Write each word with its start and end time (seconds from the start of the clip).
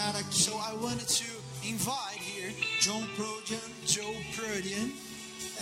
convidar 0.00 0.16
aqui 0.18 0.42
So 0.42 0.52
I 0.56 0.74
wanted 0.82 1.06
to 1.08 1.24
invite 1.66 2.18
here 2.20 2.52
John 2.80 3.06
Prodian. 3.16 3.60
Joe 3.86 4.16
Prodian. 4.34 4.90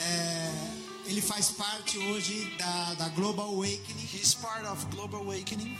É, 0.00 0.52
ele 1.06 1.20
faz 1.20 1.50
parte 1.50 1.98
hoje 1.98 2.54
da, 2.58 2.94
da 2.94 3.08
Global 3.08 3.46
Awakening 3.46 4.08
He's 4.14 4.34
part 4.34 4.64
of 4.66 4.84
Global 4.94 5.20
Awakening. 5.22 5.76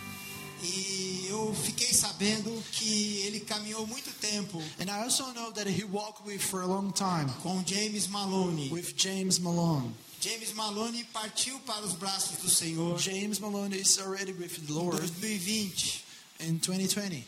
e 0.61 1.27
eu 1.31 1.55
fiquei 1.55 1.93
sabendo 1.95 2.51
que 2.73 3.21
ele 3.27 3.39
caminhou 3.41 3.87
muito 3.87 4.11
tempo 4.21 4.61
And 4.81 4.87
I 4.91 5.05
also 5.05 5.25
know 5.35 5.53
that 5.53 5.69
he 5.71 5.85
walked 5.85 6.27
with 6.27 6.41
for 6.41 6.63
a 6.63 6.67
long 6.67 6.91
time 6.93 7.31
com 7.43 7.63
James 7.65 8.09
Maloney. 8.09 8.69
with 8.73 8.95
James 8.97 9.39
Malone. 9.39 9.95
James 10.21 10.53
Maloney 10.55 11.05
partiu 11.13 11.61
para 11.61 11.85
os 11.87 11.93
braços 11.93 12.39
do 12.39 12.51
Senhor 12.51 12.99
James 12.99 13.39
Malone 13.39 13.77
is 13.77 13.99
already 14.01 14.33
with 14.33 14.59
the 14.67 14.73
em 14.73 14.75
Lord 14.75 14.99
2020. 15.01 16.05
in 16.41 16.59
2020. 16.59 17.25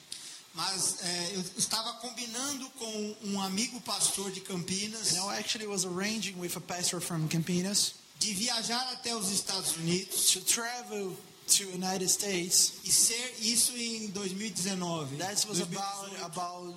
Mas 0.55 0.97
é, 1.03 1.31
eu 1.37 1.45
estava 1.57 1.93
combinando 1.95 2.69
com 2.71 3.17
um 3.25 3.41
amigo 3.41 3.81
pastor 3.83 4.33
de 4.33 4.41
Campinas 4.41 5.13
And 5.13 5.33
I 5.33 5.39
actually 5.39 5.69
was 5.69 5.85
arranging 5.85 6.39
with 6.39 6.57
a 6.57 6.61
pastor 6.61 7.01
from 7.01 7.29
Campinas 7.29 7.95
de 8.19 8.35
viajar 8.35 8.83
até 8.93 9.15
os 9.17 9.31
Estados 9.31 9.77
Unidos 9.77 10.27
to 10.33 10.41
travel 10.41 11.17
to 11.47 11.65
United 11.65 12.05
States. 12.11 12.75
e 12.85 12.93
ser 12.93 13.37
isso 13.41 13.73
em 13.77 14.09
2019. 14.09 15.17
That 15.17 15.47
was 15.49 15.59
2018. 15.59 16.23
about 16.23 16.25
about 16.25 16.75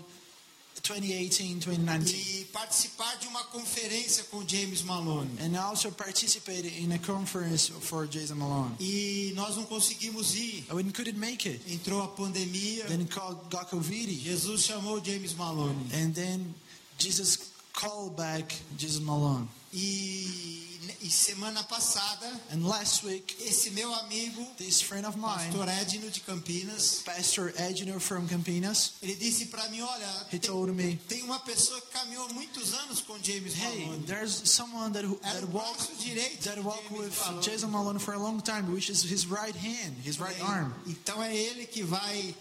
2018, 0.82 1.66
2019. 1.66 2.16
e 2.16 2.46
participar 2.46 3.16
de 3.18 3.28
uma 3.28 3.44
conferência 3.46 4.24
com 4.26 4.48
James 4.48 4.82
Malone. 4.82 5.30
And 5.40 5.58
also 5.58 5.92
participated 5.92 6.74
in 6.78 6.92
a 6.94 7.00
conference 7.00 7.72
for 7.82 8.08
Jason 8.08 8.36
Malone. 8.36 8.76
E 8.80 9.32
nós 9.36 9.56
não 9.56 9.66
conseguimos 9.66 10.36
ir. 10.36 10.66
And 10.70 10.76
we 10.76 10.84
couldn't 10.92 11.18
make 11.18 11.48
it. 11.48 11.62
Entrou 11.72 12.02
a 12.02 12.08
pandemia. 12.08 12.86
Then 12.86 13.06
called 13.08 13.40
got 13.50 13.70
COVID. 13.70 14.08
Jesus 14.08 14.64
chamou 14.64 15.00
James 15.04 15.34
Malone. 15.36 15.88
And 15.94 16.14
then 16.14 16.54
Jesus 16.98 17.52
called 17.74 18.16
back 18.16 18.54
Jesus 18.78 19.00
Malone. 19.02 19.48
E, 19.74 20.73
e 21.02 21.10
semana 21.10 21.64
passada, 21.64 22.26
And 22.52 22.68
last 22.68 23.06
week, 23.06 23.36
esse 23.42 23.70
meu 23.72 23.94
amigo, 23.94 24.46
this 24.58 24.82
friend 24.82 25.06
of 25.06 25.18
mine, 25.18 25.52
pastor 25.52 25.68
Edno 25.68 26.10
de 26.10 26.20
Campinas, 26.22 27.02
Pastor 27.06 27.54
Edino 27.58 28.00
from 28.00 28.28
Campinas, 28.28 28.94
ele 29.02 29.16
disse 29.16 29.48
para 29.48 29.68
mim, 29.70 29.82
olha, 29.82 30.28
he 30.32 30.40
tem, 30.40 30.50
told 30.50 30.72
me, 30.74 30.98
tem 31.08 31.24
uma 31.24 31.40
pessoa 31.40 31.80
que 31.82 31.88
caminhou 31.92 32.32
muitos 32.34 32.74
anos 32.74 33.02
com 33.02 33.18
James 33.22 33.54
"Hey, 33.56 33.86
Malone. 33.86 34.04
there's 34.06 34.50
someone 34.50 34.92
that 34.94 35.06
who, 35.06 35.18
that 35.22 35.44
walked 35.52 35.98
direito 36.00 36.44
that 36.44 36.60
walked 36.64 36.92
with 36.92 37.16
Malone. 37.26 37.42
Jason 37.42 37.70
Malone 37.72 38.00
for 38.00 38.14
a 38.14 38.20
long 38.20 38.40
time, 38.42 38.72
which 38.72 38.90
is 38.90 39.04
his 39.04 39.26
right 39.28 39.56
hand, 39.56 39.96
his 40.04 40.20
right 40.20 40.40
arm. 40.42 40.74
Então 40.88 41.22
é 41.22 41.36
ele 41.36 41.66
que 41.66 41.84
vai 41.84 42.36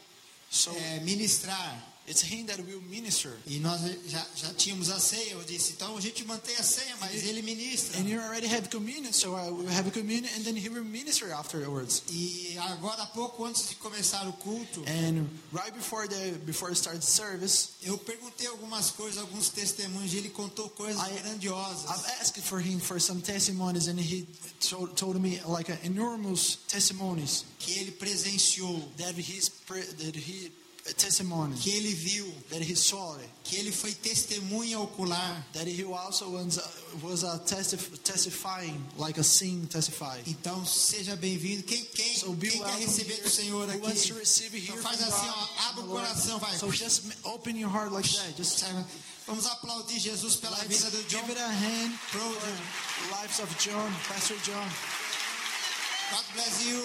So 0.51 0.71
é, 0.71 1.01
ministrar. 1.01 1.92
It's 2.07 2.23
him 2.23 2.47
that 2.47 2.61
will 2.63 2.81
minister. 2.91 3.31
E 3.47 3.59
nós 3.59 3.81
já, 4.09 4.27
já 4.37 4.53
tínhamos 4.55 4.91
a 4.91 4.99
ceia. 4.99 5.33
Eu 5.33 5.45
disse, 5.45 5.73
então 5.73 5.97
a 5.97 6.01
gente 6.01 6.25
mantém 6.25 6.57
a 6.57 6.63
ceia, 6.63 6.97
mas 7.01 7.25
ele 7.25 7.43
ministra. 7.43 7.99
And 8.01 8.09
you 8.09 8.21
already 8.21 8.47
have 8.47 8.69
communion, 8.69 9.13
so 9.13 9.35
I 9.37 9.51
will 9.51 9.69
have 9.69 9.91
communion, 9.93 10.29
and 10.37 10.45
then 10.45 10.57
he 10.57 10.69
will 10.69 10.85
minister 10.85 11.33
afterwards. 11.33 12.03
E 12.11 12.57
agora 12.59 13.03
há 13.03 13.07
pouco 13.07 13.45
antes 13.45 13.69
de 13.69 13.75
começar 13.77 14.27
o 14.29 14.33
culto, 14.35 14.83
And 14.87 15.27
right 15.53 15.73
before 15.73 16.09
the 16.09 16.33
before 16.45 16.73
start 16.75 17.01
the 17.01 17.07
service, 17.07 17.71
eu 17.83 17.97
perguntei 17.99 18.47
algumas 18.49 18.91
coisas, 18.91 19.19
alguns 19.21 19.49
testemunhos, 19.49 20.13
e 20.13 20.17
ele 20.19 20.31
contou 20.31 20.69
coisas 20.71 21.01
I- 21.01 21.21
grandiosas. 21.23 21.85
I've 21.91 22.21
asked 22.21 22.41
for 22.43 22.61
him 22.61 22.79
for 22.81 23.01
some 23.01 23.21
testimonies, 23.21 23.87
and 23.89 23.99
he 24.01 24.27
told, 24.61 24.95
told 24.97 25.21
me 25.21 25.41
like 25.47 25.71
enormous 25.85 26.59
testimonies 26.69 27.45
que 27.59 27.73
ele 27.79 27.93
presenciou, 27.93 28.83
that 28.97 29.15
he's 29.19 29.49
pre- 29.49 29.83
that 29.83 30.17
he 30.17 30.51
que 31.61 31.71
ele 31.71 31.95
viu, 31.95 32.27
that 32.51 32.61
he 32.63 32.75
saw 32.75 33.17
it, 33.19 33.29
que 33.45 33.57
ele 33.57 33.71
foi 33.71 33.93
testemunha 33.95 34.81
ocular. 34.81 35.45
that 35.53 35.67
he 35.69 35.85
also 35.85 36.29
was 36.31 36.59
was 37.03 37.23
uh, 37.23 37.39
testif- 37.47 37.99
testifying 38.03 38.83
like 38.99 39.19
a 39.19 39.23
scene 39.23 39.67
testified. 39.67 40.23
Então 40.27 40.65
seja 40.67 41.15
bem-vindo. 41.17 41.63
Quem, 41.63 41.85
quem, 41.85 42.17
So 42.17 42.35
quem 42.35 42.51
quer 42.59 42.79
receber 42.81 43.23
do 43.23 43.31
Senhor 43.31 43.69
Who 43.69 43.79
wants 43.81 44.07
to 44.07 44.13
aqui? 44.15 44.21
receive 44.21 44.59
Então 44.59 44.75
here 44.75 44.83
faz 44.83 44.97
from 44.99 45.09
assim, 45.09 45.29
ó, 45.29 45.69
abre 45.69 45.81
o 45.83 45.87
coração, 45.87 46.39
vai. 46.41 46.59
So 46.59 46.71
just 46.73 47.03
open 47.25 47.57
your 47.59 47.71
heart 47.71 47.93
like 47.93 48.09
that. 48.17 48.35
Just? 48.37 48.65
Vamos 49.27 49.47
aplaudir 49.47 50.01
Jesus 50.01 50.35
pela 50.37 50.57
let's 50.59 50.67
vida 50.69 50.91
do 50.91 51.03
John 51.09 51.21
give 51.23 51.31
it 51.33 51.39
a 51.41 51.49
hand 51.49 51.97
Prodian. 52.11 52.59
the 53.09 53.17
lives 53.17 53.39
of 53.39 53.49
John, 53.59 53.89
Pastor 54.09 54.37
John. 54.45 54.69
God 56.11 56.25
bless 56.35 56.67
you. 56.67 56.83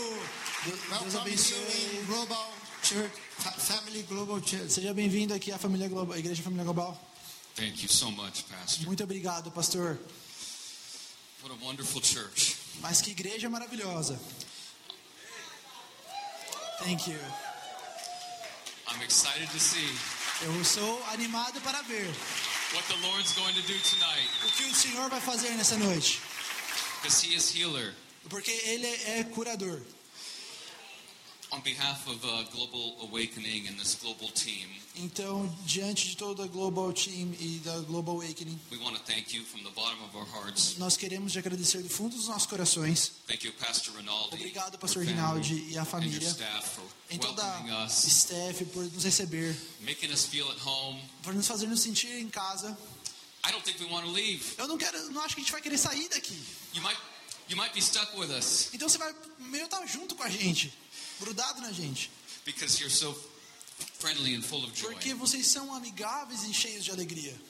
Deus 0.66 0.80
Welcome 0.92 1.20
abençoe. 1.22 1.56
you 1.58 2.00
in 2.00 2.06
Global 2.06 2.54
Church, 2.84 3.12
Fa- 3.38 3.52
Family 3.52 4.04
Global 4.04 4.40
Church. 4.42 4.72
Seja 4.72 4.94
bem-vindo 4.94 5.34
aqui 5.34 5.52
à 5.52 5.58
família 5.58 5.88
global, 5.88 6.16
à 6.16 6.20
Igreja 6.20 6.42
Família 6.42 6.64
Global. 6.64 6.98
Thank 7.56 7.82
you 7.84 7.90
so 7.90 8.12
much, 8.12 8.44
Pastor. 8.46 8.86
Muito 8.86 9.04
obrigado, 9.04 9.52
pastor. 9.52 9.98
What 11.42 11.52
a 11.60 11.66
wonderful 11.66 12.02
church. 12.02 12.56
Mas 12.82 13.02
que 13.02 13.12
igreja 13.12 13.50
maravilhosa. 13.50 14.20
Thank 16.84 17.08
you. 17.10 17.18
I'm 18.90 19.02
excited 19.04 19.50
to 19.52 19.60
see 19.60 19.90
Eu 20.44 20.64
sou 20.64 21.04
animado 21.12 21.60
para 21.62 21.82
ver 21.84 22.06
what 22.74 22.86
the 22.88 22.96
Lord's 23.08 23.34
going 23.34 23.54
to 23.56 23.62
do 23.62 23.74
tonight 23.80 24.30
o 24.46 24.52
que 24.52 24.64
o 24.66 24.74
Senhor 24.76 25.10
vai 25.10 25.20
fazer 25.20 25.50
nessa 25.58 25.76
noite, 25.78 26.20
because 27.02 27.26
He 27.26 27.34
is 27.36 27.50
healer. 27.56 27.94
porque 28.30 28.52
Ele 28.52 28.86
é 28.86 29.24
curador. 29.24 29.82
On 29.82 29.82
behalf 29.82 29.84
of 29.84 29.84
uh, 29.84 29.84
Global 29.84 29.86
Awakening 30.78 31.26
and 31.26 31.37
this 31.37 31.37
global 31.37 31.37
team, 31.37 31.37
Então, 34.96 35.58
diante 35.66 36.10
de 36.10 36.18
toda 36.18 36.44
a 36.44 36.48
Global 36.48 36.92
Team 36.92 37.34
e 37.40 37.62
da 37.64 37.80
Global 37.82 38.16
Awakening, 38.16 38.60
we 38.72 38.78
want 38.78 38.98
to 38.98 39.04
thank 39.04 39.36
you 39.36 39.46
from 39.46 39.64
the 39.64 39.70
bottom 39.70 40.04
of 40.04 40.18
our 40.18 40.28
hearts. 40.28 40.76
nós 40.78 40.98
queremos 40.98 41.32
te 41.32 41.40
agradecer 41.40 41.82
do 41.82 41.90
fundo 41.90 42.16
dos 42.16 42.28
nossos 42.28 42.48
corações. 42.48 43.12
Thank 43.28 43.46
you, 43.46 43.54
Pastor 43.54 43.96
Rinaldi, 43.96 44.36
Obrigado, 44.36 44.78
Pastor 44.78 45.04
Rinaldi 45.04 45.54
e 45.70 45.78
a 45.78 45.82
and 45.82 45.84
your 45.84 45.86
família, 45.86 46.30
staff 46.30 46.70
for 46.70 46.84
em 47.10 47.18
toda 47.18 47.44
a 47.44 47.86
staff 47.88 48.66
por 48.66 48.84
nos 48.84 49.04
receber, 49.04 49.56
making 49.82 50.12
us 50.12 50.26
feel 50.26 50.50
at 50.50 50.60
home. 50.66 51.02
por 51.24 51.34
nos 51.34 51.48
fazer 51.48 51.68
nos 51.68 51.80
sentir 51.82 52.20
em 52.20 52.30
casa. 52.30 52.78
I 53.46 53.52
don't 53.52 53.64
think 53.64 53.82
we 53.82 53.90
want 53.90 54.06
to 54.06 54.12
leave. 54.12 54.44
Eu 54.58 54.68
não 54.68 54.78
quero, 54.78 55.12
não 55.12 55.22
acho 55.22 55.36
que 55.36 55.42
a 55.42 55.44
gente 55.44 55.52
vai 55.54 55.62
querer 55.62 55.78
sair 55.78 56.10
daqui. 56.10 56.38
You 56.74 56.82
might, 56.82 57.00
you 57.50 57.56
might 57.56 57.74
be 57.74 57.82
stuck 57.82 58.18
with 58.20 58.30
us 58.30 58.70
Então 58.74 58.90
você 58.90 58.98
vai 58.98 59.16
meio 59.40 59.66
estar 59.66 59.86
junto 59.86 60.16
com 60.16 60.24
a 60.24 60.30
gente, 60.30 60.74
grudado 61.20 61.62
na 61.62 61.72
gente, 61.72 62.10
because 62.46 62.80
you're 62.80 62.94
so 62.94 63.14
friendly 64.00 64.36
and 64.36 64.42
full 64.44 64.64
of 64.64 64.74
joy. 64.74 64.92
porque 64.92 65.14
vocês 65.14 65.48
são 65.48 65.74
amigáveis 65.74 66.44
e 66.44 66.54
cheios 66.54 66.84
de 66.84 66.92
alegria. 66.92 67.36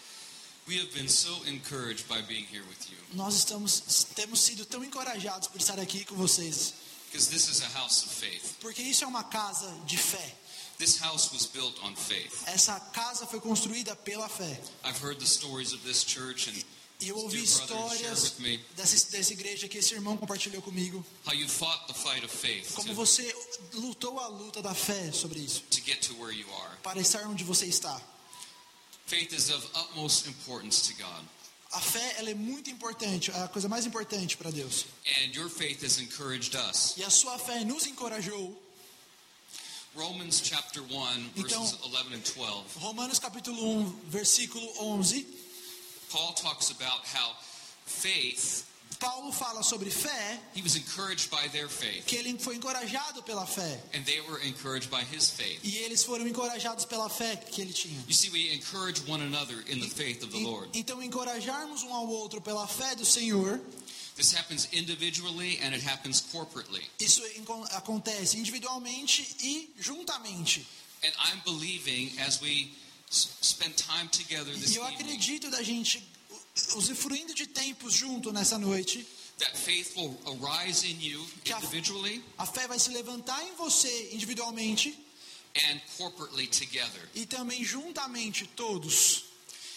here 0.00 0.46
with 0.48 0.54
you 0.54 0.57
Nós 3.14 3.34
estamos 3.34 4.06
temos 4.14 4.40
sido 4.40 4.64
tão 4.66 4.84
encorajados 4.84 5.48
por 5.48 5.58
estar 5.60 5.78
aqui 5.80 6.04
com 6.04 6.14
vocês, 6.14 6.74
because 7.10 7.30
this 7.30 7.48
is 7.48 7.62
a 7.62 7.68
house 7.78 8.04
of 8.04 8.14
faith. 8.14 8.56
porque 8.60 8.82
isso 8.82 9.04
é 9.04 9.06
uma 9.06 9.24
casa 9.24 9.70
de 9.86 9.96
fé. 9.96 10.34
This 10.78 10.98
house 11.00 11.32
was 11.32 11.46
built 11.46 11.76
on 11.82 11.96
faith. 11.96 12.32
Essa 12.46 12.78
casa 12.92 13.26
foi 13.26 13.40
construída 13.40 13.96
pela 13.96 14.28
fé. 14.28 14.60
I've 14.84 15.02
heard 15.02 15.18
the 15.18 15.26
stories 15.26 15.72
of 15.72 15.82
this 15.84 16.04
church 16.04 16.48
and 16.50 16.62
E 17.00 17.08
eu 17.10 17.16
ouvi 17.16 17.44
histórias 17.44 18.34
dessa, 18.76 19.10
dessa 19.10 19.32
igreja 19.32 19.68
que 19.68 19.78
esse 19.78 19.94
irmão 19.94 20.16
compartilhou 20.16 20.60
comigo. 20.60 21.04
how 21.24 21.32
you 21.32 21.48
fought 21.48 21.86
the 21.86 21.94
fight 21.94 22.24
of 22.24 22.36
faith 22.36 22.74
Como 22.74 22.88
to, 22.88 22.94
você 22.94 23.32
lutou 23.74 24.18
a 24.18 24.26
luta 24.26 24.60
da 24.60 24.74
fé 24.74 25.12
sobre 25.12 25.38
isso, 25.38 25.62
to 25.70 25.80
get 25.80 26.00
to 26.02 26.12
where 26.14 26.36
you 26.36 26.46
are. 26.54 26.76
para 26.82 27.00
estar 27.00 27.26
onde 27.28 27.44
você 27.44 27.66
está. 27.66 28.00
Faith 29.08 29.32
is 29.32 29.48
of 29.50 29.64
utmost 29.74 30.28
importance 30.28 30.82
to 30.86 30.94
God, 31.02 31.24
A 31.72 31.80
fé 31.80 32.16
ela 32.18 32.30
é 32.30 32.34
muito 32.34 32.70
importante, 32.70 33.30
é 33.30 33.42
a 33.42 33.48
coisa 33.48 33.68
mais 33.68 33.84
importante 33.86 34.36
para 34.36 34.50
Deus. 34.50 34.84
and 35.22 35.34
your 35.34 35.48
faith 35.48 35.82
has 35.82 35.98
encouraged 35.98 36.54
us. 36.54 36.94
E 36.96 37.02
a 37.02 37.10
sua 37.10 37.38
fé 37.38 37.64
nos 37.64 37.86
encorajou. 37.86 38.54
Romans 39.96 40.40
chapter 40.44 40.82
1, 40.82 41.30
Então- 41.36 41.62
verses 41.64 41.78
11 41.82 42.14
and 42.14 42.20
12. 42.22 42.78
Romanos 42.78 43.18
capítulo 43.18 43.62
1, 43.80 44.00
versículo 44.10 44.66
11, 44.78 45.26
Paul 46.10 46.32
talks 46.34 46.70
about 46.70 47.02
how 47.14 47.34
faith, 47.86 48.64
Paulo 48.98 49.30
fala 49.32 49.62
sobre 49.62 49.90
fé, 49.90 50.40
he 50.54 50.62
was 50.62 50.74
encouraged 50.76 51.30
by 51.30 51.48
their 51.48 51.68
faith, 51.68 52.04
que 52.06 52.16
ele 52.16 52.36
foi 52.38 52.56
encorajado 52.56 53.22
pela 53.22 53.46
fé. 53.46 53.80
and 53.94 54.04
they 54.04 54.20
were 54.22 54.38
encouraged 54.44 54.90
by 54.90 55.02
his 55.04 55.30
faith. 55.30 55.60
E 55.62 55.76
eles 55.78 56.02
foram 56.04 56.26
encorajados 56.26 56.84
pela 56.84 57.08
fé 57.08 57.36
que 57.36 57.60
ele 57.62 57.72
tinha. 57.72 58.02
You 58.08 58.14
see, 58.14 58.30
we 58.30 58.52
encourage 58.52 59.00
one 59.08 59.22
another 59.22 59.60
in 59.68 59.80
the 59.80 59.88
faith 59.88 60.22
of 60.22 60.30
the 60.32 60.38
E- 60.38 60.44
Lord. 60.44 60.70
Então, 60.74 61.00
encorajarmos 61.02 61.82
um 61.84 61.92
ao 61.94 62.08
outro 62.08 62.40
pela 62.40 62.66
fé 62.66 62.94
do 62.96 63.04
Senhor, 63.04 63.60
This 64.16 64.34
happens 64.34 64.66
individually 64.72 65.60
and 65.62 65.72
it 65.72 65.80
happens 65.86 66.20
corporately. 66.32 66.82
Isso 66.98 67.22
acontece 67.70 68.36
individualmente 68.36 69.24
e 69.40 69.70
juntamente. 69.78 70.66
And 71.04 71.12
I'm 71.24 71.40
believing 71.44 72.18
as 72.18 72.40
we 72.40 72.72
spend 73.08 73.76
time 73.76 74.08
together 74.08 74.52
E 74.52 74.58
this 74.58 74.74
eu 74.74 74.82
evening 74.82 74.94
acredito 75.04 75.48
da 75.50 75.62
gente 75.62 76.02
usufruindo 76.74 77.34
de 77.34 77.46
tempos 77.46 77.92
junto 77.94 78.32
nessa 78.32 78.58
noite, 78.58 79.06
that 79.38 79.56
faith 79.56 79.94
will 79.96 80.18
arise 80.42 80.86
in 80.86 81.00
you 81.00 81.24
Que 81.44 81.52
a- 81.52 81.58
individually 81.58 82.22
a 82.36 82.46
fé 82.46 82.66
vai 82.66 82.78
se 82.78 82.90
levantar 82.90 83.42
em 83.44 83.54
você 83.56 84.10
individualmente 84.12 84.96
and 85.70 85.80
corporately 85.96 86.46
together. 86.46 87.08
e 87.14 87.26
também 87.26 87.64
juntamente 87.64 88.46
todos. 88.56 89.24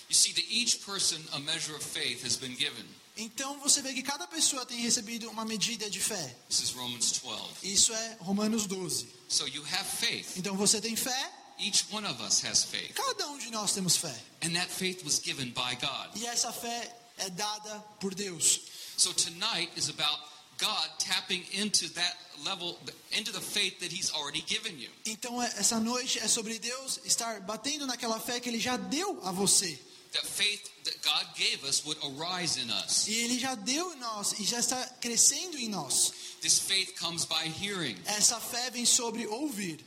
You 0.10 0.16
see, 0.16 0.34
to 0.34 0.42
each 0.50 0.80
person, 0.80 1.20
a 1.32 1.40
measure 1.40 1.74
of 1.76 1.84
faith 1.86 2.24
has 2.26 2.36
been 2.36 2.56
given. 2.58 2.86
Então 3.18 3.60
você 3.60 3.82
vê 3.82 3.94
que 3.94 4.02
cada 4.04 4.26
pessoa 4.28 4.66
tem 4.66 4.80
recebido 4.80 5.30
uma 5.30 5.46
medida 5.46 5.90
de 5.90 6.00
fé. 6.00 6.36
This 6.50 6.62
is 6.62 6.70
Romans 6.72 7.12
12. 7.22 7.44
Isso 7.64 7.94
é 7.94 8.18
Romanos 8.20 8.66
12. 8.68 9.08
So 9.30 9.48
you 9.48 9.64
have 9.66 9.86
faith. 9.86 10.38
Então 10.38 10.56
você 10.58 10.82
tem 10.82 10.96
fé, 10.96 11.32
Each 11.62 11.86
one 11.92 12.06
of 12.06 12.20
us 12.22 12.42
has 12.42 12.64
faith. 12.64 12.94
cada 12.96 13.28
um 13.30 13.38
de 13.38 13.52
nós 13.52 13.74
temos 13.74 13.96
fé. 13.96 14.14
And 14.44 14.56
that 14.56 14.70
faith 14.70 15.04
was 15.04 15.20
given 15.20 15.52
by 15.52 15.76
God. 15.80 16.10
E 16.16 16.26
essa 16.26 16.52
fé 16.52 16.92
é 17.20 17.30
dada 17.30 17.84
por 18.00 18.14
Deus. 18.16 18.62
So 18.98 19.14
tonight 19.14 19.70
is 19.76 19.90
about 19.90 20.20
God 20.58 20.90
tapping 21.00 21.44
into 21.54 21.88
that 21.94 22.16
level, 22.46 22.78
into 23.12 23.32
the 23.32 23.42
faith 23.42 23.80
that 23.80 23.92
He's 23.92 24.12
already 24.14 24.42
given 24.48 24.80
you. 24.80 24.90
Então 25.06 25.42
é- 25.42 25.54
essa 25.58 25.80
noite 25.80 26.20
é 26.20 26.28
sobre 26.28 26.60
Deus 26.60 27.00
estar 27.06 27.40
batendo 27.42 27.86
naquela 27.88 28.20
fé 28.20 28.40
que 28.40 28.50
Ele 28.50 28.60
já 28.60 28.78
deu 28.78 29.20
a 29.24 29.32
você. 29.32 29.78
That 30.14 30.28
faith 30.28 30.70
that 30.84 30.98
God 31.04 31.26
gave 31.38 31.64
us 31.66 31.84
would 31.86 31.98
arise 32.04 32.60
in 32.60 32.70
us. 32.70 33.08
E 33.08 33.14
Ele 33.14 33.40
já 33.40 33.56
deu 33.56 33.94
em 33.94 33.98
nós 33.98 34.34
e 34.40 34.44
já 34.44 34.60
está 34.60 34.84
crescendo 35.00 35.58
em 35.58 35.70
nós. 35.70 36.12
This 36.42 36.60
faith 36.60 37.00
comes 37.00 37.24
by 37.26 37.48
hearing. 37.62 37.98
Essa 38.06 38.40
fé 38.40 38.70
vem 38.72 38.86
sobre 38.86 39.26
ouvir. 39.28 39.80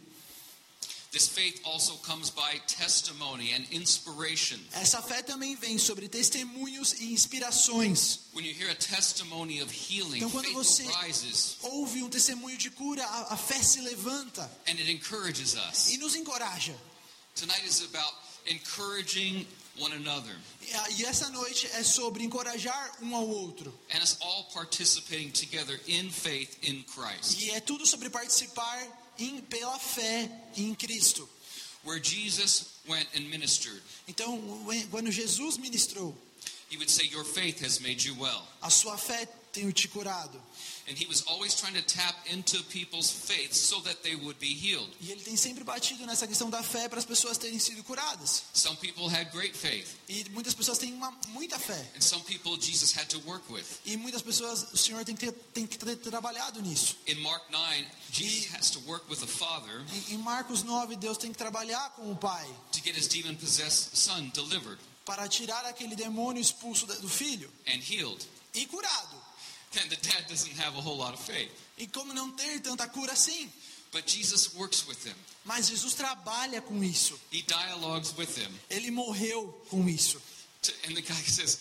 Essa 4.73 5.01
fé 5.03 5.23
também 5.23 5.55
vem 5.57 5.79
sobre 5.79 6.09
testemunhos 6.09 6.93
e 6.95 7.13
inspirações. 7.13 8.21
When 8.35 8.45
you 8.47 8.53
hear 8.55 8.71
a 8.71 8.75
testimony 8.75 9.63
of 9.63 9.73
healing, 9.73 10.19
Então, 10.19 10.31
quando 10.31 10.53
você- 10.53 10.85
Ouve 11.63 12.03
um 12.03 12.09
testemunho 12.11 12.57
de 12.59 12.71
cura, 12.71 13.05
a, 13.05 13.37
fé 13.37 13.63
se 13.63 13.81
levanta 13.81 14.43
and 14.67 14.73
it 14.73 14.91
encourages 14.91 15.55
us. 15.55 15.91
e 15.91 15.99
nos 15.99 16.15
encoraja. 16.15 16.75
Tonight 17.35 17.65
is 17.67 17.83
about 17.83 18.13
encouraging 18.47 19.47
one 19.79 19.93
another 19.95 20.35
E, 20.97 21.05
essa 21.05 21.29
noite 21.31 21.67
é 21.75 21.83
sobre 21.83 22.25
encorajar 22.25 22.97
um 23.03 23.15
ao 23.15 23.27
outro. 23.29 23.73
and 23.95 24.03
us 24.03 24.17
all 24.21 24.45
participating 24.55 25.31
together 25.31 25.79
in 25.87 26.11
faith 26.11 26.57
in 26.63 26.83
Christ. 26.85 27.41
E 27.41 27.51
é 27.51 27.61
tudo 27.61 27.87
sobre 27.87 28.09
participar 28.11 28.83
em, 29.19 29.41
pela 29.43 29.79
fé 29.79 30.31
em 30.57 30.75
Cristo. 30.75 31.29
Where 31.85 32.01
Jesus 32.03 32.67
went 32.89 33.07
and 33.15 33.29
ministered, 33.29 33.83
Então, 34.09 34.41
quando 34.91 35.11
Jesus 35.13 35.59
ministrou, 35.59 36.17
he 36.71 36.77
would 36.79 36.91
say, 36.91 37.05
Your 37.07 37.25
faith 37.25 37.61
has 37.63 37.79
made 37.81 38.07
you 38.09 38.15
well. 38.19 38.43
a 38.63 38.71
sua 38.71 38.97
fé 38.97 39.29
tem 39.55 39.71
te 39.71 39.89
curado. 39.89 40.39
And 40.87 40.93
he 41.01 41.07
was 41.07 41.23
always 41.27 41.55
trying 41.55 41.73
to 41.75 41.83
tap 41.83 42.15
into 42.31 42.63
people's 42.65 43.11
faith 43.11 43.55
so 43.55 43.81
that 43.83 44.03
they 44.03 44.15
would 44.15 44.39
be 44.39 44.53
healed. 44.53 44.91
E 45.01 45.11
ele 45.13 45.23
tem 45.23 45.35
sempre 45.37 45.65
batido 45.65 46.05
nessa 46.05 46.27
questão 46.27 46.51
da 46.51 46.63
fé 46.63 46.89
para 46.91 46.99
as 46.99 47.07
pessoas 47.07 47.39
terem 47.39 47.59
sido 47.59 47.83
curadas. 47.85 48.43
Some 48.53 48.77
people 48.77 49.09
had 49.09 49.31
great 49.33 49.57
faith, 49.57 49.87
E 50.11 50.29
muitas 50.31 50.53
pessoas 50.53 50.77
têm 50.77 50.93
uma, 50.93 51.11
muita 51.29 51.59
fé. 51.59 51.91
and 51.97 52.03
some 52.03 52.23
people 52.25 52.61
Jesus 52.61 52.93
had 52.95 53.07
to 53.09 53.19
work 53.21 53.51
with. 53.51 53.65
E 53.87 53.97
muitas 53.97 54.21
pessoas, 54.21 54.73
o 54.75 54.77
Senhor 54.77 55.03
tem 55.07 55.17
que 55.17 55.25
ter, 55.27 55.33
tem 55.55 55.67
que 55.67 55.79
ter 55.79 55.97
trabalhado 55.97 56.61
nisso. 56.61 56.97
In 57.07 57.15
Mark 57.23 57.49
9, 57.51 57.87
Jesus 58.13 58.53
has 58.55 58.69
to 58.71 58.81
work 58.81 59.09
with 59.09 59.21
the 59.21 59.27
Father 59.27 59.85
Em, 60.11 60.15
em 60.15 60.19
Marcos 60.19 60.63
9, 60.63 60.97
Deus 60.97 61.17
tem 61.17 61.33
que 61.33 61.39
trabalhar 61.39 61.89
com 61.97 62.13
o 62.13 62.17
Pai 62.17 62.47
to 62.73 62.81
get 62.85 62.95
his 62.95 63.09
demon 63.09 63.35
possessed 63.37 63.97
son 63.97 64.29
delivered 64.35 64.79
para 65.07 65.27
tirar 65.29 65.65
aquele 65.65 65.97
demônio 65.97 66.41
expulso 66.43 66.85
do 66.87 67.09
filho 67.09 67.51
and 67.67 67.81
healed. 67.91 68.23
e 68.55 68.67
curado. 68.67 69.24
And 69.83 69.91
the 69.91 69.97
dad 69.97 70.27
doesn't 70.29 70.57
have 70.61 70.77
a 70.77 70.81
whole 70.81 70.97
lot 70.97 71.15
of 71.15 71.21
faith. 71.21 71.51
E 71.79 71.87
como 71.89 72.13
não 72.15 72.31
ter 72.33 72.61
tanta 72.61 72.87
cura 72.89 73.13
assim? 73.13 73.51
But 73.93 74.09
Jesus 74.09 74.55
works 74.55 74.85
with 74.87 75.05
him, 75.07 75.15
Mas 75.45 75.69
Jesus 75.69 75.95
trabalha 75.95 76.61
com 76.61 76.83
isso. 76.83 77.19
he 77.31 77.43
dialogues 77.43 78.13
with 78.17 78.37
him. 78.37 78.51
Ele 78.71 78.91
morreu 78.91 79.49
com 79.71 79.89
isso. 79.89 80.21
And 80.89 80.95
the 80.95 81.03
guy 81.03 81.15
says, 81.27 81.59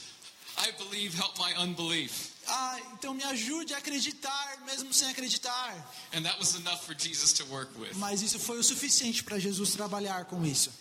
I 0.57 0.71
believe, 0.77 1.15
help 1.15 1.37
my 1.37 1.53
unbelief. 1.61 2.31
Ah, 2.47 2.79
então 2.93 3.13
me 3.13 3.23
ajude 3.23 3.73
a 3.73 3.77
acreditar, 3.77 4.57
mesmo 4.65 4.93
sem 4.93 5.09
acreditar. 5.09 5.73
And 6.13 6.23
that 6.23 6.37
was 6.39 6.55
enough 6.55 6.83
for 6.85 6.93
Jesus 6.95 7.33
to 7.33 7.45
work 7.45 7.69
with 7.79 7.93
Mas 7.95 8.21
isso 8.21 8.37
foi 8.39 8.57
o 8.59 8.63
suficiente 8.63 9.23
para 9.23 9.39
Jesus 9.39 9.71
trabalhar 9.71 10.25
com 10.25 10.43
isso. 10.45 10.71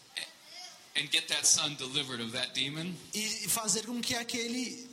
and 0.96 1.08
get 1.10 1.26
that 1.28 1.46
son 1.46 1.74
delivered 1.76 2.20
of 2.22 2.32
that 2.32 2.52
demon. 2.54 2.94
E 3.14 3.48
fazer 3.48 3.86
com 3.86 4.00
que 4.00 4.14
aquele, 4.14 4.88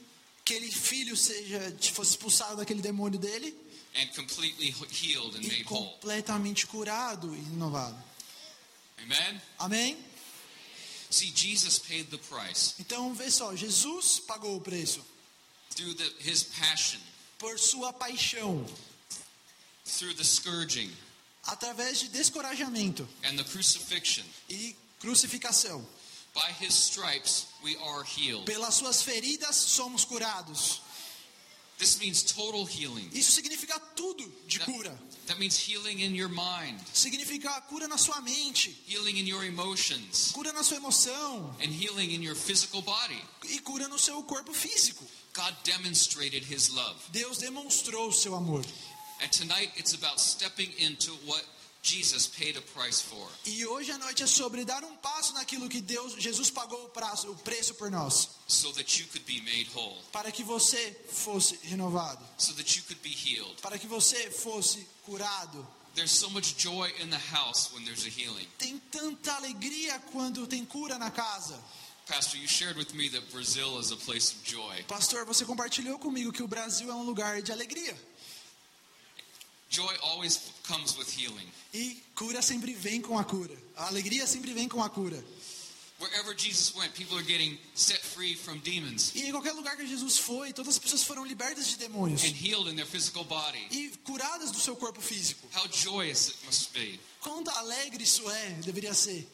aquele 0.49 0.71
filho 0.71 1.15
seja 1.15 1.59
fosse 1.93 2.11
expulsado 2.11 2.57
daquele 2.57 2.81
demônio 2.81 3.19
dele 3.19 3.55
and 3.95 4.07
completely 4.15 4.73
healed 4.91 5.35
and 5.35 5.43
e 5.43 5.47
made 5.47 5.63
whole. 5.69 5.91
completamente 5.93 6.65
curado 6.65 7.35
e 7.35 7.39
renovado. 7.39 7.97
Amen? 9.03 9.41
Amém? 9.59 9.97
See, 11.09 11.31
Jesus 11.35 11.79
paid 11.79 12.09
the 12.09 12.17
price 12.17 12.73
Então 12.79 13.13
vê 13.13 13.29
só, 13.31 13.55
Jesus 13.55 14.19
pagou 14.19 14.57
o 14.57 14.61
preço 14.61 15.05
through 15.75 15.93
the, 15.95 16.11
his 16.19 16.43
passion, 16.43 16.99
por 17.37 17.59
sua 17.59 17.93
paixão, 17.93 18.65
through 19.85 20.15
the 20.15 20.23
scourging 20.23 20.91
através 21.43 21.99
de 21.99 22.09
descorajamento 22.09 23.07
and 23.23 23.37
the 23.37 23.43
crucifixion. 23.43 24.25
e 24.49 24.75
crucificação. 24.99 25.87
By 26.33 26.51
his 26.59 26.73
stripes, 26.73 27.47
we 27.63 27.75
are 27.77 28.03
healed. 28.03 28.45
Pelas 28.45 28.75
suas 28.75 29.01
feridas 29.01 29.55
somos 29.55 30.05
curados. 30.05 30.79
This 31.79 31.97
means 31.99 32.23
total 32.23 32.65
healing. 32.65 33.09
Isso 33.13 33.31
significa 33.31 33.79
tudo 33.95 34.25
de 34.47 34.59
That, 34.59 34.65
cura. 34.65 34.91
that 35.27 35.39
means 35.39 35.57
healing 35.57 36.01
in 36.01 36.13
your 36.13 36.27
mind, 36.27 36.77
Significa 36.93 37.49
cura 37.69 37.87
na 37.87 37.95
sua 37.95 38.19
mente, 38.21 38.69
healing 38.85 39.17
in 39.17 39.25
your 39.25 39.45
emotions, 39.45 40.31
cura 40.33 40.51
na 40.51 40.61
sua 40.61 40.77
emoção 40.77 41.49
and 41.63 41.71
healing 41.71 42.11
in 42.11 42.21
your 42.21 42.35
physical 42.35 42.81
body. 42.81 43.21
e 43.47 43.59
cura 43.59 43.87
no 43.87 43.97
seu 43.97 44.21
corpo 44.23 44.51
físico. 44.51 45.05
God 45.33 45.55
demonstrated 45.63 46.43
his 46.43 46.69
love. 46.69 46.97
Deus 47.13 47.37
demonstrou 47.37 48.09
o 48.09 48.13
seu 48.13 48.35
amor. 48.35 48.61
And 49.21 49.31
tonight 49.31 49.71
it's 49.77 49.93
about 49.93 50.19
stepping 50.19 50.71
into 50.79 51.11
what 51.25 51.45
Jesus 51.81 52.27
paid 52.27 52.57
a 52.57 52.61
price 52.61 53.01
for. 53.01 53.29
E 53.45 53.65
hoje 53.65 53.91
à 53.91 53.97
noite 53.97 54.21
é 54.23 54.27
sobre 54.27 54.65
dar 54.65 54.83
um 54.83 54.95
passo 54.97 55.33
naquilo 55.33 55.69
que 55.69 55.79
Deus, 55.79 56.13
Jesus 56.21 56.49
pagou 56.49 56.85
o, 56.85 56.89
prazo, 56.89 57.31
o 57.31 57.35
preço 57.37 57.73
por 57.75 57.89
nós, 57.89 58.29
so 58.47 58.71
that 58.73 58.99
you 59.01 59.07
could 59.07 59.25
be 59.25 59.41
made 59.41 59.69
whole, 59.73 59.97
para 60.11 60.31
que 60.31 60.43
você 60.43 60.95
fosse 61.09 61.57
renovado, 61.63 62.23
so 62.37 62.53
that 62.53 62.77
you 62.77 62.83
could 62.83 63.01
be 63.01 63.15
healed. 63.15 63.61
para 63.61 63.77
que 63.77 63.87
você 63.87 64.29
fosse 64.29 64.85
curado. 65.05 65.65
There's 65.95 66.11
so 66.11 66.29
much 66.29 66.55
joy 66.57 66.91
in 67.01 67.09
the 67.09 67.19
house 67.33 67.71
when 67.73 67.83
there's 67.85 68.05
a 68.05 68.09
healing. 68.09 68.47
Tem 68.57 68.77
tanta 68.91 69.33
alegria 69.33 69.99
quando 70.11 70.45
tem 70.47 70.65
cura 70.65 70.97
na 70.97 71.09
casa. 71.09 71.59
Pastor, 72.05 72.39
you 72.39 72.47
shared 72.47 72.75
with 72.75 72.93
me 72.95 73.07
that 73.09 73.21
Brazil 73.31 73.79
is 73.79 73.91
a 73.91 73.95
place 73.95 74.33
of 74.33 74.43
joy. 74.43 74.83
Pastor, 74.87 75.25
você 75.25 75.45
compartilhou 75.45 75.99
comigo 75.99 76.31
que 76.31 76.41
o 76.41 76.47
Brasil 76.47 76.89
é 76.89 76.93
um 76.93 77.03
lugar 77.03 77.41
de 77.41 77.51
alegria. 77.51 77.95
Joy 79.69 79.93
always 80.01 80.51
comes 80.67 80.97
with 80.97 81.07
healing. 81.15 81.47
E 81.73 82.01
cura 82.15 82.41
sempre 82.41 82.73
vem 82.73 83.01
com 83.01 83.17
a 83.19 83.23
cura. 83.23 83.55
A 83.77 83.87
alegria 83.87 84.25
sempre 84.25 84.51
vem 84.53 84.67
com 84.67 84.81
a 84.83 84.89
cura. 84.89 85.23
Wherever 85.99 86.33
Jesus 86.33 86.73
went, 86.75 86.93
people 86.93 87.17
are 87.17 87.25
getting 87.25 87.59
set 87.75 87.99
free 87.99 88.33
from 88.33 88.59
demons 88.59 89.11
E 89.15 89.23
em 89.23 89.31
qualquer 89.31 89.51
lugar 89.51 89.75
que 89.75 89.85
Jesus 89.85 90.17
foi, 90.17 90.53
todas 90.53 90.75
as 90.75 90.79
pessoas 90.79 91.03
foram 91.03 91.25
libertas 91.25 91.67
de 91.67 91.75
demônios 91.77 92.23
and 92.23 92.33
healed 92.41 92.69
in 92.71 92.75
their 92.75 92.87
physical 92.87 93.25
body. 93.25 93.67
e 93.69 93.89
curadas 94.05 94.49
do 94.49 94.59
seu 94.59 94.77
corpo 94.77 95.01
físico. 95.01 95.45
How 95.53 95.67
joyous 95.67 96.29
it 96.29 96.37
must 96.45 96.71
be. 96.73 96.97
Quanto 97.19 97.49
alegre 97.51 98.01
isso 98.01 98.29
é, 98.31 98.49
deveria 98.63 98.93
ser. 98.93 99.27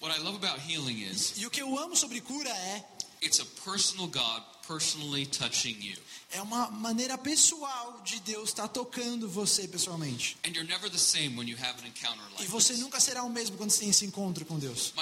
What 0.00 0.14
I 0.14 0.20
love 0.22 0.36
about 0.36 0.60
healing 0.60 1.02
is 1.02 1.34
E 1.38 1.46
o 1.46 1.50
que 1.50 1.62
eu 1.62 1.78
amo 1.78 1.96
sobre 1.96 2.20
cura 2.20 2.50
é 2.50 2.84
it's 3.22 3.40
a 3.40 3.46
personal 3.64 4.08
God 4.08 4.42
personally 4.68 5.24
touching 5.26 5.76
you. 5.80 5.96
É 6.32 6.40
uma 6.42 6.70
maneira 6.70 7.18
pessoal 7.18 8.00
de 8.04 8.20
Deus 8.20 8.50
estar 8.50 8.68
tocando 8.68 9.28
você 9.28 9.66
pessoalmente. 9.66 10.36
And 10.44 10.50
you're 10.50 10.64
never 10.68 10.88
the 10.90 10.98
same 10.98 11.36
when 11.36 11.48
you 11.48 11.56
have 11.58 11.80
an 11.82 11.86
encounter 11.88 12.22
E 12.38 12.42
like 12.42 12.46
você 12.48 12.72
this. 12.74 12.82
nunca 12.82 13.00
será 13.00 13.22
o 13.24 13.28
mesmo 13.30 13.56
quando 13.56 13.70
você 13.70 13.80
tem 13.80 13.90
esse 13.90 14.04
encontro 14.04 14.44
com 14.46 14.58
Deus. 14.58 14.92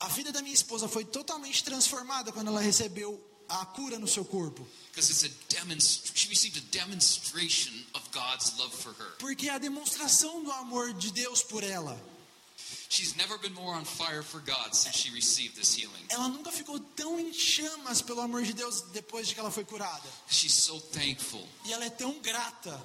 A 0.00 0.08
vida 0.08 0.32
da 0.32 0.42
minha 0.42 0.54
esposa 0.54 0.88
foi 0.88 1.04
totalmente 1.04 1.64
transformada 1.64 2.30
quando 2.32 2.48
ela 2.48 2.60
recebeu 2.60 3.20
a 3.48 3.64
cura 3.66 3.98
no 3.98 4.06
seu 4.06 4.24
corpo. 4.24 4.66
Because 4.92 5.10
it's 5.12 5.24
a 5.24 5.54
demonst- 5.62 6.12
she 6.14 6.28
received 6.28 6.58
a 6.58 6.78
demonstration 6.78 7.72
of 7.94 8.02
God's 8.12 8.52
love 8.58 8.74
for 8.76 8.92
her. 8.98 9.16
Porque 9.18 9.48
é 9.48 9.52
a 9.54 9.58
demonstração 9.58 10.42
do 10.42 10.52
amor 10.52 10.92
de 10.92 11.10
Deus 11.12 11.42
por 11.42 11.62
ela. 11.62 11.98
Ela 16.10 16.28
nunca 16.28 16.50
ficou 16.50 16.78
tão 16.80 17.18
em 17.20 17.32
chamas 17.32 18.00
pelo 18.02 18.20
amor 18.20 18.42
de 18.42 18.52
Deus 18.52 18.80
depois 18.92 19.28
de 19.28 19.34
que 19.34 19.40
ela 19.40 19.50
foi 19.50 19.64
curada. 19.64 20.08
She's 20.28 20.54
so 20.54 20.80
thankful. 20.80 21.46
E 21.64 21.72
ela 21.72 21.84
é 21.84 21.90
tão 21.90 22.18
grata. 22.20 22.80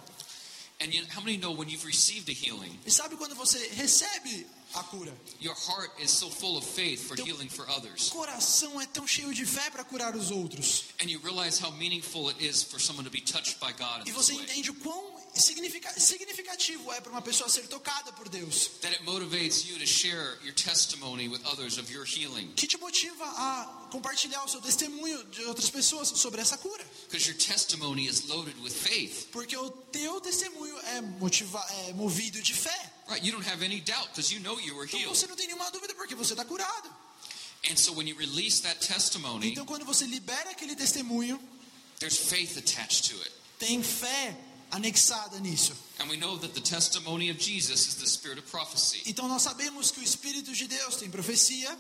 And 0.82 0.88
you, 0.92 1.06
how 1.16 1.22
many 1.22 1.38
know 1.38 1.54
when 1.56 1.70
you've 1.70 1.86
received 1.86 2.30
a 2.30 2.34
healing, 2.34 2.78
E 2.86 2.92
sabe 2.92 3.16
quando 3.16 3.36
você 3.36 3.58
recebe 3.70 4.46
a 4.74 4.84
cura? 4.84 5.14
your 5.40 5.56
heart 5.56 5.92
is 6.02 6.12
so 6.12 6.30
full 6.30 6.58
of 6.58 6.66
faith 6.68 7.08
for 7.08 7.14
Então- 7.14 7.26
healing 7.26 7.48
for 7.48 7.66
others, 7.70 8.10
coração 8.10 8.82
é 8.82 8.86
tão 8.88 9.08
cheio 9.08 9.34
de 9.34 9.46
fé 9.46 9.70
para 9.70 9.86
curar 9.86 10.14
os 10.16 10.30
outros. 10.30 10.86
and 11.00 11.06
you 11.10 11.20
realize 11.24 11.64
how 11.64 11.72
meaningful 11.72 12.28
it 12.30 12.44
is 12.44 12.64
for 12.64 12.82
someone 12.82 13.06
to 13.06 13.12
be 13.12 13.22
touched 13.22 13.58
by 13.62 13.72
God 13.72 14.06
E 14.08 14.12
você 14.12 14.34
entende 14.34 14.72
o 14.72 14.74
quão 14.74 15.23
significativo 15.36 16.92
é 16.94 17.02
para 17.02 17.12
uma 17.12 17.22
pessoa 17.22 17.50
ser 17.50 17.68
tocada 17.68 18.12
por 18.14 18.30
Deus. 18.30 18.70
That 18.82 18.94
it 18.94 19.04
motivates 19.04 19.66
you 19.66 19.78
to 19.80 19.86
share 19.86 20.38
your 20.44 20.54
testimony 20.54 21.28
with 21.28 21.42
others 21.46 21.78
of 21.78 21.92
your 21.92 22.06
healing, 22.06 22.54
Que 22.56 22.68
te 22.68 22.78
motiva 22.78 23.26
a 23.26 23.88
compartilhar 23.92 24.44
o 24.44 24.48
seu 24.48 24.62
testemunho 24.62 25.24
de 25.26 25.44
outras 25.46 25.70
pessoas 25.70 26.08
sobre 26.10 26.42
essa 26.42 26.58
cura. 26.58 26.84
because 27.10 27.28
your 27.28 27.38
testimony 27.38 28.08
is 28.08 28.28
loaded 28.28 28.56
with 28.62 28.72
faith. 28.72 29.28
Porque 29.32 29.56
o 29.58 29.70
teu 29.92 30.20
testemunho 30.22 30.78
é, 30.80 31.02
motiva, 31.02 31.60
é 31.88 31.94
movido 31.94 32.42
de 32.42 32.54
fé. 32.54 32.92
Right? 33.08 33.26
You 33.26 33.32
don't 33.34 33.48
have 33.50 33.64
any 33.64 33.82
doubt 33.82 34.10
because 34.10 34.34
you 34.34 34.40
know 34.42 34.60
you 34.60 34.76
were 34.76 34.86
Então 34.88 35.00
healed. 35.00 35.18
você 35.18 35.28
não 35.28 35.36
tem 35.36 35.48
nenhuma 35.48 35.70
dúvida 35.72 35.94
porque 35.96 36.16
você 36.16 36.34
está 36.34 36.46
curado. 36.46 36.90
And 37.70 37.78
so 37.78 37.94
when 37.94 38.08
you 38.08 38.16
release 38.18 38.62
that 38.64 38.80
testimony, 38.86 39.52
Então 39.52 39.66
quando 39.66 39.86
você 39.86 40.06
libera 40.06 40.50
aquele 40.52 40.76
testemunho, 40.76 41.40
there's 42.00 42.18
faith 42.18 42.58
attached 42.58 43.10
to 43.10 43.16
it. 43.22 43.32
tem 43.58 43.82
fé 43.82 44.36
anexada 44.74 45.40
nisso. 45.40 45.74
And 46.00 46.10
we 46.10 46.18
know 46.18 46.38
that 46.38 46.54
the 46.54 46.62
testimony 46.62 47.30
of 47.30 47.38
Jesus 47.40 47.88
is 47.88 47.96
the 47.96 48.08
spirit 48.08 48.38
of 48.40 48.50
prophecy, 48.50 49.02
Então 49.06 49.28
nós 49.28 49.42
sabemos 49.44 49.92
que 49.92 50.00
o 50.00 50.04
Espírito 50.04 50.52
de 50.54 50.68
Deus 50.68 50.96
tem 50.98 51.10
profecia, 51.10 51.78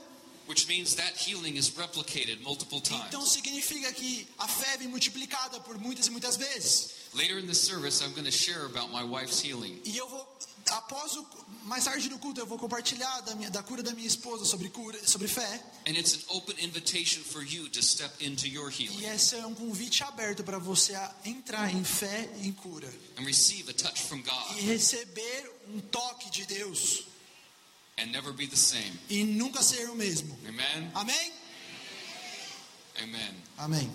which 0.47 0.67
means 0.67 0.95
that 0.95 1.13
healing 1.17 1.55
is 1.57 1.69
replicated 1.77 2.41
multiple 2.43 2.79
então 2.85 3.09
times. 3.21 3.29
significa 3.31 3.91
que 3.93 4.27
a 4.37 4.47
fé 4.47 4.77
vem 4.77 4.87
multiplicada 4.89 5.59
por 5.61 5.77
muitas 5.77 6.07
e 6.07 6.11
muitas 6.11 6.35
vezes. 6.37 6.91
Later 7.13 7.37
in 7.39 7.47
the 7.47 7.53
service, 7.53 8.01
I'm 8.03 8.11
going 8.13 8.25
to 8.25 8.31
share 8.31 8.65
about 8.65 8.91
my 8.91 9.03
wife's 9.03 9.39
healing. 9.43 9.79
E 9.85 9.95
eu 9.97 10.07
vou, 10.09 10.27
após 10.71 11.15
o, 11.15 11.27
mais 11.65 11.83
tarde 11.85 12.09
no 12.09 12.17
culto, 12.19 12.39
eu 12.41 12.45
vou 12.45 12.57
compartilhar 12.57 13.21
da, 13.21 13.35
minha, 13.35 13.49
da 13.49 13.61
cura 13.63 13.81
da 13.83 13.91
minha 13.93 14.07
esposa 14.07 14.45
sobre 14.45 14.69
cura, 14.69 14.97
sobre 15.07 15.27
fé. 15.27 15.61
And 15.87 15.91
it's 15.97 16.15
an 16.15 16.21
open 16.29 16.55
invitation 16.63 17.21
for 17.23 17.43
you 17.43 17.69
to 17.69 17.81
step 17.81 18.11
into 18.23 18.47
your 18.47 18.71
E 18.71 19.05
esse 19.05 19.35
é 19.35 19.45
um 19.45 19.53
convite 19.53 20.03
aberto 20.03 20.43
para 20.43 20.57
você 20.57 20.93
entrar 21.25 21.73
em 21.73 21.83
fé 21.83 22.29
e 22.37 22.47
em 22.47 22.51
cura. 22.53 22.87
and 23.17 23.23
receive 23.25 23.69
a 23.69 23.73
touch 23.73 24.01
from 24.03 24.23
E 24.57 24.61
receber 24.61 25.51
um 25.69 25.79
toque 25.79 26.29
de 26.29 26.45
Deus. 26.45 27.05
and 27.97 28.11
never 28.11 28.33
be 28.33 28.47
the 28.47 28.55
same. 28.55 28.99
E 29.09 29.23
nunca 29.23 29.61
ser 29.61 29.89
o 29.89 29.95
mesmo. 29.95 30.37
Amen? 30.47 30.91
Amém? 30.95 31.33
Amen. 33.01 33.33
Amém. 33.57 33.91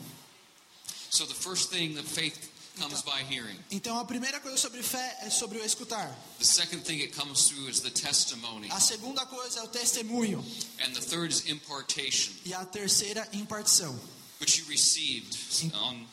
So 1.11 1.25
the 1.27 1.35
first 1.35 1.71
thing 1.71 1.95
that 1.95 2.05
faith 2.05 2.51
comes 2.79 3.03
by 3.03 3.23
hearing. 3.29 3.57
Então 3.71 3.99
a 3.99 4.05
primeira 4.05 4.41
coisa 4.41 4.57
sobre 4.57 4.83
fé 4.83 5.19
é 5.23 5.31
sobre 5.31 5.59
o 5.59 5.65
escutar. 5.65 6.09
The 6.39 6.45
second 6.45 6.83
thing 6.85 7.01
it 7.03 7.13
comes 7.15 7.49
through 7.49 7.69
is 7.69 7.81
the 7.81 7.91
testimony. 7.91 8.69
A 8.71 8.81
segunda 8.81 9.27
coisa 9.27 9.61
é 9.61 9.63
o 9.63 9.69
testemunho. 9.69 10.39
And 10.85 10.93
the 10.95 11.01
third 11.01 11.33
is 11.33 11.47
impartation, 11.49 12.33
E 12.45 12.55
a 12.55 12.65
terceira, 12.65 13.27
impartição. 13.33 13.99
which 14.41 14.59
you 14.61 14.65
received 14.69 15.37
on 15.75 16.07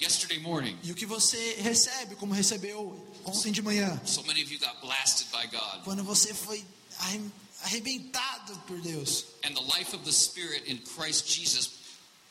yesterday 0.00 0.38
morning. 0.38 0.78
E 0.84 0.92
o 0.92 0.94
que 0.94 1.04
você 1.06 1.56
recebe, 1.60 2.14
como 2.16 2.32
recebeu 2.32 2.96
ontem 3.24 3.50
de 3.50 3.60
manhã. 3.62 4.00
So 4.06 4.22
many 4.22 4.42
of 4.42 4.52
you 4.52 4.58
got 4.60 4.80
blasted 4.80 5.26
by 5.32 5.46
God. 5.48 5.82
Quando 5.84 6.04
você 6.04 6.32
foi 6.32 6.64
arre- 7.00 7.20
arrebentado 7.64 8.56
por 8.66 8.80
Deus. 8.80 9.24
And 9.44 9.54
the 9.54 9.62
life 9.76 9.94
of 9.94 10.04
the 10.04 10.12
Spirit 10.12 10.68
in 10.70 10.78
Christ 10.94 11.26
Jesus 11.28 11.66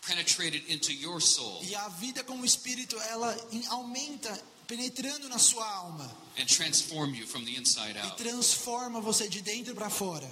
penetrated 0.07 0.63
into 0.71 0.91
your 0.93 1.19
soul 1.21 1.61
E 1.63 1.75
a 1.75 1.87
vida 1.89 2.23
com 2.23 2.39
o 2.39 2.45
Espírito, 2.45 2.95
ela 3.09 3.35
aumenta, 3.69 4.31
penetrando 4.67 5.27
na 5.29 5.37
sua 5.37 5.65
alma. 5.67 6.09
and 6.39 6.45
transformed 6.45 7.15
you 7.17 7.25
from 7.27 7.43
the 7.45 7.55
inside 7.57 7.95
E 7.95 7.99
out. 7.99 8.15
transforma 8.17 8.99
você 9.01 9.27
de 9.27 9.41
dentro 9.41 9.73
para 9.75 9.89
fora. 9.89 10.27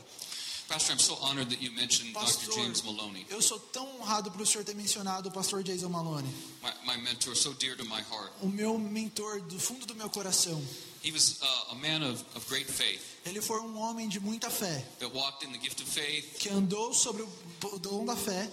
Pastor, 0.68 0.94
I'm 0.96 1.00
so 1.00 1.14
honored 1.22 1.50
that 1.52 1.62
you 1.62 1.70
mentioned 1.74 2.12
Dr. 2.14 2.20
Pastor, 2.22 2.54
James 2.56 2.82
Maloney, 2.82 3.24
eu 3.30 3.40
sou 3.40 3.60
tão 3.60 3.88
honrado 4.00 4.32
por 4.32 4.42
o 4.42 4.46
senhor 4.48 4.64
ter 4.64 4.74
mencionado 4.74 5.30
o 5.30 5.32
pastor 5.32 5.62
Jason 5.62 5.90
Maloney. 5.90 6.28
my, 6.64 6.96
my 6.96 6.98
mentor, 7.04 7.36
so 7.36 7.54
dear 7.54 7.76
to 7.78 7.86
my 7.86 8.02
heart. 8.10 8.32
O 8.42 8.48
meu 8.48 8.76
mentor 8.80 9.42
do 9.42 9.60
fundo 9.60 9.86
do 9.86 9.94
meu 9.94 10.10
coração. 10.10 10.60
He 11.04 11.12
was 11.12 11.40
uh, 11.44 11.72
a 11.74 11.76
man 11.76 12.02
of, 12.02 12.24
of 12.36 12.48
great 12.50 12.66
faith 12.66 13.00
Ele 13.28 13.40
foi 13.42 13.60
um 13.62 13.78
homem 13.78 14.10
de 14.10 14.20
muita 14.20 14.50
fé, 14.50 14.84
that 14.98 15.14
walked 15.14 15.46
in 15.46 15.52
the 15.52 15.60
gift 15.60 15.84
of 15.84 15.88
faith. 15.88 16.40
que 16.40 16.50
andou 16.50 16.96
sobre 16.96 17.22
o 17.22 17.78
dom 17.80 18.04
da 18.04 18.16
fé. 18.16 18.50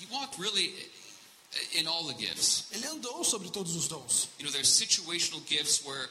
He 0.00 0.06
walked 0.10 0.38
really 0.38 0.72
in 1.78 1.86
all 1.86 2.04
the 2.06 2.14
gifts. 2.14 2.64
Ele 2.72 2.86
andou 2.86 3.22
sobre 3.24 3.50
todos 3.50 3.74
os 3.76 3.88
dons. 3.88 4.28
You 4.38 4.44
know, 4.46 4.52
there's 4.52 4.68
situational 4.68 5.40
gifts 5.46 5.84
where, 5.84 6.08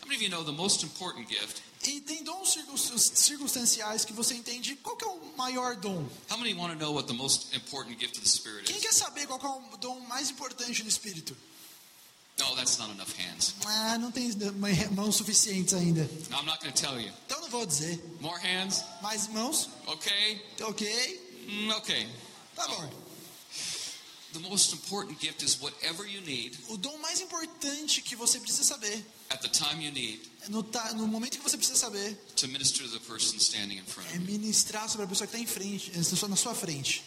how 0.00 0.06
many 0.06 0.16
of 0.16 0.22
you 0.22 0.28
know 0.30 0.42
the 0.42 0.52
most 0.52 0.82
important 0.82 1.28
gift? 1.28 1.60
E 1.84 2.00
tem 2.00 2.24
dons 2.24 2.48
circun- 2.54 2.76
circunstanciais 2.98 4.04
que 4.04 4.12
você 4.12 4.34
entende 4.34 4.74
qual 4.82 4.96
que 4.96 5.04
é 5.04 5.08
o 5.08 5.20
maior 5.36 5.76
dom. 5.76 6.08
How 6.30 6.36
many 6.38 6.54
want 6.54 6.72
to 6.72 6.78
know 6.78 6.92
what 6.92 7.06
the 7.06 7.14
most 7.14 7.54
important 7.54 7.98
gift 8.00 8.16
of 8.16 8.22
the 8.24 8.28
Spirit 8.28 8.64
Quem 8.66 8.76
is? 8.76 8.82
quer 8.82 8.92
saber 8.92 9.26
qual 9.26 9.38
é 9.40 9.74
o 9.74 9.76
dom 9.76 10.00
mais 10.08 10.30
importante 10.30 10.82
do 10.82 10.88
Espírito? 10.88 11.36
No, 12.38 12.54
that's 12.56 12.78
not 12.78 12.90
enough 12.90 13.12
hands. 13.16 13.54
Ah, 13.64 13.96
não 13.98 14.10
tem 14.10 14.30
mãos 14.92 15.16
suficientes 15.16 15.72
ainda. 15.74 16.02
No, 16.30 16.38
I'm 16.38 16.44
not 16.46 16.60
going 16.60 16.72
to 16.72 16.80
tell 16.82 17.00
you. 17.00 17.10
Então 17.26 17.40
não 17.40 17.48
vou 17.48 17.64
dizer. 17.64 17.98
More 18.20 18.38
hands? 18.40 18.82
Mais 19.00 19.26
mãos? 19.28 19.68
Okay. 19.86 20.42
Ok. 20.60 21.20
Mm, 21.48 21.70
okay. 21.78 22.06
Tá 22.54 22.66
bom. 22.68 22.90
The 24.36 24.48
most 24.50 24.74
important 24.74 25.18
gift 25.18 25.42
is 25.42 25.58
whatever 25.62 26.04
you 26.06 26.20
need 26.20 26.58
O 26.68 26.76
dom 26.76 26.98
mais 26.98 27.20
importante 27.20 28.02
que 28.02 28.14
você 28.14 28.38
precisa 28.38 28.64
saber, 28.64 29.02
at 29.30 29.40
the 29.40 29.48
time 29.48 29.82
you 29.82 29.90
need 29.90 30.20
no, 30.48 30.62
ta- 30.62 30.92
no 30.92 31.06
momento 31.06 31.38
que 31.38 31.42
você 31.42 31.56
precisa 31.56 31.78
saber, 31.78 32.14
to 32.36 32.46
minister 32.48 32.84
to 32.84 32.90
the 32.90 33.00
person 33.06 33.38
standing 33.38 33.78
in 33.78 33.84
front 33.86 34.06
é 34.14 34.18
ministrar 34.18 34.88
sobre 34.90 35.04
a 35.04 35.08
pessoa 35.08 35.26
que 35.26 35.34
está 35.36 35.42
em 35.42 35.46
frente, 35.46 35.90
eh, 35.94 36.28
na 36.28 36.36
sua 36.36 36.54
frente. 36.54 37.02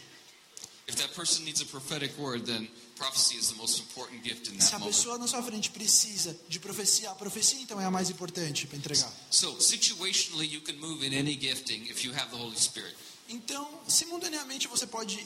If 0.88 0.96
that 0.96 1.14
person 1.14 1.44
needs 1.44 1.62
a 1.62 1.66
prophetic 1.66 2.18
word, 2.20 2.46
then 2.48 2.68
prophecy 2.96 3.36
is 3.38 3.50
the 3.50 3.56
most 3.58 3.80
important 3.80 4.24
gift 4.24 4.50
in 4.50 4.60
Se 4.60 4.72
that 4.72 4.76
a 4.78 4.80
moment. 4.80 4.96
pessoa 4.98 5.18
na 5.20 5.28
sua 5.28 5.44
frente 5.44 5.70
precisa 5.70 6.36
de 6.50 6.60
profecia, 6.60 7.12
a 7.12 7.16
profecia 7.16 7.62
então 7.62 7.80
é 7.80 7.86
a 7.86 7.92
mais 7.92 8.10
importante 8.10 8.66
para 8.66 8.76
entregar. 8.78 9.14
So, 9.30 9.56
situationally, 9.62 10.52
you 10.52 10.62
can 10.62 10.74
move 10.80 11.06
in 11.06 11.14
any 11.14 11.36
gifting 11.40 11.84
if 11.92 12.04
you 12.04 12.12
have 12.16 12.32
the 12.32 12.38
Holy 12.38 12.58
Spirit. 12.60 12.96
Então, 13.30 13.70
simultaneamente 13.88 14.68
você 14.68 14.88
pode 14.88 15.24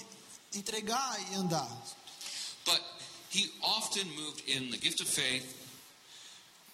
entregar 0.56 1.20
e 1.32 1.36
andar. 1.36 1.70
But 2.66 2.82
he 3.30 3.52
often 3.62 4.08
moved 4.16 4.42
in 4.48 4.70
the 4.72 4.78
gift 4.78 5.02
of 5.02 5.10
faith, 5.10 5.46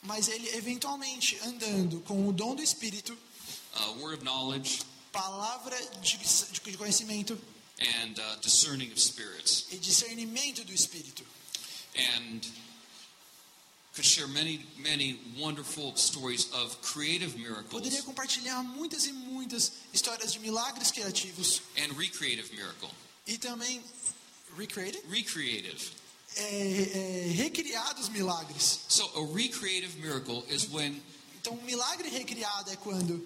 Mas 0.01 0.27
ele 0.29 0.49
eventualmente 0.55 1.37
andando 1.43 1.99
com 2.01 2.27
o 2.27 2.31
dom 2.31 2.55
do 2.55 2.61
Espírito, 2.63 3.17
uh, 3.75 4.01
word 4.01 4.15
of 4.15 4.23
knowledge, 4.23 4.81
palavra 5.11 5.75
de, 6.01 6.17
de 6.17 6.77
conhecimento 6.77 7.37
and 7.79 8.17
uh, 8.19 8.35
discerning 8.41 8.91
of 8.91 8.99
spirits. 8.99 9.65
e 9.71 9.77
discernimento 9.77 10.63
do 10.63 10.73
Espírito. 10.73 11.23
And 11.97 12.41
could 13.93 14.05
share 14.05 14.27
many, 14.27 14.65
many 14.77 15.19
wonderful 15.37 15.95
stories 15.97 16.47
of 16.53 16.79
creative 16.81 17.35
miracles 17.37 17.71
Poderia 17.71 18.03
compartilhar 18.03 18.63
muitas 18.63 19.05
e 19.05 19.11
muitas 19.11 19.71
histórias 19.93 20.31
de 20.31 20.39
milagres 20.39 20.91
criativos 20.91 21.61
and 21.77 21.91
recreative 21.97 22.53
miracle. 22.55 22.89
E 23.29 23.37
também 23.37 23.83
recreated, 24.57 25.01
Recreative. 25.09 25.91
é, 26.35 27.27
é, 27.27 27.31
recriados 27.33 28.09
milagres. 28.09 28.79
So, 28.89 29.03
a 29.15 29.33
recreative 29.35 29.97
miracle 29.99 30.43
is 30.49 30.67
when 30.69 31.01
Então, 31.41 31.53
um 31.53 31.61
milagre 31.63 32.09
recriado 32.09 32.69
é 32.71 32.75
quando 32.77 33.25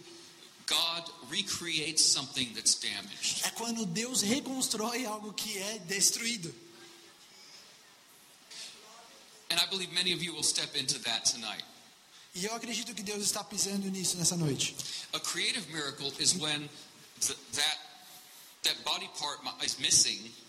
God 0.68 1.10
recreates 1.32 2.06
something 2.06 2.54
that's 2.54 2.76
damaged. 2.76 3.44
é 3.46 3.50
quando 3.52 3.86
Deus 3.86 4.22
reconstrói 4.22 5.06
algo 5.06 5.34
que 5.34 5.58
é 5.58 5.80
destruído. 5.80 6.54
And 9.50 9.60
I 9.60 9.66
believe 9.70 9.92
many 9.94 10.14
of 10.14 10.24
you 10.24 10.34
will 10.34 10.44
step 10.44 10.76
into 10.76 11.00
that 11.00 11.30
tonight. 11.32 11.64
E 12.36 12.46
eu 12.46 12.56
acredito 12.56 12.96
que 12.96 13.04
Deus 13.04 13.24
está 13.24 13.44
pisando 13.44 13.88
nisso 13.92 14.18
nessa 14.18 14.36
noite. 14.36 14.76
A 15.14 15.20
creative 15.20 15.72
miracle 15.72 16.12
is 16.20 16.34
when 16.34 16.68
th- 17.22 17.38
that 17.54 17.78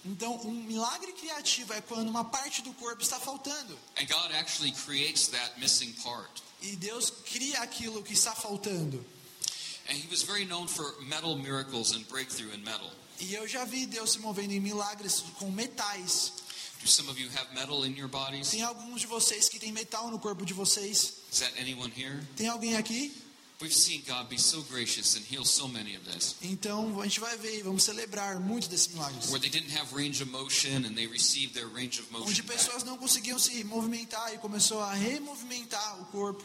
Então, 0.05 0.37
um 0.45 0.53
milagre 0.53 1.13
criativo 1.13 1.73
é 1.73 1.81
quando 1.81 2.09
uma 2.09 2.25
parte 2.25 2.63
do 2.63 2.73
corpo 2.75 3.03
está 3.03 3.19
faltando 3.19 3.79
and 4.01 4.07
God 4.07 4.33
actually 4.33 4.73
creates 4.73 5.29
that 5.29 5.59
missing 5.59 5.93
part. 6.03 6.43
e 6.63 6.77
Deus 6.77 7.11
cria 7.11 7.61
aquilo 7.61 8.03
que 8.03 8.13
está 8.13 8.35
faltando. 8.35 9.05
And 9.89 9.95
he 9.95 10.07
was 10.11 10.23
very 10.23 10.47
known 10.47 10.67
for 10.67 10.95
metal 11.03 11.37
miracles 11.37 11.93
and 11.95 12.05
breakthrough 12.09 12.53
in 12.55 12.63
metal. 12.65 12.91
E 13.21 13.35
eu 13.35 13.47
já 13.47 13.65
vi 13.65 13.87
Deus 13.87 14.13
se 14.13 14.19
movendo 14.19 14.53
em 14.53 14.61
milagres 14.61 15.23
com 15.39 15.51
metais. 15.51 16.33
Do 16.81 16.89
some 16.89 17.09
of 17.11 17.19
you 17.21 17.31
have 17.31 17.55
metal 17.55 17.85
in 17.85 17.97
your 17.97 18.09
bodies? 18.09 18.51
Tem 18.51 18.63
alguns 18.63 19.01
de 19.01 19.07
vocês 19.07 19.49
que 19.49 19.59
tem 19.59 19.73
metal 19.73 20.11
no 20.11 20.19
corpo 20.19 20.45
de 20.45 20.53
vocês. 20.55 21.15
Is 21.33 21.41
that 21.41 21.59
anyone 21.61 21.93
here? 21.97 22.21
Tem 22.37 22.49
alguém 22.49 22.77
aqui? 22.77 23.13
We've 23.61 23.73
seen 23.73 24.03
God 24.07 24.29
be 24.29 24.37
so 24.37 24.63
gracious 24.63 25.17
and 25.17 25.25
heal 25.25 25.45
so 25.45 25.69
many 25.69 25.95
of 25.95 26.05
this. 26.05 26.35
Então 26.43 27.01
a 27.01 27.05
gente 27.05 27.21
vai 27.21 27.37
ver, 27.39 27.63
vamos 27.63 27.85
celebrar 27.85 28.41
muito 28.41 28.69
desses 28.69 28.89
milagres. 28.89 29.31
Where 29.31 29.41
they 29.41 29.49
didn't 29.49 29.71
have 29.77 29.95
range 29.95 30.21
of 30.23 30.31
motion 30.31 30.85
and 30.85 30.95
they 30.95 31.07
received 31.07 31.55
their 31.55 31.69
range 31.69 32.01
of 32.01 32.07
Onde 32.15 32.43
pessoas 32.43 32.83
não 32.83 32.99
conseguiam 32.99 33.39
se 33.39 33.63
movimentar 33.65 34.35
e 34.35 34.39
começou 34.39 34.81
a 34.81 34.93
removimentar 34.93 36.01
o 36.03 36.05
corpo. 36.07 36.45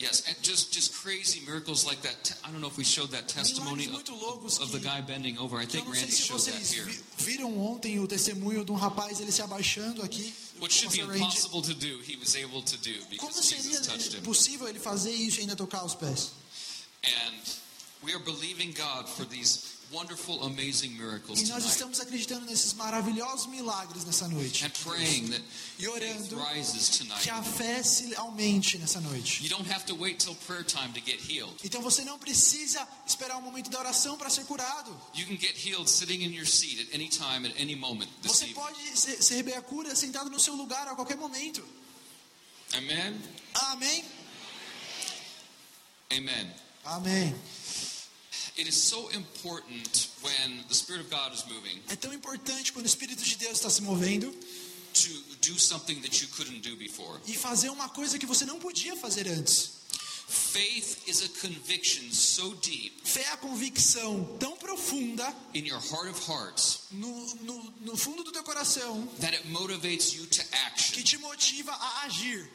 Yes, 0.00 0.22
and 0.28 0.36
just 0.42 0.72
just 0.72 0.94
crazy 1.02 1.40
miracles 1.40 1.84
like 1.84 2.00
that. 2.02 2.32
I 2.44 2.52
don't 2.52 2.60
know 2.60 2.68
if 2.68 2.78
we 2.78 2.84
showed 2.84 3.10
that 3.10 3.26
testimony 3.26 3.86
of, 3.88 4.60
of 4.62 4.70
the 4.70 4.78
guy 4.78 5.00
bending 5.00 5.36
over. 5.38 5.58
I 5.58 5.66
think 5.66 5.86
Randy 5.92 6.12
showed 6.12 6.40
that 6.42 6.54
here. 6.54 6.84
vi- 6.84 7.02
viram 7.18 7.58
ontem 7.58 7.98
o 7.98 8.06
testemunho 8.06 8.64
de 8.64 8.70
um 8.70 8.76
rapaz 8.76 9.20
ele 9.20 9.32
se 9.32 9.42
abaixando 9.42 10.00
aqui. 10.02 10.32
What 10.60 10.72
should 10.72 10.90
be 10.92 11.00
impossible 11.00 11.62
to 11.62 11.74
do, 11.74 11.98
he 12.02 12.16
was 12.16 12.34
able 12.36 12.62
to 12.62 12.76
do 12.78 12.94
Como 12.94 13.10
because 13.10 13.44
seria 13.44 13.62
Jesus 13.62 13.86
touched 13.86 14.14
him. 14.14 14.22
possível 14.22 14.68
ele 14.68 14.78
fazer 14.78 15.12
isso 15.12 15.38
e 15.38 15.42
ainda 15.42 15.54
tocar 15.56 15.84
os 15.84 15.94
pés? 15.94 16.30
And 17.04 17.40
we 18.02 18.12
are 18.12 18.22
believing 18.24 18.72
God 18.72 19.08
for 19.08 19.24
these 19.24 19.77
wonderful, 19.92 20.42
amazing 20.44 20.90
miracles 20.90 21.40
E 21.40 21.46
nós 21.46 21.64
estamos 21.64 21.98
acreditando 22.00 22.44
nesses 22.46 22.72
maravilhosos 22.74 23.46
milagres 23.46 24.04
nessa 24.04 24.28
noite. 24.28 24.64
And 24.64 24.70
praying 24.84 25.28
that 25.30 25.42
E 25.78 25.88
orando 25.88 26.36
rises 26.52 26.88
tonight. 26.90 27.22
que 27.22 27.30
a 27.30 27.42
fé 27.42 27.82
se 27.82 28.14
aumente 28.16 28.76
nessa 28.78 29.00
noite. 29.00 29.42
You 29.42 29.48
don't 29.48 29.70
have 29.72 29.84
to 29.86 29.94
wait 29.94 30.18
till 30.18 30.34
prayer 30.46 30.64
time 30.64 30.92
to 30.92 31.00
get 31.00 31.20
healed. 31.20 31.54
Então 31.64 31.80
você 31.82 32.04
não 32.04 32.18
precisa 32.18 32.86
esperar 33.06 33.38
o 33.38 33.42
momento 33.42 33.70
da 33.70 33.78
oração 33.78 34.16
para 34.18 34.28
ser 34.30 34.44
curado. 34.44 34.90
You 35.14 35.26
can 35.26 35.38
get 35.38 35.56
healed 35.56 35.88
sitting 35.88 36.22
in 36.22 36.32
your 36.34 36.46
seat 36.46 36.80
at 36.80 36.94
any 36.94 37.08
time, 37.08 37.46
at 37.48 37.54
any 37.60 37.74
moment 37.74 38.10
this 38.22 38.32
Você 38.32 38.44
evening. 38.46 38.54
pode 38.60 38.98
se- 38.98 39.16
receber 39.16 39.54
a 39.54 39.62
cura 39.62 39.94
sentado 39.96 40.28
no 40.30 40.38
seu 40.40 40.54
lugar 40.54 40.86
a 40.88 40.94
qualquer 40.94 41.16
momento. 41.16 41.64
Amen? 42.74 43.18
Amém? 43.54 44.04
Amen. 46.12 46.54
Amém. 46.84 47.34
É 51.88 51.96
tão 51.96 52.12
importante 52.12 52.72
quando 52.72 52.84
o 52.84 52.88
Espírito 52.88 53.22
de 53.22 53.36
Deus 53.36 53.52
está 53.52 53.70
se 53.70 53.82
movendo 53.82 54.34
to 54.92 55.28
do 55.40 55.58
something 55.58 56.00
that 56.00 56.20
you 56.20 56.28
couldn't 56.36 56.60
do 56.60 56.76
before. 56.76 57.20
e 57.26 57.34
fazer 57.34 57.70
uma 57.70 57.88
coisa 57.88 58.18
que 58.18 58.26
você 58.26 58.44
não 58.44 58.58
podia 58.58 58.96
fazer 58.96 59.28
antes. 59.28 59.78
Faith 60.28 60.98
is 61.06 61.22
a 61.22 61.28
conviction 61.40 62.12
so 62.12 62.54
deep 62.56 62.92
Fé 63.02 63.22
é 63.22 63.28
a 63.32 63.36
convicção 63.38 64.36
tão 64.38 64.58
profunda 64.58 65.34
in 65.54 65.66
your 65.66 65.80
heart 65.90 66.10
of 66.10 66.30
hearts 66.30 66.80
no, 66.90 67.34
no, 67.36 67.74
no 67.80 67.96
fundo 67.96 68.22
do 68.22 68.30
teu 68.30 68.42
coração 68.42 69.06
that 69.20 69.34
it 69.34 69.48
motivates 69.48 70.12
you 70.12 70.26
to 70.26 70.42
que 70.44 70.54
action. 70.54 71.02
te 71.02 71.16
motiva 71.18 71.72
a 71.72 72.02
agir. 72.04 72.46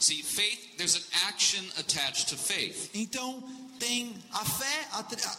See, 0.00 0.22
faith, 0.22 0.76
there's 0.76 0.96
an 0.96 1.04
action 1.28 1.64
attached 1.78 2.30
to 2.30 2.36
faith. 2.36 2.90
Então 2.94 3.44
tem 3.80 4.14
a 4.30 4.44
fé 4.44 4.88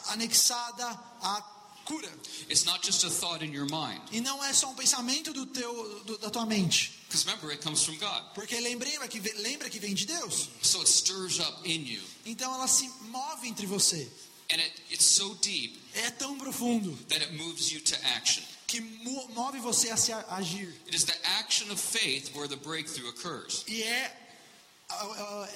anexada 0.08 0.86
à 1.22 1.42
cura. 1.86 2.10
It's 2.50 2.66
not 2.66 2.84
just 2.86 3.04
a 3.06 3.10
thought 3.10 3.42
in 3.46 3.54
your 3.54 3.68
mind. 3.70 4.02
E 4.12 4.20
não 4.20 4.44
é 4.44 4.52
só 4.54 4.70
um 4.70 4.76
pensamento 4.76 5.32
do 5.34 5.46
teu, 5.46 6.04
do- 6.04 6.18
da 6.18 6.30
tua 6.30 6.46
mente. 6.46 6.92
Because 7.08 7.26
remember, 7.26 7.52
it 7.52 7.62
comes 7.64 7.84
from 7.84 7.98
God. 7.98 8.24
Porque 8.34 8.60
lembra 8.60 9.08
que, 9.08 9.20
ve- 9.20 9.34
lembra 9.38 9.70
que 9.70 9.80
vem 9.80 9.94
de 9.94 10.06
Deus. 10.06 10.50
So 10.62 10.80
it 10.82 10.90
stirs 10.90 11.40
up 11.40 11.66
in 11.70 11.86
you. 11.86 12.02
Então 12.26 12.54
ela 12.54 12.68
se 12.68 12.90
move 13.10 13.48
entre 13.48 13.66
você. 13.66 14.10
And 14.54 14.60
it, 14.60 14.72
it's 14.92 15.06
so 15.06 15.34
deep 15.42 15.80
É 15.94 16.10
tão 16.12 16.38
profundo 16.38 16.94
that 17.08 17.22
it 17.24 17.34
moves 17.38 17.72
you 17.72 17.80
to 17.82 17.96
action. 18.18 18.44
que 18.68 18.80
mo- 18.82 19.28
move 19.30 19.60
você 19.60 19.90
a 19.92 19.98
se 19.98 20.12
agir. 20.14 20.68
It 20.88 20.96
is 20.96 21.04
the 21.06 21.18
action 21.40 21.70
of 21.72 21.80
faith 21.82 22.34
where 22.36 22.48
the 22.48 22.56
breakthrough 22.58 23.10
occurs. 23.10 23.64
E 23.68 23.82
é 23.84 24.18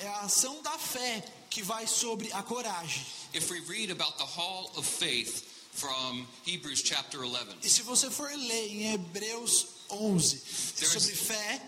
é 0.02 0.08
a 0.08 0.22
ação 0.22 0.62
da 0.62 0.78
fé 0.78 1.22
que 1.56 1.64
vai 1.64 1.88
sobre 1.88 2.30
a 2.34 2.44
coragem. 2.44 3.02
If 3.34 3.50
we 3.50 3.62
read 3.62 3.90
about 3.90 4.18
the 4.18 4.26
hall 4.26 4.70
of 4.76 4.86
faith 4.86 5.44
from 5.72 6.28
Hebrews 6.46 6.82
chapter 6.84 7.24
11, 7.24 7.56
E 7.64 7.70
se 7.70 7.82
você 7.82 8.10
for 8.12 8.30
ler 8.30 8.68
em 8.70 8.92
Hebreus 8.94 9.68
11 9.90 10.36
There's- 10.78 10.92
sobre 11.02 11.16
fé, 11.16 11.62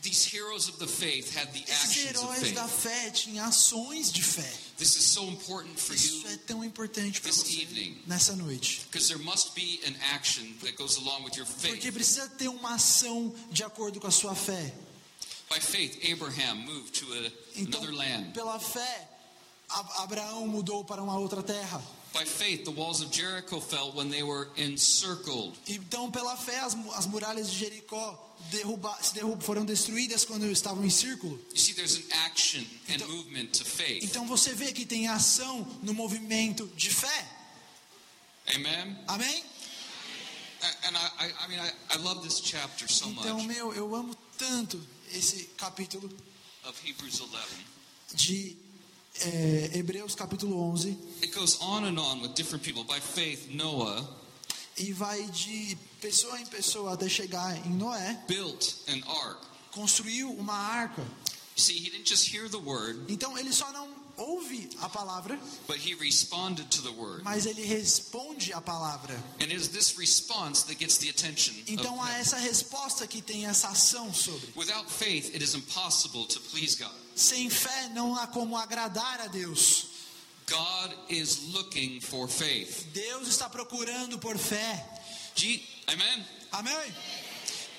these 0.00 0.24
heroes 0.24 0.68
of 0.68 0.78
the 0.78 0.86
faith 0.86 1.34
had 1.36 1.52
the 1.52 1.64
actions 1.72 2.16
of 2.22 2.38
heróis 2.38 2.52
da 2.54 2.68
faith. 2.68 2.82
fé 2.92 3.10
tinham 3.10 3.44
ações 3.48 4.12
de 4.12 4.22
fé. 4.22 4.48
This 4.78 4.94
is 4.96 5.06
so 5.06 5.24
important 5.28 5.76
for 5.78 5.94
Isso 5.94 6.22
you 6.24 6.28
é 6.28 6.36
tão 6.46 6.64
importante 6.64 7.20
para 7.20 7.30
this 7.32 7.42
você 7.42 7.62
evening. 7.62 8.00
nessa 8.06 8.36
noite. 8.36 8.82
because 8.92 9.08
there 9.08 9.22
must 9.24 9.54
be 9.56 9.80
an 9.84 9.94
action 10.14 10.56
that 10.62 10.76
goes 10.76 10.96
along 10.98 11.24
with 11.24 11.34
your 11.36 11.46
Porque 11.46 11.80
faith. 11.82 11.92
precisa 11.92 12.28
ter 12.38 12.46
uma 12.48 12.74
ação 12.76 13.34
de 13.50 13.64
acordo 13.64 13.98
com 14.00 14.06
a 14.06 14.10
sua 14.12 14.36
fé. 14.36 14.72
By 15.50 15.58
faith, 15.60 15.98
Abraham 16.10 16.64
moved 16.64 16.92
to 17.00 17.12
a, 17.12 17.32
Então, 17.56 17.80
another 17.82 17.92
land. 17.94 18.32
pela 18.34 18.58
fé, 18.58 19.08
Abraão 20.02 20.46
mudou 20.46 20.84
para 20.84 21.02
uma 21.02 21.18
outra 21.18 21.42
terra. 21.42 21.82
By 22.12 22.26
faith, 22.26 22.64
the 22.64 22.70
walls 22.70 23.00
of 23.00 23.10
Jericho 23.10 23.58
fell 23.58 23.90
when 23.94 24.10
they 24.10 24.22
were 24.22 24.50
encircled. 24.58 25.56
Então, 25.66 26.10
pela 26.10 26.36
fé, 26.36 26.58
as, 26.60 26.76
as 26.94 27.06
muralhas 27.06 27.50
de 27.50 27.58
Jericó 27.58 28.36
derruba, 28.50 28.94
se 29.00 29.14
derrub, 29.14 29.42
foram 29.42 29.64
destruídas 29.64 30.22
quando 30.24 30.44
estavam 30.50 30.84
em 30.84 30.90
círculo. 30.90 31.40
You 31.52 31.56
see, 31.58 31.72
there's 31.72 31.96
an 31.96 32.12
action 32.26 32.60
and 32.90 32.96
Então- 32.96 33.08
movement 33.08 33.46
to 33.52 33.64
faith. 33.64 34.04
Então, 34.04 34.26
você 34.26 34.52
vê 34.52 34.72
que 34.72 34.84
tem 34.84 35.08
ação 35.08 35.66
no 35.82 35.94
movimento 35.94 36.66
de 36.76 36.90
fé. 36.90 37.26
Amen? 38.54 38.98
Amém? 39.08 39.44
A- 40.62 40.88
And 40.88 40.96
I, 40.96 41.26
I, 41.28 41.44
I 41.44 41.48
mean, 41.48 41.60
I, 41.60 41.72
I 41.94 41.98
love 42.02 42.22
this 42.22 42.40
chapter 42.44 42.86
so 42.90 43.08
Então, 43.08 43.42
meu, 43.44 43.72
eu 43.72 43.94
amo 43.94 44.14
tanto 44.36 44.78
esse 45.12 45.44
capítulo 45.56 46.10
of 46.64 46.78
Hebrews 46.88 47.20
11. 47.22 47.30
de 48.14 48.56
é, 49.20 49.70
Hebreus, 49.74 50.14
capítulo 50.14 50.56
11. 50.72 50.98
It 51.22 51.32
goes 51.34 51.58
on 51.60 51.84
and 51.84 51.98
on 51.98 52.20
with 52.22 52.34
different 52.34 52.64
people. 52.64 52.84
By 52.84 53.00
faith, 53.00 53.48
Noah 53.54 54.08
E 54.78 54.92
vai 54.92 55.22
de 55.30 55.76
pessoa 56.00 56.40
em 56.40 56.46
pessoa 56.46 56.94
até 56.94 57.08
chegar 57.08 57.54
em 57.66 57.70
Noé. 57.70 58.24
built 58.26 58.74
an 58.88 59.02
ark. 59.06 59.38
Construiu 59.72 60.30
uma 60.32 60.54
arca. 60.54 61.02
See, 61.54 61.74
he 61.78 61.90
didn't 61.90 62.08
just 62.08 62.32
hear 62.34 62.48
the 62.48 62.56
word, 62.58 62.98
Então, 63.12 63.36
ele 63.38 63.52
só 63.52 63.70
não 63.72 63.86
ouve 64.16 64.70
a 64.80 64.88
palavra, 64.88 65.38
but 65.68 65.76
he 65.76 65.94
responded 65.94 66.66
to 66.70 66.80
the 66.82 66.90
word. 66.90 67.22
mas 67.22 67.44
ele 67.44 67.62
responde 67.64 68.52
a 68.54 68.60
palavra. 68.62 69.14
And 69.38 69.44
it 69.44 69.54
is 69.54 69.68
this 69.68 69.98
response 69.98 70.64
that 70.64 70.78
gets 70.78 70.96
the 70.96 71.10
attention 71.10 71.52
Então, 71.68 72.00
há 72.02 72.18
essa 72.18 72.38
resposta 72.38 73.06
que 73.06 73.20
tem 73.20 73.44
essa 73.46 73.68
ação 73.68 74.12
sobre. 74.14 74.48
Without 74.56 74.90
faith, 74.90 75.34
it 75.34 75.44
is 75.44 75.54
impossible 75.54 76.26
to 76.26 76.40
please 76.50 76.74
God. 76.74 76.90
Sem 77.14 77.48
fé 77.50 77.88
não 77.94 78.16
há 78.16 78.26
como 78.26 78.56
agradar 78.56 79.20
a 79.20 79.26
Deus. 79.28 79.86
God 80.46 80.94
is 81.08 81.52
looking 81.54 82.00
for 82.00 82.28
faith. 82.28 82.86
Deus 82.92 83.28
está 83.28 83.48
procurando 83.48 84.18
por 84.18 84.36
fé. 84.36 84.84
Je- 85.34 85.62
Amen. 85.88 86.24
Amém? 86.52 86.92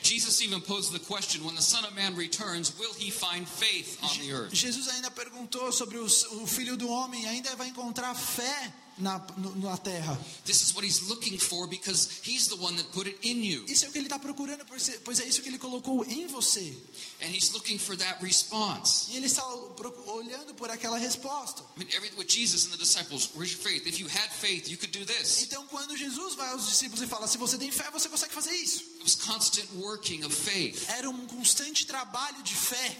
Jesus 0.02 0.41
even 0.41 0.60
posed 0.60 0.91
the 0.91 1.00
question 1.00 1.43
when 1.46 1.56
the 1.56 1.62
Son 1.62 1.86
of 1.86 1.93
Man 1.96 2.15
returns, 2.15 2.78
will 2.78 2.93
he 2.93 3.10
find 3.10 3.48
faith 3.48 3.98
on 4.04 4.10
the 4.19 4.34
earth? 4.34 4.54
Jesus 4.54 4.89
ainda 4.89 5.10
perguntou 5.12 5.72
sobre 5.72 5.98
o 5.98 6.08
filho 6.46 6.76
do 6.76 6.89
homem, 6.89 7.26
ainda 7.28 7.56
vai 7.56 7.69
encontrar 7.69 8.13
fé 8.15 8.74
na, 8.97 9.19
na 9.56 9.77
terra. 9.77 10.17
This 10.45 10.62
is 10.62 10.75
what 10.75 10.86
he's 10.86 11.08
looking 11.10 11.38
for 11.38 11.67
because 11.67 12.21
he's 12.23 12.47
the 12.47 12.56
one 12.56 12.75
that 12.75 12.91
put 12.91 13.08
it 13.08 13.17
in 13.21 13.43
you. 13.43 13.65
Isso 13.67 13.86
é 13.86 13.89
o 13.89 13.91
que 13.91 13.97
ele 13.99 14.08
está 14.08 14.19
procurando, 14.19 14.65
pois 14.65 15.19
é- 15.19 15.25
isso 15.27 15.41
que 15.41 15.49
ele 15.49 15.58
colocou 15.58 16.06
em 16.06 16.27
você. 16.27 16.75
And 17.21 17.27
he's 17.27 17.51
looking 17.51 17.77
for 17.77 17.95
that 17.97 18.23
response. 18.23 19.12
E 19.12 19.17
ele 19.17 19.25
está 19.25 19.43
olhando 19.45 20.53
por 20.56 20.69
aquela 20.69 20.97
resposta. 20.97 21.63
I 21.75 21.79
mean, 21.79 21.89
every, 21.93 22.12
with 22.17 22.27
Jesus 22.27 22.65
and 22.65 22.71
the 22.71 22.77
disciples, 22.77 23.29
where's 23.36 23.51
your 23.51 23.62
faith? 23.62 23.88
If 23.88 23.99
you 23.99 24.08
had 24.08 24.29
faith, 24.29 24.69
you 24.69 24.77
could 24.77 24.91
do 24.97 25.06
this. 25.06 25.41
Então, 25.43 25.65
quando 25.67 25.97
Jesus 25.97 26.36
vai 26.36 26.49
aos 26.49 26.67
discípulos 26.67 27.01
e 27.01 27.08
fala: 27.08 27.27
Se 27.27 27.38
você 27.38 27.58
tem 27.58 27.71
fé, 27.71 27.89
você 27.91 28.08
consegue 28.10 28.34
fazer 28.34 28.56
isso. 28.56 28.79
It 28.95 29.03
was 29.03 29.15
constant 29.15 29.67
working 29.75 30.23
of 30.23 30.36
faith. 30.36 30.88
Era 30.89 31.10
um 31.10 31.25
constante 31.27 31.86
trabalho 31.86 32.41
de 32.43 32.56
fé. 32.56 32.97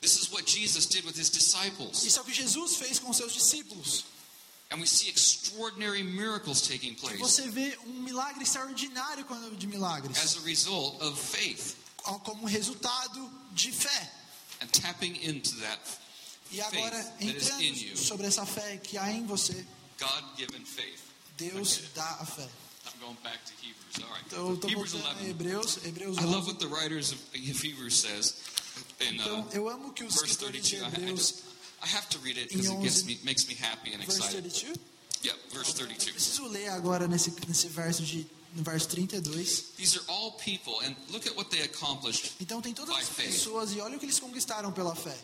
This 0.00 0.16
is 0.16 0.30
what 0.32 0.46
Jesus 0.50 0.86
did 0.86 1.04
with 1.04 1.18
his 1.18 1.28
disciples. 1.30 2.04
Isso 2.04 2.18
é 2.18 2.22
o 2.22 2.24
que 2.24 2.32
Jesus 2.32 2.76
fez 2.76 2.98
com 2.98 3.12
seus 3.12 3.34
discípulos. 3.34 4.04
And 4.72 4.80
we 4.80 4.86
see 4.86 5.08
extraordinary 5.08 6.02
miracles 6.04 6.60
taking 6.62 6.94
place 6.94 7.18
Você 7.18 7.48
vê 7.48 7.76
um 7.86 8.02
milagre 8.02 8.42
extraordinário 8.42 9.24
quando- 9.24 9.56
de 9.56 9.66
milagres, 9.66 10.16
as 10.18 10.36
a 10.36 10.40
result 10.40 11.00
of 11.02 11.18
faith 11.20 11.74
como 12.24 12.46
resultado 12.46 13.30
de 13.52 13.72
fé. 13.72 14.12
and 14.60 14.68
tapping 14.72 15.16
into 15.22 15.56
that 15.60 15.80
E 16.52 16.60
agora, 16.60 17.02
Faith 17.18 17.18
that 17.18 17.36
is 17.36 17.48
in 17.60 17.62
you. 17.74 17.90
entrando 17.92 17.96
sobre 17.98 18.26
essa 18.26 18.44
fé 18.46 18.76
que 18.78 18.96
há 18.98 19.10
em 19.10 19.24
você, 19.26 19.66
God 19.98 20.24
given 20.36 20.64
faith. 20.64 21.00
Deus 21.36 21.80
dá 21.94 22.18
a 22.20 22.26
fé. 22.26 22.48
I'm 22.86 23.00
going 23.00 23.16
back 23.22 23.38
to 23.46 23.52
Hebrews. 23.62 24.04
All 24.04 24.14
right. 24.14 24.24
Então, 24.26 24.48
eu 24.48 24.54
estou 24.54 24.70
Hebrews 24.70 24.92
voltando 24.92 25.08
a 25.10 25.14
11. 25.20 25.30
Hebreus, 25.30 25.76
Hebreus 25.84 26.16
I 26.18 26.20
love 26.22 26.46
11. 26.46 26.46
what 26.48 26.58
the 26.60 26.66
writers 26.68 27.12
of 27.12 27.18
Hebrews 27.32 28.00
says 28.00 28.34
in 29.00 29.18
uh, 29.20 29.22
Então, 29.22 29.48
eu 29.52 29.68
amo 29.68 29.92
que 29.92 30.04
os 30.04 30.14
escritores 30.16 30.64
de 30.64 30.76
32. 30.76 30.80
I, 30.80 30.84
I, 30.84 31.02
Hebreus, 31.02 31.34
I 31.82 31.86
have 31.88 32.08
to 32.10 32.18
read 32.18 32.36
it 32.36 32.48
because 32.50 32.68
it 32.70 32.82
gets 32.82 33.04
me, 33.06 33.18
makes 33.24 33.48
me 33.48 33.54
happy 33.54 33.92
and 33.94 34.02
verse 34.04 34.18
excited. 34.18 34.52
32, 34.52 34.74
Yeah, 35.22 35.32
verse 35.52 35.72
32. 35.74 36.12
preciso 36.12 36.46
ler 36.48 36.68
agora 36.70 37.06
nesse, 37.08 37.32
nesse 37.48 37.68
verso 37.68 38.02
de 38.02 38.26
no 38.54 38.62
verso 38.62 38.88
32. 38.88 39.74
These 39.76 39.96
are 39.98 40.04
all 40.08 40.32
people, 40.44 40.80
and 40.84 40.94
look 41.12 41.26
at 41.26 41.36
what 41.36 41.50
they 41.50 41.60
accomplished. 41.62 42.32
Então 42.40 42.60
tem 42.60 42.72
todas 42.74 42.96
as 42.96 43.08
pessoas 43.08 43.72
e 43.72 43.80
olha 43.80 43.96
o 43.96 43.98
que 43.98 44.06
eles 44.06 44.18
conquistaram 44.18 44.72
pela 44.72 44.94
fé. 44.94 45.16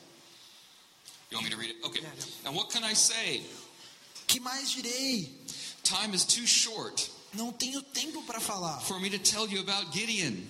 You 1.30 1.38
want 1.38 1.44
me 1.44 1.50
to 1.50 1.56
read 1.60 1.70
it? 1.70 1.84
Okay. 1.84 2.00
Yeah, 2.02 2.12
yeah. 2.14 2.48
And 2.48 2.54
what 2.56 2.70
can 2.70 2.84
I 2.84 2.94
say? 2.94 3.42
Que 4.28 4.38
mais 4.40 4.70
direi? 4.70 5.28
Time 5.82 6.14
is 6.14 6.24
too 6.24 6.46
short 6.46 7.10
Não 7.34 7.52
tenho 7.52 7.82
tempo 7.82 8.22
para 8.22 8.40
falar. 8.40 8.80
for 8.82 8.98
me 9.00 9.10
to 9.10 9.18
tell 9.18 9.46
you 9.48 9.60
about 9.60 9.92
Gideon, 9.92 10.46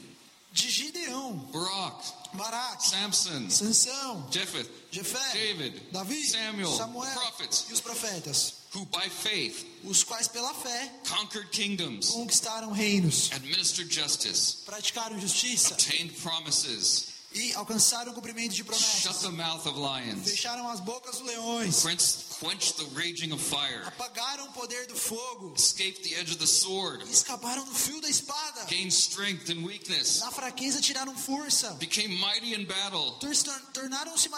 De 0.56 0.70
Gideão, 0.70 1.36
Barak, 1.52 2.02
Baraque, 2.32 2.88
Samson, 2.88 3.50
Sansão, 3.50 4.26
Jephthah, 4.30 4.66
Jefé, 4.90 5.32
David, 5.34 5.82
Davi, 5.92 6.24
Samuel, 6.24 6.74
Samuel 6.74 7.12
prophets. 7.12 7.66
e 7.68 7.74
os 7.74 7.80
profetas, 7.82 8.54
who 8.74 8.86
by 8.86 9.10
faith 9.10 9.66
os 9.84 10.02
quais 10.02 10.26
pela 10.28 10.54
fé 10.54 10.90
conquered 11.10 11.50
kingdoms, 11.50 12.08
conquistaram 12.08 12.72
reinos, 12.72 13.30
administered 13.32 13.92
justice, 13.92 14.64
praticaram 14.64 15.20
justiça 15.20 15.74
obtained 15.74 16.14
promises, 16.22 17.08
e 17.36 17.52
alcançaram 17.54 18.12
o 18.12 18.14
cumprimento 18.14 18.50
de 18.52 18.56
shut 18.64 18.66
promessas. 18.66 19.22
the 19.22 19.28
mouth 19.30 19.66
of 19.66 19.78
lions, 19.78 20.28
Fecharam 20.28 20.68
as 20.70 20.80
bocas 20.80 21.18
dos 21.18 21.26
leões, 21.28 21.82
quenched, 21.82 22.24
quenched 22.40 22.76
the 22.76 22.86
raging 22.94 23.32
of 23.32 23.42
fire, 23.42 23.82
apagaram 23.86 24.46
o 24.46 24.52
poder 24.52 24.86
do 24.86 24.96
fogo, 24.96 25.52
escaped 25.56 26.02
the 26.02 26.14
edge 26.14 26.30
of 26.32 26.38
the 26.38 26.46
sword, 26.46 27.02
escaparam 27.10 27.64
do 27.64 27.74
fio 27.74 28.00
da 28.00 28.08
espada. 28.08 28.64
gained 28.68 28.92
strength 28.92 29.50
in 29.50 29.62
weakness, 29.64 30.20
Na 30.20 30.30
fraqueza 30.30 30.80
tiraram 30.80 31.14
força, 31.16 31.70
became 31.78 32.08
mighty 32.18 32.54
in 32.54 32.64
battle, 32.64 33.12
tor- 33.20 33.32
tornaram-se 33.74 34.28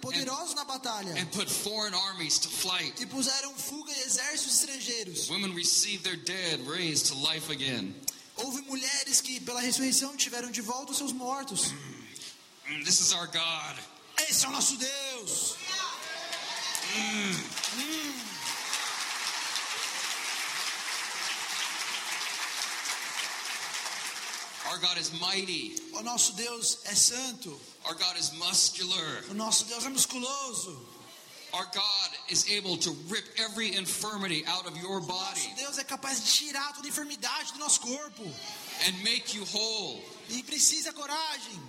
poderosos 0.00 0.54
na 0.54 0.64
batalha 0.64 1.14
and 1.20 1.26
put 1.26 1.50
foreign 1.50 1.94
armies 1.94 2.38
to 2.38 2.48
flight. 2.48 3.00
e 3.02 3.06
puseram 3.06 3.52
fuga 3.54 3.92
em 3.92 4.00
exércitos 4.00 4.54
estrangeiros. 4.62 5.28
Women 5.28 5.54
received 5.54 6.02
their 6.04 6.16
dead 6.16 6.60
raised 6.66 7.06
to 7.08 7.14
life 7.14 7.50
again. 7.52 7.94
Houve 8.36 8.60
mulheres 8.62 9.20
que, 9.22 9.40
pela 9.40 9.60
ressurreição, 9.62 10.14
tiveram 10.16 10.50
de 10.50 10.60
volta 10.60 10.92
os 10.92 10.98
seus 10.98 11.12
mortos. 11.12 11.72
Mm, 12.70 12.84
This 12.84 13.00
is 13.00 13.12
our 13.14 13.26
God. 13.26 13.76
Esse 14.28 14.44
é 14.44 14.48
o 14.48 14.52
nosso 14.52 14.76
Deus. 14.78 15.56
Our 24.70 24.78
God 24.78 24.98
is 24.98 25.12
mighty. 25.20 25.76
O 25.94 26.02
nosso 26.02 26.32
Deus 26.36 26.78
é 26.86 26.94
santo. 26.94 27.56
Our 27.86 27.94
God 27.94 28.16
is 28.18 28.32
muscular. 28.32 29.22
O 29.30 29.34
nosso 29.34 29.64
Deus 29.66 29.84
é 29.84 29.88
musculoso. 29.88 30.76
Our 31.52 31.64
God 31.72 32.10
is 32.28 32.44
able 32.50 32.76
to 32.78 32.90
rip 33.08 33.24
every 33.38 33.74
infirmity 33.76 34.44
out 34.46 34.66
of 34.66 34.76
your 34.76 35.00
Nosso 35.00 35.08
body 35.08 35.54
Deus 35.56 35.78
é 35.78 35.84
capaz 35.84 36.20
de 36.22 36.32
tirar 36.32 36.74
toda 36.74 36.88
enfermidade 36.88 37.52
do 37.52 37.58
nosso 37.60 37.80
corpo. 37.80 38.24
and 38.86 39.02
make 39.04 39.34
you 39.34 39.44
whole. 39.54 40.02
E 40.28 40.42
precisa 40.42 40.92
coragem. 40.92 41.60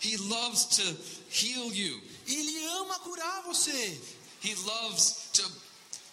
He 0.00 0.16
loves 0.16 0.64
to 0.76 0.82
heal 1.30 1.72
you. 1.72 2.00
Ele 2.28 2.66
ama 2.80 2.98
curar 3.00 3.42
você. 3.44 3.98
He 4.42 4.54
loves 4.66 5.30
to 5.34 5.42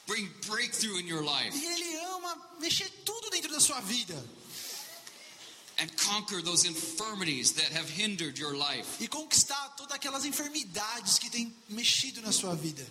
bring 0.08 0.30
breakthrough 0.48 0.98
in 1.00 1.08
your 1.08 1.24
life 1.24 1.54
E 1.56 1.66
Ele 1.66 1.98
ama 2.16 2.36
mexer 2.62 2.90
tudo 3.06 3.30
dentro 3.30 3.52
da 3.52 3.60
sua 3.60 3.80
vida. 3.82 4.16
and 5.80 5.90
conquer 5.98 6.42
those 6.44 6.66
infirmities 6.66 7.54
that 7.54 7.72
have 7.74 7.90
hindered 7.90 8.38
your 8.38 8.56
life. 8.56 9.02
E 9.02 9.08
conquistar 9.08 9.74
todas 9.76 9.94
aquelas 9.96 10.24
enfermidades 10.24 11.18
que 11.18 11.30
têm 11.32 11.52
mexido 11.68 12.22
na 12.22 12.32
sua 12.32 12.56
vida. 12.56 12.86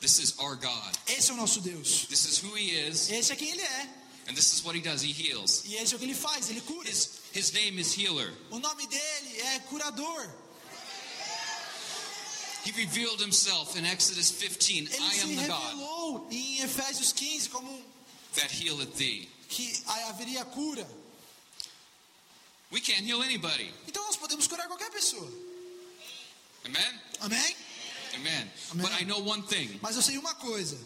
This 0.00 0.18
is 0.18 0.34
our 0.38 0.56
God. 0.56 0.96
Esse 1.06 1.30
é 1.30 1.34
o 1.34 1.36
nosso 1.36 1.60
Deus. 1.60 2.06
This 2.08 2.24
is 2.24 2.38
who 2.42 2.56
He 2.56 2.70
is, 2.70 3.10
Esse 3.10 3.32
é 3.32 3.36
quem 3.36 3.50
Ele 3.50 3.60
é. 3.62 3.88
and 4.28 4.34
this 4.34 4.52
is 4.54 4.64
what 4.64 4.74
He 4.76 4.80
does. 4.80 5.02
He 5.02 5.12
heals. 5.12 5.64
E 5.66 5.74
esse 5.76 5.92
é 5.92 5.96
o 5.96 5.98
que 5.98 6.06
Ele 6.06 6.14
faz. 6.14 6.48
Ele 6.48 6.60
cura. 6.62 6.88
His, 6.88 7.17
his 7.32 7.52
name 7.52 7.78
is 7.78 7.92
Healer. 7.94 8.32
O 8.50 8.58
nome 8.58 8.86
dele 8.86 9.40
é 9.54 9.58
curador. 9.68 10.28
He 12.64 12.72
revealed 12.72 13.20
Himself 13.20 13.76
in 13.78 13.84
Exodus 13.86 14.30
15 14.30 14.88
Ele 14.92 15.00
I 15.00 15.14
se 15.14 15.22
am 15.22 15.36
the 15.36 15.46
God 15.46 15.62
revelou 15.62 16.28
em 16.30 16.60
Efésios 16.60 17.12
15 17.12 17.48
como 17.50 17.82
that 18.34 18.50
healeth 18.50 18.94
thee. 18.96 19.28
que 19.48 19.72
haveria 20.08 20.44
cura. 20.44 20.86
We 22.70 22.80
can't 22.80 23.06
heal 23.06 23.22
anybody. 23.22 23.72
Então 23.86 24.04
nós 24.04 24.16
podemos 24.16 24.46
curar 24.46 24.66
qualquer 24.66 24.90
pessoa. 24.90 25.26
Amen? 26.66 27.00
Amém? 27.20 27.56
Amen. 28.14 28.50
Amen. 28.72 28.82
But 28.86 29.00
I 29.00 29.04
know 29.04 29.20
one 29.20 29.42
thing. 29.42 29.78
Mas 29.80 29.96
eu 29.96 30.02
sei 30.02 30.18
uma 30.18 30.34
coisa. 30.34 30.76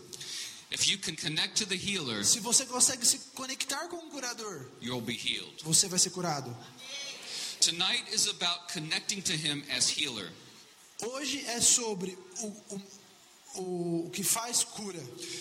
Healer, 1.77 2.25
Se 2.25 2.41
você 2.41 2.65
consegue 2.67 3.05
se 3.07 3.19
conectar 3.35 3.89
com 3.89 3.97
o 3.97 4.11
curador, 4.11 4.67
you'll 4.81 5.01
be 5.01 5.15
healed. 5.15 5.63
você 5.63 5.89
vai 5.89 5.99
ser 5.99 6.11
curado. 6.11 6.55
Tonight 7.61 8.05
is 8.13 8.27
about 8.29 8.73
connecting 8.73 9.23
to 9.23 9.33
Him 9.33 9.65
as 9.71 9.89
healer. 9.89 10.33
Hoje 11.01 11.45
é 11.47 11.61
sobre 11.61 12.17
o, 12.41 12.47
o, 13.57 14.05
o 14.07 14.11
que 14.11 14.23
faz 14.25 14.65
cura. 14.65 14.99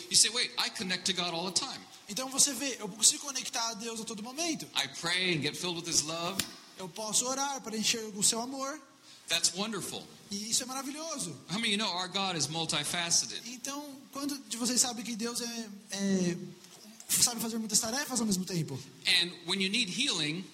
You 0.10 0.16
say, 0.16 0.30
wait, 0.32 0.52
I 0.58 0.70
connect 0.70 1.06
to 1.06 1.14
God 1.14 1.34
all 1.34 1.52
the 1.52 1.60
time. 1.60 1.84
Então 2.10 2.30
você 2.30 2.54
vê, 2.54 2.78
eu 2.80 2.90
consigo 2.90 3.26
conectar 3.26 3.70
a 3.70 3.74
Deus 3.76 4.02
a 4.02 4.04
todo 4.04 4.22
momento. 4.22 4.66
I 4.76 4.88
pray 5.00 5.36
and 5.36 5.42
get 5.42 5.56
filled 5.56 5.80
with 5.80 5.90
His 5.90 6.02
love. 6.02 6.44
Eu 6.78 6.90
posso 6.90 7.26
orar 7.28 7.62
para 7.62 7.78
encher 7.78 8.04
o 8.16 8.24
seu 8.24 8.42
amor. 8.42 8.80
That's 9.28 9.54
wonderful. 9.56 10.04
E 10.32 10.50
isso 10.50 10.64
é 10.64 10.66
maravilhoso. 10.66 11.36
Many 11.52 11.60
of 11.62 11.68
you 11.74 11.78
know 11.78 11.90
our 11.92 12.08
God 12.08 12.38
is 12.38 12.48
multifaceted? 12.48 13.42
Então, 13.52 13.98
quando 14.14 14.38
de 14.48 14.56
vocês 14.58 14.80
sabem 14.80 15.04
que 15.04 15.16
Deus 15.16 15.42
é, 15.42 15.70
é- 15.92 16.38
sabe 17.10 17.42
fazer 17.42 17.58
muitas 17.58 17.80
tarefas 17.80 18.20
ao 18.20 18.26
mesmo 18.26 18.46
tempo? 18.46 18.80
And 19.22 19.30
when 19.46 19.62
you 19.62 19.70
need 19.70 19.92
healing, 19.92 20.46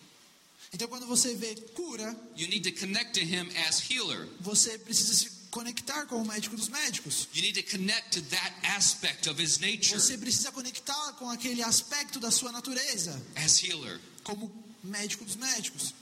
Então, 0.74 0.88
quando 0.90 1.06
você 1.08 1.34
vê 1.36 1.56
cura, 1.76 2.14
you 2.36 2.48
need 2.50 2.70
to 2.70 2.78
connect 2.80 3.14
to 3.20 3.26
Him 3.26 3.48
as 3.68 3.80
healer. 3.90 4.28
você 4.42 4.78
precisa 4.80 5.14
se 5.14 5.30
conectar 5.50 6.06
com 6.08 6.22
o 6.22 6.26
médico 6.28 6.58
dos 6.58 6.68
médicos. 6.70 7.28
You 7.34 7.42
need 7.44 7.62
to 7.64 7.72
connect 7.78 8.20
to 8.20 8.22
that 8.30 8.54
aspect 8.64 9.30
of 9.30 9.42
His 9.42 9.60
nature 9.60 9.94
Você 9.98 10.18
precisa 10.18 10.52
conectar 10.52 11.14
com 11.14 11.30
aquele 11.30 11.62
aspecto 11.64 12.20
da 12.20 12.32
sua 12.32 12.52
natureza, 12.52 13.22
as 13.36 13.64
healer. 13.64 14.00
como 14.24 14.52
médico 14.84 15.24
dos 15.24 15.36
médicos. 15.38 15.94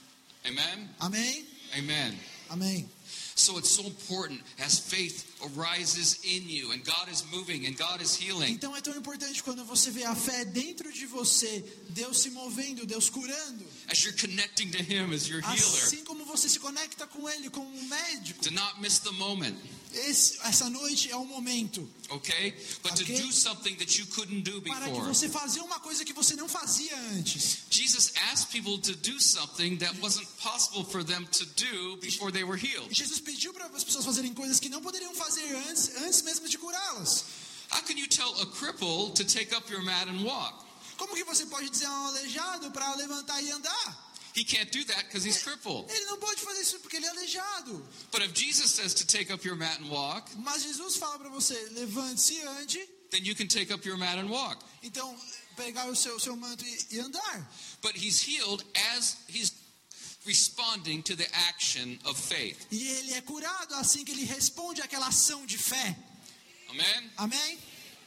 Amen? 0.44 0.90
Amém? 0.98 1.46
Amen. 1.74 2.18
Amém. 2.48 2.88
So 3.38 3.58
it's 3.58 3.68
so 3.68 3.82
important 3.82 4.40
as 4.58 4.78
faith 4.78 5.26
arises 5.42 6.18
in 6.24 6.48
you 6.48 6.72
and 6.72 6.82
God 6.82 7.10
is 7.10 7.22
moving 7.30 7.66
and 7.66 7.76
God 7.76 8.00
is 8.00 8.16
healing. 8.16 8.54
Então 8.54 8.74
é 8.74 8.80
tão 8.80 8.96
importante 8.96 9.42
quando 9.42 9.62
você 9.62 9.90
vê 9.90 10.04
a 10.04 10.14
fé 10.14 10.46
dentro 10.46 10.90
de 10.90 11.04
você, 11.04 11.62
Deus 11.90 12.22
se 12.22 12.30
movendo, 12.30 12.86
Deus 12.86 13.10
curando. 13.10 13.62
As 13.88 14.02
you're 14.02 14.16
connecting 14.18 14.70
to 14.70 14.78
Him 14.78 15.12
as 15.12 15.28
your 15.28 15.42
healer. 15.42 15.84
Assim 15.84 16.02
como 16.04 16.24
você 16.24 16.48
se 16.48 16.58
conecta 16.58 17.06
com 17.06 17.28
Ele, 17.28 17.50
com 17.50 17.60
o 17.60 17.84
médico. 17.84 18.42
To 18.42 18.50
not 18.54 18.80
miss 18.80 19.00
the 19.00 19.12
moment, 19.12 19.54
Esse- 19.96 20.38
essa 20.42 20.68
noite 20.68 21.10
é 21.10 21.16
o 21.16 21.24
momento 21.24 21.88
okay? 22.10 22.50
But 22.82 22.94
to 22.96 23.02
Okay. 23.02 23.20
do 23.22 23.32
something 23.32 23.74
that 23.76 23.98
you 23.98 24.06
couldn't 24.08 24.42
do 24.42 24.60
para 24.62 24.86
que 24.86 24.90
before. 24.92 25.08
você 25.14 25.28
fazer 25.28 25.60
uma 25.60 25.80
coisa 25.80 26.04
que 26.04 26.12
você 26.12 26.34
não 26.36 26.48
fazia 26.48 26.94
antes. 27.12 27.58
Jesus 27.70 28.12
asked 28.30 28.48
people 28.52 28.78
to 28.78 28.94
do 28.98 29.18
something 29.20 29.76
that 29.78 29.98
wasn't 30.00 30.26
possible 30.42 30.84
for 30.84 31.02
them 31.04 31.24
to 31.26 31.44
do 31.46 31.96
before 31.98 32.30
they 32.30 32.44
were 32.44 32.56
healed. 32.58 32.88
Jesus 32.94 33.20
pediu 33.20 33.52
para 33.52 33.66
as 33.66 33.84
pessoas 33.84 34.04
fazerem 34.04 34.34
coisas 34.34 34.60
que 34.60 34.68
não 34.68 34.80
poderiam 34.82 35.14
fazer 35.14 35.54
antes, 35.68 35.90
antes 35.96 36.22
mesmo 36.22 36.48
de 36.48 36.58
curá-las. 36.58 37.24
How 37.72 37.82
can 37.82 37.94
you 37.98 38.06
tell 38.08 38.32
a 38.40 38.46
cripple 38.46 39.12
to 39.14 39.24
take 39.24 39.54
up 39.54 39.70
your 39.72 39.82
mat 39.82 40.08
and 40.08 40.22
walk? 40.22 40.64
Como 40.96 41.14
que 41.14 41.24
você 41.24 41.44
pode 41.46 41.68
dizer 41.68 41.86
a 41.86 41.90
um 41.90 42.06
aleijado 42.06 42.70
para 42.70 42.94
levantar 42.94 43.42
e 43.42 43.50
andar? 43.50 44.05
He 44.36 44.44
can't 44.44 44.70
do 44.70 44.84
that 44.84 45.04
because 45.04 45.24
he's 45.26 45.42
crippled. 45.42 45.90
Ele 45.90 46.04
não 46.04 46.18
pode 46.18 46.42
fazer 46.42 46.60
isso 46.60 46.78
porque 46.80 46.96
ele 46.98 47.06
é 47.06 47.08
aleijado. 47.08 47.82
But 48.12 48.22
if 48.22 48.34
Jesus 48.34 48.70
says 48.70 48.92
to 48.94 49.06
take 49.06 49.32
up 49.32 49.46
your 49.46 49.56
mat 49.56 49.80
and 49.80 49.88
walk, 49.88 50.30
Mas 50.36 50.62
Jesus 50.62 50.96
fala 50.96 51.18
para 51.18 51.30
você, 51.30 51.54
levante-se 51.70 52.34
e 52.34 52.42
ande. 52.42 52.88
then 53.10 53.24
you 53.24 53.34
can 53.34 53.46
take 53.46 53.72
up 53.72 53.86
your 53.86 53.96
mat 53.96 54.18
and 54.18 54.28
walk. 54.28 54.62
Então, 54.82 55.16
pegar 55.56 55.86
o 55.88 55.96
seu, 55.96 56.20
seu 56.20 56.36
manto 56.36 56.64
e, 56.66 56.96
e 56.96 56.98
andar. 57.00 57.48
But 57.80 57.96
he's 57.96 58.20
healed 58.20 58.62
as 58.94 59.16
he's 59.26 59.52
responding 60.26 61.02
to 61.04 61.16
the 61.16 61.26
action 61.48 61.98
of 62.04 62.18
faith. 62.20 62.66
E 62.70 62.88
ele 62.88 63.14
é 63.14 63.22
curado 63.22 63.74
assim 63.76 64.04
que 64.04 64.12
ele 64.12 64.24
responde 64.24 64.82
àquela 64.82 65.06
ação 65.06 65.46
de 65.46 65.56
fé. 65.56 65.96
Amen. 66.68 67.10
Amém? 67.16 67.58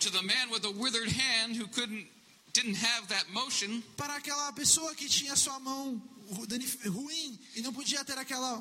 To 0.01 0.11
the 0.11 0.21
man 0.21 0.49
with 0.51 0.63
a 0.65 0.69
withered 0.71 1.09
hand 1.11 1.55
who 1.57 1.67
couldn't 1.69 2.07
didn't 2.53 2.75
have 2.75 3.07
that 3.07 3.25
motion, 3.31 3.81
Para 3.97 4.15
aquela 4.15 4.51
pessoa 4.53 4.93
que 4.95 5.07
tinha 5.07 5.35
sua 5.35 5.59
mão 5.59 6.01
ruim 6.89 7.39
e 7.55 7.61
não 7.61 7.73
podia 7.73 8.03
ter 8.05 8.17
aquela 8.17 8.57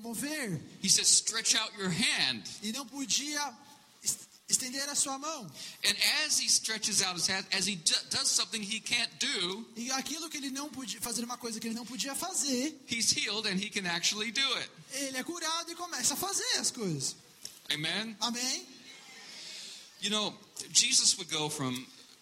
mover 0.00 0.60
he 0.82 0.88
says, 0.88 1.08
"Stretch 1.08 1.54
out 1.54 1.72
your 1.78 1.90
hand." 1.90 2.42
e 2.62 2.72
não 2.72 2.86
podia 2.86 3.54
es- 4.02 4.18
estender 4.48 4.88
a 4.88 4.94
sua 4.94 5.18
mão. 5.18 5.44
And 5.84 5.94
as 6.26 6.38
he 6.40 6.46
stretches 6.46 7.02
out 7.02 7.16
his 7.18 7.28
hand, 7.28 7.44
as 7.52 7.66
he 7.68 7.76
do- 7.76 8.04
does 8.10 8.28
something 8.28 8.60
he 8.62 8.80
can't 8.80 9.10
do, 9.18 9.66
E 9.76 9.90
aquilo 9.92 10.28
que 10.30 10.38
ele 10.38 10.50
não 10.50 10.68
podia 10.70 11.00
fazer 11.00 11.22
uma 11.24 11.36
coisa 11.38 11.60
que 11.60 11.66
ele 11.68 11.74
não 11.74 11.84
podia 11.86 12.14
fazer, 12.14 12.74
he's 12.90 13.12
healed 13.16 13.46
and 13.48 13.56
he 13.62 13.70
can 13.70 13.86
actually 13.88 14.32
do 14.32 14.54
it. 14.54 14.70
ele 14.92 15.18
é 15.18 15.22
curado 15.22 15.70
e 15.70 15.74
começa 15.74 16.14
a 16.14 16.16
fazer 16.16 16.58
as 16.58 16.70
coisas. 16.70 17.14
Amen. 17.70 18.16
Amém? 18.20 18.66
You 20.00 20.10
know, 20.10 20.34
Jesus 20.72 21.14
would 21.18 21.30
go 21.32 21.50
from 21.50 21.74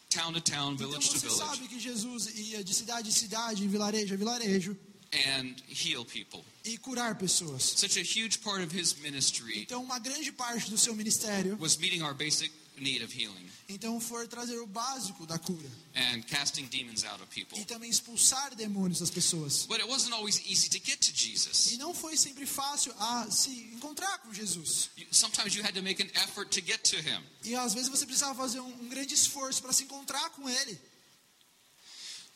town 0.09 0.33
to 0.33 0.41
town, 0.41 0.75
Então 0.75 0.89
village 0.89 1.09
to 1.11 1.19
você 1.19 1.27
village, 1.29 1.45
sabe 1.51 1.69
que 1.69 1.79
Jesus 1.81 2.27
ia 2.35 2.63
de 2.65 2.75
cidade 2.75 3.09
em 3.09 3.13
cidade, 3.13 3.65
em 3.65 3.69
vilarejo 3.69 4.15
a 4.15 4.17
vilarejo, 4.17 4.77
and 5.13 5.55
heal 5.69 6.05
people. 6.05 6.45
e 6.65 6.77
curar 6.79 7.17
pessoas. 7.17 7.63
Such 7.63 7.99
a 7.99 8.03
huge 8.03 8.39
part 8.39 8.63
of 8.63 8.77
his 8.77 8.95
ministry 8.97 9.63
Então, 9.63 9.83
uma 9.83 9.99
grande 9.99 10.33
parte 10.33 10.71
do 10.71 10.79
seu 10.79 10.95
ministério, 10.95 11.57
was 11.61 11.77
meeting 11.77 12.03
our 12.03 12.15
basic 12.15 12.53
need 12.77 13.03
of 13.05 13.13
healing 13.13 13.47
então, 13.69 13.99
foi 14.01 14.29
trazer 14.29 14.57
o 14.61 14.67
básico 14.67 15.27
da 15.27 15.39
cura 15.41 15.69
and 15.97 16.23
casting 16.23 16.67
demons 16.67 17.03
out 17.05 17.21
of 17.21 17.27
people. 17.35 17.59
e 17.61 17.65
também 17.65 17.91
expulsar 17.91 18.55
demônios 18.55 19.01
das 19.01 19.11
pessoas. 19.11 19.67
But 19.67 19.81
it 19.81 19.89
wasn't 19.89 20.13
always 20.15 20.41
easy 20.47 20.69
to 20.69 20.79
get 20.85 21.01
to 21.01 21.13
Jesus. 21.13 21.73
E 21.73 21.79
não 21.79 21.93
foi 21.93 22.17
sempre 22.17 22.47
fácil 22.47 22.95
a 22.99 23.29
se 23.31 23.51
encontrar 23.75 24.19
com 24.19 24.33
Jesus. 24.33 24.91
Sometimes 25.11 25.55
you 25.57 25.65
had 25.65 25.75
to 25.75 25.83
make 25.83 26.01
an 26.01 26.07
effort 26.23 26.49
to 26.51 26.65
get 26.65 26.81
to 26.91 26.97
him. 26.97 27.21
E 27.45 27.57
às 27.57 27.75
vezes 27.75 27.89
você 27.89 28.07
precisava 28.07 28.35
fazer 28.37 28.61
um, 28.61 28.69
um 28.69 28.89
grande 28.89 29.15
esforço 29.15 29.61
para 29.61 29.73
se 29.73 29.83
encontrar 29.83 30.31
com 30.31 30.49
Ele. 30.49 30.79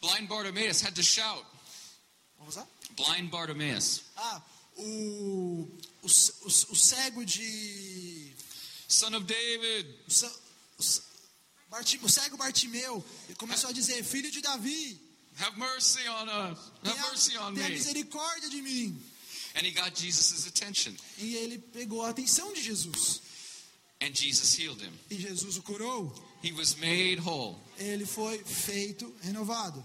Blind 0.01 0.27
Bartimaeus 0.29 0.83
had 0.83 0.95
to 0.95 1.03
shout. 1.03 1.47
Vamos 2.39 2.57
lá? 2.57 2.67
Blind 2.97 3.31
Bartimaeus, 3.31 4.01
Ah, 4.17 4.43
o, 4.77 4.83
o, 4.83 6.07
o, 6.07 6.47
o 6.47 6.77
cego 6.77 7.25
de. 7.25 8.33
Son 8.91 9.15
of 9.15 9.27
David, 9.27 9.87
O, 10.79 10.83
Bartim- 11.71 12.09
cego 12.09 12.37
Bartimeu 12.37 13.05
começou 13.39 13.71
a 13.71 13.73
dizer: 13.73 14.03
Filho 14.05 14.31
de 14.31 14.41
Davi, 14.41 14.99
have 15.39 15.57
mercy 15.59 16.07
on 16.09 16.25
us. 16.29 16.59
Have 16.59 16.97
tenha, 16.97 17.03
mercy 17.11 17.37
on 17.39 17.55
tenha 17.55 17.69
me. 17.69 17.75
misericórdia 17.77 18.51
de 18.51 18.61
mim. 18.63 19.01
And 19.55 19.67
he 19.67 19.71
got 19.73 19.95
Jesus' 19.95 20.47
attention. 20.47 20.95
E 21.19 21.35
ele 21.37 21.59
pegou 21.59 22.03
a 22.05 22.11
atenção 22.11 22.53
de 22.53 22.63
Jesus. 22.63 23.21
And 24.01 24.15
Jesus 24.15 24.55
healed 24.59 24.81
him. 24.81 24.93
E 25.11 25.17
Jesus 25.17 25.57
o 25.59 25.63
curou. 25.63 26.13
He 26.43 26.53
was 26.53 26.77
made 26.77 27.19
whole. 27.21 27.59
Ele 27.79 28.07
foi 28.07 28.43
feito 28.45 29.15
renovado. 29.23 29.85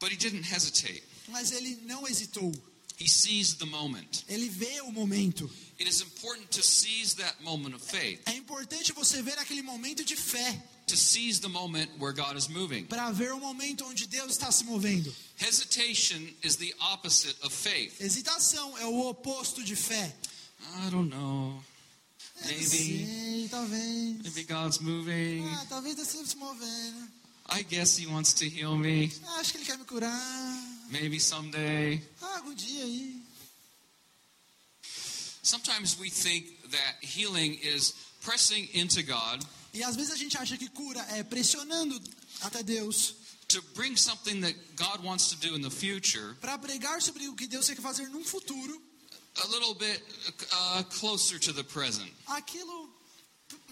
But 0.00 0.10
he 0.10 0.16
didn't 0.16 0.44
hesitate. 0.44 1.02
Mas 1.28 1.52
ele 1.52 1.76
não 1.84 2.06
hesitou. 2.06 2.52
He 2.98 3.08
seized 3.08 3.58
the 3.58 3.66
moment. 3.66 4.24
Ele 4.28 4.48
vê 4.48 4.80
o 4.82 4.92
momento. 4.92 5.50
It 5.80 5.88
is 5.88 6.00
important 6.00 6.46
to 6.52 6.62
seize 6.62 7.16
that 7.16 7.42
moment 7.42 7.74
of 7.74 7.84
faith, 7.84 8.20
É 8.26 8.32
importante 8.36 8.92
você 8.92 9.20
ver 9.22 9.36
aquele 9.38 9.62
momento 9.62 10.04
de 10.04 10.14
fé. 10.16 10.62
to 10.86 10.96
seize 10.96 11.40
the 11.40 11.48
moment 11.48 11.90
where 11.98 12.12
God 12.12 12.36
is 12.36 12.46
moving. 12.46 12.84
Para 12.86 13.10
ver 13.10 13.32
o 13.32 13.40
momento 13.40 13.84
onde 13.86 14.06
Deus 14.06 14.32
está 14.32 14.52
se 14.52 14.64
movendo. 14.64 15.12
Hesitation 15.38 16.28
is 16.44 16.56
the 16.56 16.72
opposite 16.92 17.34
of 17.42 17.52
faith. 17.52 17.98
Hesitação 18.00 18.76
é 18.78 18.84
o 18.86 19.08
oposto 19.08 19.64
de 19.64 19.74
fé. 19.74 20.14
I 20.86 20.90
don't 20.90 21.08
know. 21.10 21.62
Não 22.40 22.46
Maybe. 22.46 22.64
sei, 22.66 23.48
talvez. 23.50 24.22
Maybe 24.22 24.44
God's 24.44 24.78
moving. 24.78 25.44
Ah, 25.48 25.66
talvez 25.68 25.96
Deus 25.96 26.08
esteja 26.08 26.26
se 26.26 26.36
movendo. 26.36 27.08
I 27.46 27.62
guess 27.62 27.96
he 27.96 28.06
wants 28.06 28.32
to 28.34 28.48
heal 28.48 28.76
me. 28.76 29.10
Ah, 29.26 29.40
acho 29.40 29.52
que 29.52 29.58
Ele 29.58 29.66
quer 29.66 29.78
me 29.78 29.84
curar. 29.84 30.10
Maybe 30.90 31.18
someday. 31.20 32.00
Ah, 32.22 32.36
algum 32.38 32.54
dia 32.54 32.84
aí. 32.84 33.20
Sometimes 35.42 35.98
we 35.98 36.08
think 36.10 36.46
that 36.70 36.96
healing 37.02 37.58
is 37.62 37.92
pressing 38.22 38.68
into 38.72 39.02
God 39.02 39.44
E 39.74 39.82
às 39.82 39.96
vezes 39.96 40.12
a 40.12 40.16
gente 40.16 40.38
acha 40.38 40.56
que 40.56 40.68
cura 40.68 41.04
é 41.10 41.22
pressionando 41.24 42.00
até 42.42 42.62
Deus 42.62 43.16
to 43.48 43.60
bring 43.74 43.96
something 43.96 44.40
that 44.40 44.54
God 44.76 45.04
wants 45.04 45.28
to 45.28 45.36
do 45.36 45.54
in 45.56 45.60
the 45.60 45.70
future 45.70 46.34
para 46.40 46.56
pregar 46.56 47.02
sobre 47.02 47.28
o 47.28 47.34
que 47.34 47.46
Deus 47.48 47.68
quer 47.68 47.76
fazer 47.80 48.08
num 48.08 48.24
futuro, 48.24 48.80
a 49.42 49.46
little 49.48 49.74
bit 49.74 50.00
uh, 50.52 50.84
closer 50.98 51.40
to 51.40 51.52
the 51.52 51.64
present. 51.64 52.10
aquilo 52.28 52.88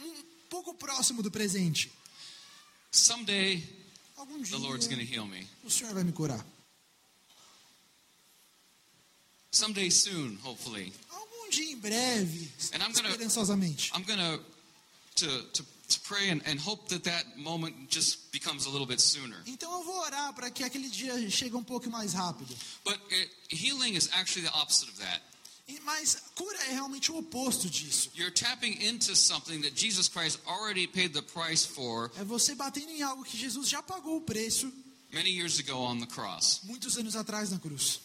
um 0.05 0.25
pouco 0.51 0.75
próximo 0.75 1.23
do 1.23 1.31
presente. 1.31 1.91
Someday 2.93 3.63
Algum 4.19 4.43
dia 4.43 4.57
the 4.57 4.63
Lord's 4.63 4.87
going 4.87 5.01
to 5.01 5.05
heal 5.07 5.25
me. 5.27 5.47
o 5.65 5.71
Senhor 5.71 5.95
vai 5.95 6.05
me 6.05 6.13
curar. 6.13 6.45
Someday 9.51 9.91
soon, 9.91 10.39
hopefully. 10.43 10.93
Algum 11.11 11.51
dia 11.51 11.73
em 11.73 11.77
breve, 11.79 12.49
And 12.73 12.83
I'm 12.83 12.93
gonna- 12.93 13.09
esperançosamente. 13.11 13.91
I'm 13.95 14.05
going 14.05 14.19
to 14.19 14.41
to 15.17 15.43
to 15.53 15.65
to 15.89 16.01
pray 16.05 16.31
and, 16.31 16.41
and 16.47 16.59
hope 16.59 16.89
that 16.89 17.05
that 17.05 17.37
moment 17.37 17.75
just 17.91 18.31
becomes 18.33 18.65
a 18.67 18.71
little 18.71 18.87
bit 18.87 19.01
sooner. 19.01 19.37
Então 19.47 19.71
eu 19.73 19.85
vou 19.85 19.99
orar 20.01 20.33
para 20.35 20.51
que 20.51 20.63
aquele 20.65 20.89
dia 20.89 21.15
chegue 21.31 21.55
um 21.55 21.63
pouco 21.65 21.91
mais 21.91 22.13
rápido. 22.15 22.55
But 22.85 22.99
it, 23.11 23.31
healing 23.51 23.95
is 23.95 24.09
actually 24.13 24.47
the 24.47 24.55
opposite 24.57 24.89
of 24.91 24.99
that. 25.01 25.21
Mas 25.85 26.17
cura 26.35 26.59
é 26.69 26.73
realmente 26.73 27.11
o 27.11 27.19
oposto 27.19 27.69
disso. 27.69 28.11
You're 28.15 28.33
tapping 28.33 28.83
into 28.83 29.15
something 29.17 29.61
that 29.63 29.75
Jesus 29.75 30.09
Christ 30.09 30.39
already 30.47 30.87
paid 30.87 31.13
the 31.15 31.23
price 31.23 31.67
for 31.67 32.11
É 32.17 32.25
você 32.25 32.55
batendo 32.55 32.91
em 32.91 33.03
algo 33.03 33.25
que 33.25 33.37
Jesus 33.37 33.69
já 33.69 33.83
pagou 33.83 34.17
o 34.19 34.21
preço 34.21 34.73
many 35.13 35.31
years 35.31 35.59
ago 35.59 35.75
on 35.75 35.99
the 36.01 36.07
cross. 36.07 36.61
muitos 36.65 36.97
anos 36.97 37.17
atrás 37.17 37.51
na 37.51 37.59
cruz. 37.59 38.01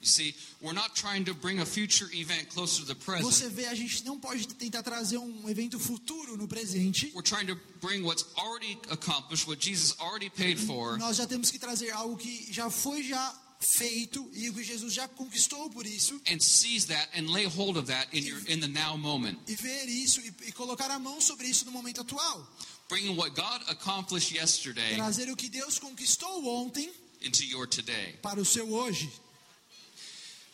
You 0.00 0.06
see, 0.06 0.32
we're 0.62 0.74
not 0.74 0.94
trying 0.94 1.24
to 1.24 1.34
bring 1.34 1.58
a 1.58 1.66
future 1.66 2.08
event 2.14 2.50
closer 2.50 2.82
to 2.82 2.86
the 2.86 2.94
present. 2.94 3.24
Você 3.24 3.48
vê, 3.48 3.66
a 3.66 3.74
gente 3.74 4.04
não 4.04 4.16
pode 4.16 4.46
tentar 4.46 4.80
trazer 4.80 5.18
um 5.18 5.48
evento 5.50 5.76
futuro 5.76 6.36
no 6.36 6.46
presente. 6.46 7.10
We're 7.16 7.22
trying 7.28 7.46
to 7.48 7.56
bring 7.80 8.04
what's 8.04 8.24
already 8.36 8.78
accomplished, 8.90 9.48
what 9.48 9.60
Jesus 9.60 9.96
already 9.98 10.30
paid 10.30 10.56
for, 10.56 10.96
Nós 10.98 11.16
já 11.16 11.26
temos 11.26 11.50
que 11.50 11.58
trazer 11.58 11.90
algo 11.90 12.16
que 12.16 12.46
já 12.52 12.70
foi 12.70 13.02
já 13.02 13.34
feito 13.60 14.30
e 14.34 14.48
o 14.48 14.54
que 14.54 14.62
Jesus 14.62 14.92
já 14.94 15.08
conquistou 15.08 15.68
por 15.70 15.84
isso 15.84 16.20
and 16.30 16.38
seize 16.40 16.86
that 16.86 17.08
and 17.18 17.30
lay 17.32 17.44
hold 17.44 17.76
of 17.76 17.88
that 17.88 18.06
in 18.16 18.24
your 18.24 18.38
in 18.48 18.60
the 18.60 18.68
now 18.68 18.96
moment. 18.96 19.38
e 19.48 19.54
ver 19.56 19.86
isso 19.88 20.20
e, 20.20 20.32
e 20.46 20.52
colocar 20.52 20.90
a 20.90 20.98
mão 20.98 21.20
sobre 21.20 21.46
isso 21.48 21.64
no 21.64 21.72
momento 21.72 22.00
atual. 22.00 22.48
Bringing 22.88 23.16
what 23.16 23.34
God 23.34 23.62
accomplished 23.68 24.32
yesterday 24.34 24.94
Trazer 24.96 25.28
o 25.30 25.36
que 25.36 25.48
Deus 25.48 25.78
conquistou 25.78 26.46
ontem 26.46 26.90
into 27.20 27.44
your 27.44 27.66
today. 27.66 28.14
para 28.22 28.40
o 28.40 28.44
seu 28.44 28.70
hoje. 28.72 29.10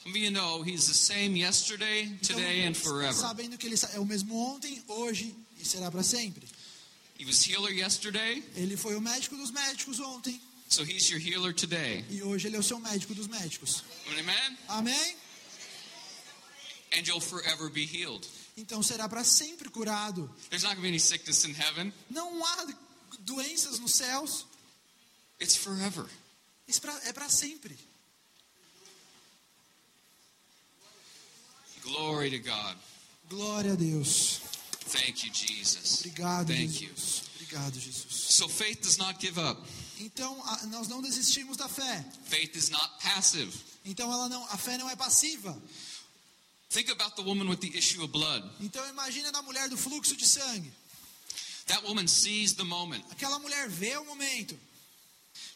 You 0.06 0.30
know 0.30 0.62
He's 0.62 0.86
the 0.86 0.92
same 0.94 1.38
yesterday, 1.40 2.02
Então, 2.20 2.36
today, 2.36 2.66
and 2.66 2.74
forever. 2.74 3.14
sabendo 3.14 3.56
que 3.56 3.66
ele 3.66 3.76
é 3.94 3.98
o 3.98 4.04
mesmo 4.04 4.36
ontem, 4.36 4.82
hoje 4.88 5.34
e 5.58 5.64
será 5.66 5.90
para 5.90 6.02
sempre. 6.02 6.46
He 7.18 7.24
was 7.24 7.46
healer 7.48 7.72
yesterday, 7.72 8.42
Ele 8.56 8.76
foi 8.76 8.96
o 8.96 9.00
médico 9.00 9.36
dos 9.36 9.50
médicos 9.50 10.00
ontem 10.00 10.38
so 10.68 10.83
He's 10.83 11.09
your 11.11 11.20
healer 11.20 11.53
today. 11.55 12.05
e 12.11 12.22
hoje 12.22 12.46
ele 12.48 12.57
é 12.57 12.59
o 12.59 12.62
seu 12.62 12.79
médico 12.81 13.14
dos 13.14 13.27
médicos. 13.29 13.83
Amen? 14.18 14.59
Amém? 14.68 15.16
And 16.96 17.07
you'll 17.07 17.20
forever 17.20 17.68
be 17.70 17.85
healed. 17.85 18.27
Então 18.57 18.83
será 18.83 19.09
para 19.09 19.24
sempre 19.24 19.68
curado. 19.68 20.31
There's 20.50 20.62
not 20.62 20.77
be 20.81 20.87
any 20.88 21.00
sickness 21.00 21.44
in 21.44 21.53
heaven. 21.55 21.92
Não 22.09 22.44
há 22.44 22.66
doenças 23.20 23.79
nos 23.81 23.92
céus. 23.94 24.46
It's 25.40 25.57
forever. 25.57 26.07
Pra- 26.81 27.00
é 27.05 27.12
para 27.12 27.29
sempre. 27.29 27.77
Glory 31.83 32.31
to 32.31 32.38
God. 32.38 32.77
Glória 33.29 33.72
a 33.72 33.77
Deus. 33.77 34.40
Thank 34.87 35.27
you, 35.27 35.33
Jesus. 35.33 36.00
Obrigado, 36.00 36.46
Thank 36.48 36.81
you. 36.83 36.88
Jesus. 36.94 37.22
Obrigado, 37.35 37.79
Jesus. 37.81 38.07
So 38.12 38.48
faith 38.48 38.81
does 38.83 38.96
not 38.98 39.18
give 39.18 39.38
up. 39.38 39.59
Então 40.00 40.42
a- 40.46 40.66
nós 40.66 40.88
não 40.88 41.00
desistimos 41.00 41.57
da 41.57 41.68
fé. 41.68 42.04
Faith 42.26 42.57
is 42.57 42.68
not 42.70 42.88
passive. 43.02 43.52
Então 43.85 44.12
ela 44.12 44.28
não, 44.28 44.44
a 44.50 44.57
fé 44.57 44.76
não 44.78 44.88
é 44.90 44.96
passiva. 44.96 45.57
Think 46.70 46.90
about 46.90 47.14
the 47.14 47.22
woman 47.22 47.48
with 47.48 47.59
the 47.59 47.76
issue 47.78 48.02
of 48.02 48.11
blood. 48.12 48.42
Então 48.61 48.85
imagina 48.88 49.30
na 49.30 49.42
mulher 49.42 49.68
do 49.68 49.76
fluxo 49.76 50.16
de 50.16 50.26
sangue. 50.26 50.72
That 51.66 51.85
woman 51.87 52.07
seized 52.09 52.57
the 52.57 52.64
moment. 52.64 53.04
Aquela 53.11 53.38
mulher 53.38 53.68
vê 53.70 53.96
o 53.96 54.04
momento. 54.04 54.59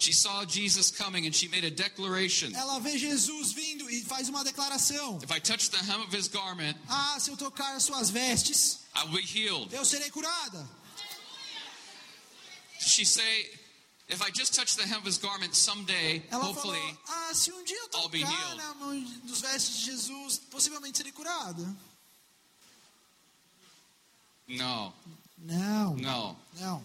She 0.01 0.13
saw 0.13 0.45
Jesus 0.45 0.93
coming 0.93 1.27
and 1.27 1.33
she 1.33 1.49
made 1.49 1.67
a 1.67 1.71
declaration. 1.71 2.55
Ela 2.55 2.79
vê 2.79 2.97
Jesus 2.97 3.51
vindo 3.53 3.91
e 3.91 4.05
faz 4.05 4.29
uma 4.29 4.45
declaração. 4.45 5.19
If 5.23 5.31
I 5.33 5.41
touch 5.41 5.71
the 5.71 5.79
hem 5.79 6.01
of 6.03 6.17
his 6.17 6.29
garment, 6.29 6.77
Ah, 6.89 7.19
se 7.19 7.31
eu 7.31 7.37
tocar 7.37 7.75
as 7.75 7.83
suas 7.83 8.09
vestes, 8.11 8.79
I 8.95 9.05
will 9.05 9.21
be 9.21 9.23
healed. 9.27 9.73
eu 9.75 9.85
serei 9.85 10.09
curada. 10.11 10.69
She 12.81 13.05
say, 13.05 13.58
if 14.09 14.23
I 14.23 14.31
just 14.31 14.55
touch 14.55 14.75
the 14.77 14.85
hem 14.87 14.99
of 14.99 15.05
his 15.07 15.19
garment 15.19 15.55
someday, 15.55 16.23
Ela 16.31 16.45
hopefully, 16.45 16.79
falou: 16.79 16.99
Ah, 17.09 17.35
se 17.35 17.53
um 17.53 17.63
dia 17.65 17.77
eu 17.77 18.01
I'll 18.01 18.09
be 18.09 18.21
tocar 18.21 18.55
na 18.57 18.75
mão 18.75 19.01
dos 19.25 19.41
vestes 19.41 19.77
de 19.79 19.85
Jesus, 19.87 20.39
possivelmente 20.51 20.97
serei 20.99 21.13
curada. 21.13 21.63
no, 24.49 24.93
Não, 25.39 25.95
no. 25.97 26.37
não. 26.59 26.83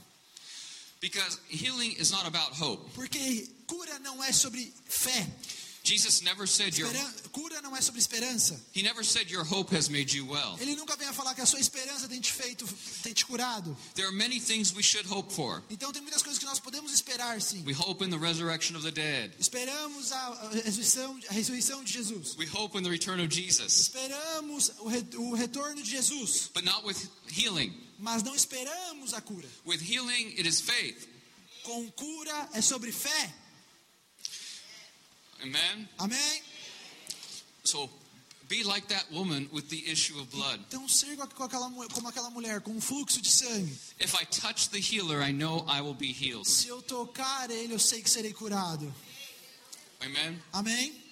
Because 1.02 1.38
healing 1.50 1.94
is 2.00 2.12
not 2.12 2.26
about 2.26 2.52
hope. 2.54 2.90
Porque 2.94 3.50
cura 3.68 4.00
não 4.00 4.24
é 4.24 4.32
sobre 4.32 4.74
fé. 4.86 5.28
Jesus 5.84 6.22
never 6.22 6.48
said 6.48 6.78
your 6.78 6.90
Cura 7.34 7.62
não 7.62 7.76
é 7.76 7.82
sobre 7.82 8.00
esperança. 8.00 8.58
He 8.74 8.82
never 8.82 9.04
said 9.04 9.30
your 9.30 9.44
hope 9.44 9.76
has 9.76 9.90
made 9.90 10.16
you 10.16 10.26
well. 10.26 10.56
Ele 10.62 10.76
nunca 10.76 10.96
vem 10.96 11.08
a 11.08 11.14
falar 11.14 11.36
que 11.36 11.42
a 11.42 11.46
sua 11.46 11.60
esperança 11.60 12.08
tem 12.08 12.22
te 12.22 12.32
feito, 12.32 12.66
tem 13.02 13.12
te 13.12 13.26
curado. 13.26 13.76
There 13.96 14.08
are 14.08 14.16
many 14.16 14.40
things 14.40 14.74
we 14.74 14.82
should 14.82 15.06
hope 15.12 15.34
for. 15.34 15.62
Então 15.70 15.92
tem 15.92 16.02
muitas 16.02 16.22
coisas 16.22 16.40
que 16.40 16.46
nós 16.46 16.60
podemos 16.60 16.94
esperar, 16.94 17.42
sim. 17.42 17.64
We 17.66 17.74
hope 17.74 18.02
in 18.06 18.12
the 18.12 18.18
resurrection 18.18 18.78
of 18.78 18.86
the 18.86 18.92
dead. 18.92 19.34
Esperamos 19.38 20.14
a, 20.14 20.18
a 20.18 20.50
ressurreição, 20.64 21.20
a 21.30 21.34
ressurreição 21.34 21.84
de 21.84 21.92
Jesus. 21.92 22.38
We 22.38 22.48
hope 22.48 22.78
in 22.78 22.84
the 22.84 22.90
return 22.90 23.22
of 23.22 23.34
Jesus. 23.34 23.82
Esperamos 23.82 24.72
o, 24.80 24.88
re, 24.88 25.06
o 25.18 25.34
retorno 25.34 25.84
de 25.84 25.90
Jesus. 25.90 26.50
But 26.54 26.64
not 26.64 26.86
with 26.86 26.98
healing. 27.28 27.74
Mas 28.00 28.24
não 28.24 28.34
esperamos 28.34 29.14
a 29.14 29.20
cura. 29.20 29.50
With 29.66 29.82
healing, 29.82 30.36
it 30.38 30.48
is 30.48 30.62
faith. 30.62 31.10
Com 31.64 31.90
cura 31.92 32.50
é 32.54 32.62
sobre 32.62 32.92
fé. 32.92 33.43
Amen? 35.44 35.90
Amém? 36.00 36.42
So 37.66 37.90
be 38.48 38.64
like 38.64 38.88
that 38.88 39.06
woman 39.12 39.50
with 39.52 39.70
the 39.70 39.84
issue 39.92 40.18
of 40.20 40.30
blood. 40.32 40.60
Então 40.68 40.88
ser 40.88 41.18
com 41.18 41.44
aquela, 41.44 41.70
como 41.94 42.08
aquela 42.08 42.30
mulher 42.30 42.62
com 42.62 42.72
um 42.72 42.82
fluxo 42.82 43.22
de 43.22 43.30
sangue. 43.30 43.78
If 44.00 44.14
I 44.14 44.26
touch 44.26 44.70
the 44.70 44.80
healer, 44.80 45.22
I 45.22 45.32
know 45.34 45.66
I 45.68 45.82
will 45.82 45.96
be 45.96 46.12
healed. 46.12 46.48
Se 46.48 46.68
eu 46.68 46.82
tocar 46.82 47.50
ele, 47.52 47.74
eu 47.74 47.80
sei 47.80 48.02
que 48.02 48.10
serei 48.10 48.34
curado. 48.34 48.94
Amen? 50.00 50.42
Amém? 50.52 51.03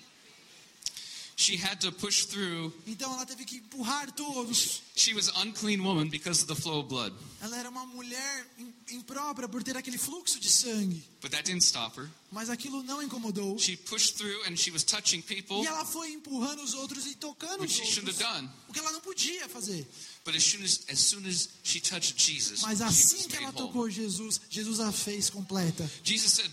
She 1.41 1.57
had 1.57 1.79
to 1.81 1.91
push 1.91 2.25
through. 2.25 2.71
Então 2.85 3.11
ela 3.13 3.25
teve 3.25 3.45
que 3.45 3.57
empurrar 3.57 4.11
todos. 4.11 4.81
She 4.95 5.13
was 5.15 5.27
an 5.29 5.47
unclean 5.47 5.79
woman 5.81 6.07
because 6.09 6.43
of 6.43 6.53
the 6.53 6.61
flow 6.61 6.81
of 6.81 6.87
blood. 6.89 7.13
Ela 7.41 7.57
era 7.57 7.69
uma 7.69 7.83
mulher 7.87 8.45
im- 8.59 8.71
imprópria 8.91 9.47
por 9.49 9.63
ter 9.63 9.75
aquele 9.75 9.97
fluxo 9.97 10.39
de 10.39 10.49
sangue. 10.51 11.03
But 11.19 11.31
that 11.31 11.43
didn't 11.43 11.63
stop 11.65 11.99
her. 11.99 12.09
Mas 12.31 12.49
aquilo 12.49 12.83
não 12.83 13.01
incomodou. 13.01 13.57
She 13.57 13.75
pushed 13.75 14.15
through 14.17 14.39
and 14.47 14.55
she 14.55 14.69
was 14.69 14.83
touching 14.83 15.21
people, 15.23 15.63
E 15.63 15.65
ela 15.67 15.83
foi 15.83 16.11
empurrando 16.13 16.61
os 16.61 16.73
outros 16.75 17.07
e 17.07 17.15
tocando 17.15 17.63
os 17.63 17.71
she 17.71 17.85
shouldn't 17.85 18.11
outros. 18.11 18.21
have 18.21 18.41
done. 18.41 18.49
O 18.69 18.73
que 18.73 18.79
ela 18.79 18.91
não 18.91 19.01
podia 19.01 19.49
fazer. 19.49 19.87
But 20.23 20.35
as 20.35 20.43
soon 20.43 20.63
as, 20.63 20.81
as 20.89 20.99
soon 20.99 21.25
as 21.27 21.49
she 21.63 21.79
touched 21.81 22.15
Jesus, 22.23 22.61
Mas 22.61 22.81
assim 22.81 23.27
que 23.27 23.35
ela 23.37 23.51
tocou 23.51 23.89
Jesus, 23.89 24.39
Jesus 24.49 24.79
a 24.79 24.91
fez 24.91 25.31
completa. 25.31 25.89
Jesus 26.03 26.33
said, 26.33 26.51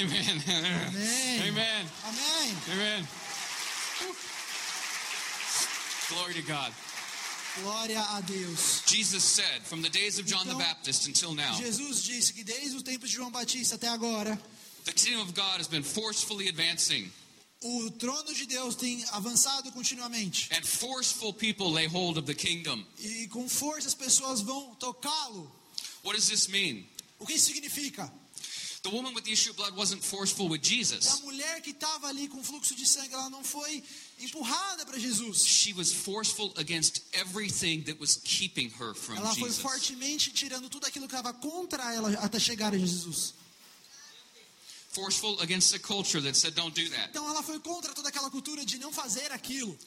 Amen. 0.00 0.42
Amém. 0.46 1.48
Amen. 1.48 1.86
Amém. 2.04 2.56
Amen. 2.72 3.08
Glory 6.08 6.34
to 6.34 6.42
God. 6.42 6.72
Glória 7.62 8.00
a 8.00 8.20
Deus. 8.22 8.82
Jesus 8.86 9.22
said, 9.22 9.62
from 9.64 9.82
the 9.82 9.90
days 9.90 10.18
of 10.18 10.26
John 10.26 10.46
the 10.46 10.54
Então, 10.54 10.58
Baptist 10.58 11.06
until 11.06 11.34
now, 11.34 11.54
Jesus 11.54 12.02
disse 12.02 12.32
que 12.32 12.42
desde 12.42 12.76
os 12.76 12.82
tempos 12.82 13.10
de 13.10 13.16
João 13.16 13.30
Batista 13.30 13.74
até 13.74 13.88
agora, 13.88 14.38
the 14.84 14.92
kingdom 14.92 15.20
of 15.22 15.32
God 15.34 15.58
has 15.60 15.68
been 15.68 15.82
forcefully 15.82 16.48
advancing, 16.48 17.10
o 17.62 17.90
trono 17.92 18.34
de 18.34 18.46
Deus 18.46 18.74
tem 18.74 19.04
avançado 19.12 19.70
continuamente. 19.72 20.48
and 20.52 20.64
forceful 20.64 21.32
people 21.32 21.70
lay 21.70 21.86
hold 21.86 22.16
of 22.16 22.26
the 22.26 22.34
kingdom. 22.34 22.82
E 22.98 23.28
com 23.28 23.46
força 23.48 23.86
as 23.88 23.94
pessoas 23.94 24.40
vão 24.40 24.74
tocá-lo. 24.76 25.50
What 26.02 26.16
does 26.16 26.28
this 26.28 26.48
mean? 26.48 26.86
O 27.18 27.26
que 27.26 27.34
isso 27.34 27.46
significa? 27.46 28.10
The 28.82 28.90
woman 28.90 29.14
with 29.14 29.22
the 29.24 29.30
issue 29.32 29.50
of 29.50 29.56
blood 29.56 29.76
wasn't 29.76 30.02
forceful 30.02 30.48
with 30.48 30.60
A 30.60 30.64
Jesus. 30.64 31.20
mulher 31.22 31.60
que 31.62 31.70
estava 31.70 32.08
ali 32.08 32.26
com 32.26 32.42
fluxo 32.42 32.74
de 32.74 32.84
sangue, 32.84 33.14
ela 33.14 33.30
não 33.30 33.44
foi 33.44 33.80
empurrada 34.18 34.84
para 34.84 34.98
Jesus. 34.98 35.44
She 35.46 35.72
was 35.72 35.92
forceful 35.92 36.52
against 36.56 37.02
everything 37.12 37.82
that 37.84 38.00
was 38.00 38.16
keeping 38.24 38.70
her 38.80 38.92
from 38.94 39.16
Ela 39.18 39.32
foi 39.36 39.48
Jesus. 39.50 39.58
fortemente 39.62 40.32
tirando 40.32 40.68
tudo 40.68 40.84
aquilo 40.86 41.06
que 41.06 41.14
estava 41.14 41.32
contra 41.32 41.94
ela 41.94 42.10
até 42.24 42.40
chegar 42.40 42.74
a 42.74 42.78
Jesus. 42.78 43.34
Forceful 44.90 45.38
against 45.40 45.72
a 45.74 45.78
culture 45.78 46.20
that 46.20 46.36
said, 46.36 46.52
don't 46.54 46.74
do 46.74 46.90
that. 46.90 47.08
Então 47.10 47.26
ela 47.28 47.42
foi 47.42 47.60
contra 47.60 47.94
toda 47.94 48.08
aquela 48.08 48.30
cultura 48.30 48.64
de 48.66 48.78
não 48.78 48.92
fazer 48.92 49.30
aquilo. 49.30 49.78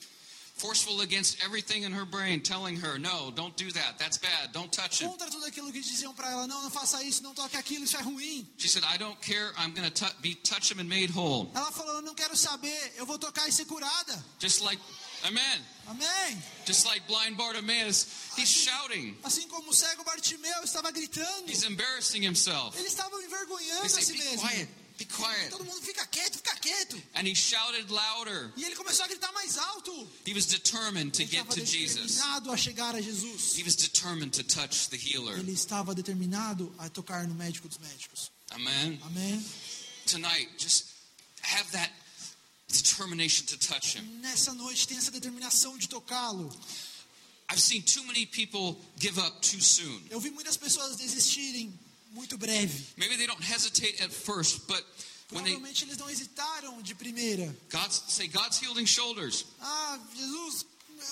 Forceful 0.57 1.01
against 1.01 1.43
everything 1.43 1.83
in 1.83 1.91
her 1.91 2.05
brain 2.05 2.39
telling 2.39 2.77
her, 2.77 2.97
no, 2.97 3.29
don't 3.35 3.55
do 3.57 3.69
that. 3.73 3.97
That's 3.99 4.17
bad. 4.17 4.53
Don't 4.53 4.71
touch 4.71 5.01
it. 5.01 5.09
Contra 5.09 5.29
tudo 5.29 5.45
aquilo 5.45 5.69
que 5.69 5.81
diziam 5.81 6.13
para 6.15 6.31
ela, 6.31 6.47
não, 6.47 6.63
não 6.63 6.69
faça 6.71 7.03
isso, 7.03 7.21
não 7.21 7.33
toque 7.33 7.57
aquilo, 7.57 7.83
isso 7.83 7.97
é 7.97 8.01
ruim. 8.01 8.47
She 8.57 8.69
said, 8.69 8.83
I 8.85 8.97
don't 8.97 9.19
care. 9.19 9.51
I'm 9.57 9.73
going 9.73 9.91
to 9.91 10.05
be 10.21 10.33
touch 10.35 10.71
him 10.71 10.79
and 10.79 10.87
made 10.87 11.11
whole. 11.11 11.49
Ela 11.53 11.71
falou, 11.73 12.01
não 12.01 12.15
quero 12.15 12.37
saber, 12.37 12.93
eu 12.95 13.05
vou 13.05 13.19
tocar 13.19 13.45
e 13.49 13.51
ser 13.51 13.65
curada. 13.65 14.23
Just 14.39 14.61
like, 14.61 14.81
amen. 15.25 15.61
Amém. 15.87 16.41
Just 16.65 16.85
like 16.85 17.05
blind 17.05 17.35
Bartimaeus, 17.35 18.07
he's 18.37 18.47
shouting. 18.49 19.17
Assim 19.25 19.49
como 19.49 19.71
o 19.71 19.73
cego 19.73 20.05
Bartimeu 20.05 20.63
estava 20.63 20.89
gritando, 20.89 21.51
He's 21.51 21.63
embarrassing 21.63 22.25
himself. 22.25 22.77
ele 22.79 22.87
estava 22.87 23.13
envergonhando 23.21 23.85
a 23.85 23.89
si 23.89 24.13
mesmo. 24.17 24.39
quiet, 24.47 24.69
be 24.97 25.05
quiet. 25.05 25.49
Todo 25.51 25.63
mundo 25.65 25.81
fica 25.81 26.05
quieto, 26.07 26.37
fica 26.37 26.55
quieto. 26.59 27.01
And 27.15 27.27
he 27.27 27.35
shouted 27.35 27.89
louder. 27.89 28.51
E 28.55 28.63
ele 28.63 28.75
começou 28.75 29.05
a 29.05 29.07
gritar 29.07 29.31
mais 29.33 29.57
alto. 29.57 30.07
He 30.25 30.33
was 30.33 30.45
determined 30.45 31.13
to 31.13 31.23
Ele 31.23 31.31
get 31.31 31.49
to 31.49 31.65
Jesus. 31.65 32.15
determinado 32.17 32.51
a 32.51 32.57
chegar 32.57 32.95
a 32.95 33.01
Jesus. 33.01 33.57
He 33.57 33.63
was 33.63 33.75
determined 33.75 34.31
to 34.33 34.43
touch 34.43 34.89
the 34.89 34.97
healer. 34.97 35.37
Ele 35.37 35.51
estava 35.51 35.93
determinado 35.93 36.73
a 36.77 36.89
tocar 36.89 37.27
no 37.27 37.35
médico 37.35 37.67
dos 37.67 37.77
médicos. 37.79 38.31
Amen. 38.51 38.99
Amém? 39.05 39.43
Tonight, 40.05 40.49
just 40.57 40.85
have 41.41 41.69
that 41.71 41.91
determination 42.67 43.45
to 43.47 43.57
touch 43.57 43.95
him. 43.97 44.03
Nessa 44.21 44.53
noite 44.53 44.87
tem 44.87 44.97
essa 44.97 45.11
determinação 45.11 45.77
de 45.77 45.87
tocá-lo. 45.87 46.51
I've 47.51 47.61
seen 47.61 47.81
too 47.83 48.03
many 48.05 48.25
people 48.25 48.75
give 48.97 49.19
up 49.19 49.39
too 49.41 49.61
soon. 49.61 50.01
Eu 50.09 50.19
vi 50.19 50.31
muitas 50.31 50.57
pessoas 50.57 50.95
desistirem 50.95 51.77
muito 52.15 52.37
breve. 52.37 52.85
Maybe 52.97 53.17
they 53.17 53.27
don't 53.27 53.43
hesitate 53.43 54.01
at 54.01 54.11
first, 54.11 54.65
but 54.67 54.83
they 55.29 55.37
Provavelmente 55.41 55.83
eles 55.83 55.97
não 55.97 56.09
hesitaram 56.09 56.81
de 56.81 56.95
primeira. 56.95 57.55
God's 57.69 58.01
say 58.07 58.27
God's 58.27 58.57
healing 58.59 58.85
shoulders. 58.87 59.45
Ah, 59.61 59.99
Jesus 60.15 60.65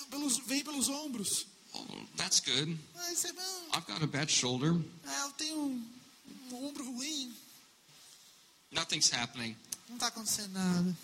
pelos, 0.09 0.37
vem 0.47 0.63
pelos 0.63 0.87
ombros. 0.89 1.45
Oh, 1.75 1.85
that's 2.15 2.39
good. 2.39 2.77
Ah, 2.95 3.11
isso 3.11 3.27
é 3.27 3.33
bom. 3.33 3.69
I've 3.73 3.85
got 3.87 4.01
a 4.03 4.07
bad 4.07 4.31
shoulder. 4.31 4.73
Ah, 5.05 5.25
eu 5.27 5.31
tenho 5.33 5.57
um, 5.57 5.91
um 6.51 6.67
ombro 6.67 6.83
ruim. 6.85 7.35
Nothing's 8.71 9.11
happening. 9.11 9.55
Não 9.89 9.95
está 9.97 10.07
acontecendo 10.07 10.53
nada. 10.53 10.95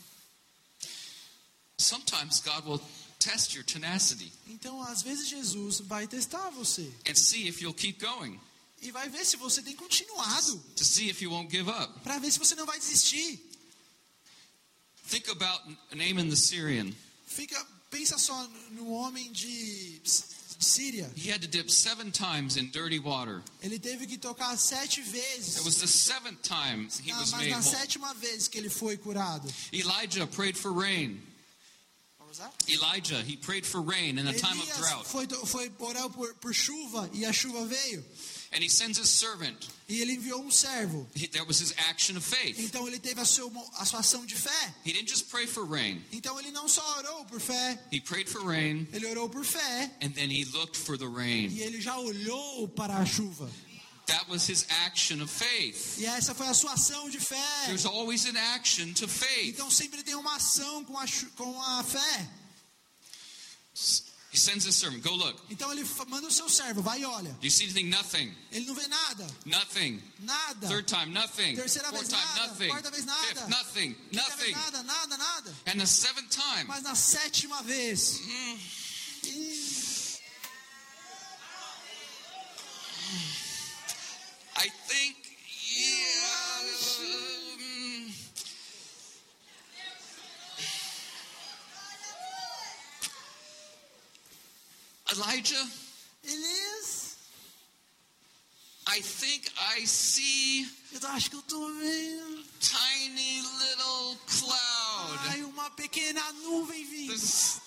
Sometimes 1.78 2.42
God 2.42 2.66
will 2.66 2.82
test 3.20 3.54
your 3.54 3.64
tenacity 3.64 4.32
Então, 4.48 4.82
às 4.82 5.02
vezes, 5.02 5.28
Jesus 5.30 5.80
vai 5.82 6.08
testar 6.08 6.50
você. 6.52 6.92
and 7.08 7.16
see 7.16 7.48
if 7.48 7.62
you'll 7.62 7.74
keep 7.74 8.00
going, 8.00 8.40
E 8.82 8.92
vai 8.92 9.10
ver 9.10 9.26
se 9.26 9.36
você 9.38 9.62
tem 9.62 9.76
continuado. 9.76 10.58
to 10.76 10.84
see 10.86 11.10
if 11.10 11.22
you 11.22 11.30
won't 11.32 11.50
give 11.52 11.70
up. 11.70 12.00
Para 12.04 12.18
ver 12.20 12.32
se 12.32 12.40
você 12.40 12.56
não 12.56 12.66
vai 12.66 12.80
desistir. 12.80 13.40
Think 15.10 15.30
about 15.30 15.60
Naaman 15.94 16.30
the 16.30 16.36
Syrian. 16.36 16.94
Fica, 17.26 17.60
pensa 17.90 18.18
só 18.18 18.48
no 18.72 18.92
homem 18.92 19.32
de, 19.32 20.00
Síria. 20.60 21.10
He 21.16 21.30
had 21.32 21.42
to 21.42 21.48
dip 21.48 21.70
seven 21.72 22.12
times 22.12 22.58
in 22.58 22.70
dirty 22.72 23.00
water. 23.00 23.42
Ele 23.62 23.80
teve 23.80 24.06
que 24.06 24.18
tocar 24.18 24.58
sete 24.58 25.00
It 25.02 25.10
vezes. 25.10 25.64
was 25.64 25.78
the 25.78 25.88
seventh 25.88 26.42
time 26.44 26.90
he 27.02 27.12
Ah, 27.14 27.20
was 27.20 27.32
mas 27.32 27.42
made 27.42 27.52
na 27.52 27.62
sétima 27.62 28.14
vez 28.16 28.48
que 28.50 28.58
ele 28.58 28.70
foi 28.70 28.98
curado. 28.98 29.48
Elijah 29.74 30.28
prayed 30.28 30.58
for 30.58 30.72
rain. 30.74 31.22
Elijah, 32.68 33.24
he 33.24 33.36
prayed 33.36 33.66
for 33.66 33.82
rain 33.82 34.20
in 34.20 34.28
a 34.28 34.34
time 34.34 34.60
of 34.60 34.64
Elias 34.70 34.78
drought. 34.78 35.06
foi, 35.08 35.26
foi 35.48 35.72
orar 35.80 36.10
por, 36.10 36.32
por 36.36 36.54
chuva 36.54 37.10
e 37.14 37.26
a 37.26 37.32
chuva 37.34 37.66
veio. 37.66 38.06
And 38.52 38.64
he 38.64 38.70
sends 38.70 38.98
his 38.98 39.10
servant. 39.10 39.68
E 39.88 40.02
ele 40.02 40.14
enviou 40.14 40.42
um 40.44 40.50
servo. 40.52 41.08
He, 41.16 41.28
that 41.28 41.46
was 41.48 41.60
his 41.62 41.72
action 41.90 42.18
of 42.18 42.26
faith. 42.26 42.58
Então 42.60 42.88
ele 42.88 42.98
teve 43.00 43.20
a 43.22 43.26
sua, 43.26 43.52
a 43.78 43.86
sua 43.86 44.00
ação 44.00 44.26
de 44.26 44.36
fé. 44.36 44.74
He 44.84 44.92
didn't 44.92 45.08
just 45.10 45.30
pray 45.30 45.46
for 45.46 45.66
rain. 45.66 46.04
Então 46.12 46.40
ele 46.40 46.50
não 46.52 46.68
só 46.68 46.82
orou 46.98 47.26
por 47.26 47.40
fé, 47.40 47.80
He 47.92 48.00
prayed 48.02 48.28
for 48.28 48.44
rain, 48.44 48.88
ele 48.92 49.06
orou 49.08 49.30
por 49.30 49.46
fé. 49.46 49.92
and 50.02 50.12
then 50.16 50.30
he 50.32 50.46
looked 50.46 50.76
for 50.78 50.98
the 50.98 51.08
rain. 51.08 51.50
E 51.52 51.62
ele 51.62 51.80
já 51.80 51.98
olhou 51.98 52.68
para 52.70 52.96
a 52.98 53.06
chuva. 53.06 53.50
That 54.08 54.28
was 54.28 54.48
his 54.50 54.66
action 54.88 55.22
of 55.22 55.32
faith. 55.32 56.00
E 56.00 56.06
essa 56.08 56.34
foi 56.34 56.48
a 56.48 56.54
sua 56.56 56.74
ação 56.74 57.08
de 57.12 57.20
fé. 57.20 57.66
There's 57.68 57.86
always 57.86 58.26
an 58.26 58.36
action 58.56 58.94
to 58.94 59.08
faith. 59.08 59.50
Então 59.50 59.70
sempre 59.70 60.02
tem 60.02 60.16
uma 60.16 60.36
ação 60.38 60.84
com 60.84 60.98
a, 60.98 61.06
com 61.36 61.62
a 61.62 61.84
fé. 61.84 62.30
He 64.32 64.38
sends 64.38 64.64
his 64.64 64.76
servant, 64.76 65.02
go 65.04 65.16
look. 65.16 65.36
Então 65.50 65.72
ele 65.72 65.84
manda 66.08 66.28
o 66.28 66.32
seu 66.32 66.48
servo, 66.48 66.84
vai 66.84 67.02
e 67.02 67.06
olha. 67.06 67.32
Do 67.32 67.46
you 67.48 67.50
see 67.50 67.64
anything? 67.64 67.90
Nothing. 67.90 68.32
Ele 68.52 68.66
não 68.68 68.76
vê 68.76 68.88
nada, 68.88 69.28
Nothing. 69.46 70.04
nada. 70.20 70.68
Third 70.68 70.86
time, 70.88 71.12
nothing. 71.12 71.56
Terceira 71.56 71.90
Fourth 71.90 72.08
vez, 72.08 72.10
time, 72.10 72.26
nada. 72.36 72.48
nothing. 72.48 72.68
Quarta 72.70 72.92
vez, 72.92 73.06
nada. 73.06 73.28
Fifth, 73.28 73.48
nothing. 73.50 73.94
Quinta 73.96 74.36
vez, 74.36 74.38
Nothing. 74.38 74.52
nada, 74.52 74.84
nada, 74.84 75.18
nada. 75.18 75.56
And 75.66 75.80
the 75.82 75.88
seventh 75.88 76.30
time, 76.30 76.68
Mas 76.68 76.84
na 76.84 76.94
sétima 76.94 77.64
vez, 77.64 78.20
I 84.56 84.68
think, 84.88 85.16
Elijah, 95.12 95.68
Elias, 96.24 97.16
I 98.88 99.02
think 99.02 99.50
I 99.58 99.86
see 99.86 100.68
eu 100.92 101.08
acho 101.10 101.30
que 101.30 101.36
eu 101.36 101.42
tô 101.44 101.68
vendo. 101.80 102.44
tiny 102.60 103.42
little 103.42 104.18
cloud. 104.28 105.20
Ai, 105.30 105.44
uma 105.44 105.70
pequena 105.72 106.22
nuvem 106.34 106.86
vindo. 106.86 107.14
This- 107.14 107.62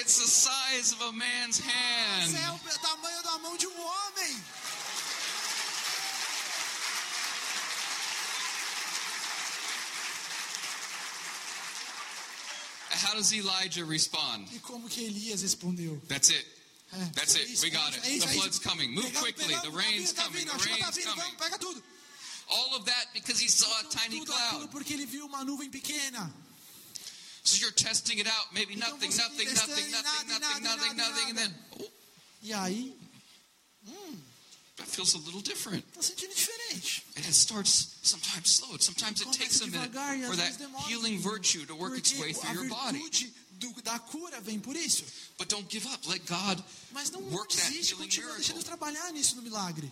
It's 0.00 0.18
the 0.18 0.26
size 0.28 0.92
of 0.94 1.02
a 1.02 1.10
man's 1.12 1.58
hand. 1.58 2.32
é 2.36 2.50
o 2.52 2.78
tamanho 2.78 3.22
da 3.24 3.38
mão 3.38 3.56
de 3.56 3.66
um 3.66 3.80
homem. 3.80 4.40
How 12.92 13.14
does 13.14 13.32
Elijah 13.32 13.84
respond? 13.84 14.48
E 14.52 14.58
como 14.58 14.88
que 14.88 15.04
Elias 15.04 15.42
respondeu? 15.42 16.00
That's 16.08 16.30
it. 16.30 16.46
É, 16.92 17.04
That's 17.14 17.34
é 17.36 17.40
it. 17.40 17.52
isso, 17.52 17.62
We 17.62 17.68
é 17.68 17.70
got 17.70 17.88
isso, 17.90 17.98
it. 17.98 18.06
é 18.08 18.10
isso, 18.10 18.26
The 18.26 18.32
é 18.32 18.34
isso. 18.34 18.40
flood's 18.40 18.58
coming. 18.58 18.88
Move 18.88 19.06
Pegamos, 19.06 19.20
quickly. 19.22 19.44
pegamos, 19.54 19.62
The 19.62 19.70
tá 19.70 19.76
rain's 19.78 19.96
vindo, 20.10 20.14
tá 20.16 20.22
coming. 20.24 20.38
vindo, 20.38 20.50
a 20.50 20.56
The 20.56 20.62
chuva 20.64 20.76
tá 20.78 20.84
rain's 20.84 20.96
vindo, 20.96 21.08
coming. 21.10 21.22
vamos, 21.22 21.36
pega 21.38 21.58
tudo. 21.58 21.82
All 22.48 22.74
of 22.74 22.84
that 22.86 23.12
because 23.14 23.38
he 23.40 23.48
saw 23.48 23.70
a 23.76 23.80
Então, 23.82 23.90
tiny 23.90 24.18
tudo 24.18 24.32
aquilo 24.32 24.50
cloud. 24.58 24.68
porque 24.72 24.92
ele 24.94 25.06
viu 25.06 25.24
uma 25.26 25.44
nuvem 25.44 25.70
pequena. 25.70 26.34
So 27.44 27.56
you're 27.58 27.72
testing 27.74 28.18
it 28.18 28.28
out. 28.28 28.52
Maybe 28.52 28.74
Então 28.74 28.90
nothing, 28.90 29.10
você 29.10 29.22
nothing, 29.22 29.44
testando 29.46 29.70
nothing, 29.70 29.88
e 29.88 29.90
nothing, 29.92 30.02
nada, 30.02 30.24
e 30.24 30.38
nothing, 30.40 30.60
nada, 30.60 30.76
nothing, 30.76 30.90
e 30.90 30.94
nada, 30.94 31.10
nothing, 31.10 31.26
e 31.26 31.30
and 31.30 31.34
nada. 31.34 31.48
then 31.48 31.64
oh, 31.80 31.90
E 32.42 32.52
aí, 32.52 32.96
that 34.76 34.88
feels 34.88 35.14
a 35.14 35.18
little 35.18 35.40
different. 35.42 35.84
tá 35.92 36.02
sentindo 36.02 36.34
diferente. 36.34 37.04
And 37.16 37.24
it 37.24 37.34
starts 37.34 37.96
sometimes 38.02 38.48
slow. 38.50 38.76
Sometimes 38.80 39.20
it 39.20 39.24
Começa 39.26 39.38
takes 39.38 39.60
a 39.60 39.66
minute 39.66 39.88
devagar 39.90 40.18
e 40.18 40.22
às 40.24 40.28
for 40.28 40.36
that 40.36 40.44
vezes 40.46 40.56
demora. 40.58 40.88
healing 40.88 41.18
virtue 41.20 41.66
to 41.66 41.74
work 41.76 41.96
its 41.98 42.12
Porque 42.12 42.22
way 42.22 42.30
a 42.32 42.34
through 42.34 42.54
your 42.54 42.68
body. 42.68 43.32
Do- 43.60 43.82
da 43.82 43.98
cura 43.98 44.40
vem 44.40 44.58
por 44.58 44.74
isso. 44.74 45.04
But 45.38 45.48
don't 45.48 45.66
give 45.70 45.86
up. 45.88 46.08
Let 46.08 46.24
God 46.26 46.64
Mas 46.92 47.10
não, 47.10 47.20
work 47.30 47.54
that 47.56 47.68
desiste, 47.70 47.92
healing 47.94 48.04
continua, 48.08 48.34
deixa 48.36 48.52
Deus 48.52 48.64
miracle. 48.64 48.64
trabalhar 48.64 49.12
nisso 49.12 49.36
no 49.36 49.42
milagre. 49.42 49.90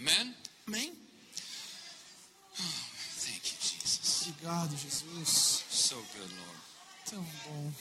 Amen? 0.00 0.36
Amém? 0.66 0.92
Thank 2.56 3.52
you, 3.52 3.58
Jesus. 3.60 4.26
Obrigado, 4.28 4.76
Jesus. 4.76 5.64
So 5.70 5.96
good, 6.16 6.34
Lord. 6.34 6.60
Tão 7.06 7.22
bom. 7.46 7.72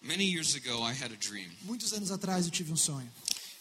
Many 0.00 0.24
years 0.24 0.54
ago, 0.54 0.82
I 0.82 0.92
had 0.92 1.12
a 1.12 1.16
dream. 1.16 1.50
Muitos 1.62 1.92
anos 1.92 2.10
atrás 2.10 2.44
eu 2.46 2.50
tive 2.52 2.72
um 2.72 2.76
sonho. 2.76 3.10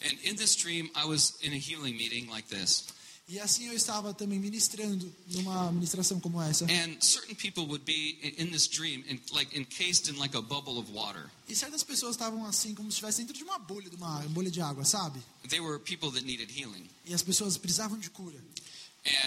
And 0.01 0.13
in 0.23 0.35
this 0.35 0.55
dream, 0.55 0.89
I 0.95 1.05
was 1.05 1.33
in 1.41 1.51
a 1.53 1.57
healing 1.57 1.97
meeting 1.97 2.27
like 2.29 2.47
this. 2.49 2.83
E 3.29 3.39
assim 3.41 3.67
eu 3.67 3.73
estava 3.73 4.13
também 4.13 4.39
ministrando 4.39 5.13
numa 5.27 5.69
ministração 5.71 6.17
como 6.19 6.41
essa. 6.41 6.63
And 6.65 6.97
certain 7.01 7.35
people 7.35 7.63
would 7.65 7.83
be 7.83 8.17
in 8.23 8.43
in 8.47 8.51
this 8.51 8.67
dream, 8.67 9.03
in, 9.09 9.19
like 9.33 9.53
encased 9.57 10.09
in 10.09 10.17
like 10.17 10.35
a 10.37 10.41
bubble 10.41 10.77
of 10.79 10.89
water. 10.93 11.29
E 11.49 11.53
certas 11.55 11.83
pessoas 11.83 12.11
estavam 12.15 12.45
assim, 12.45 12.73
como 12.73 12.89
se 12.89 12.95
estivessem 12.95 13.25
dentro 13.25 13.37
de 13.37 13.43
uma 13.43 13.59
bolha, 13.59 13.89
de 13.89 13.97
uma 13.97 14.19
bolha 14.29 14.49
de 14.49 14.61
água, 14.61 14.85
sabe? 14.85 15.19
They 15.49 15.59
were 15.59 15.77
people 15.77 16.09
that 16.11 16.25
needed 16.25 16.49
healing. 16.57 16.89
E 17.05 17.13
as 17.13 17.21
pessoas 17.21 17.57
precisavam 17.57 17.99
de 17.99 18.09
cura. 18.09 18.39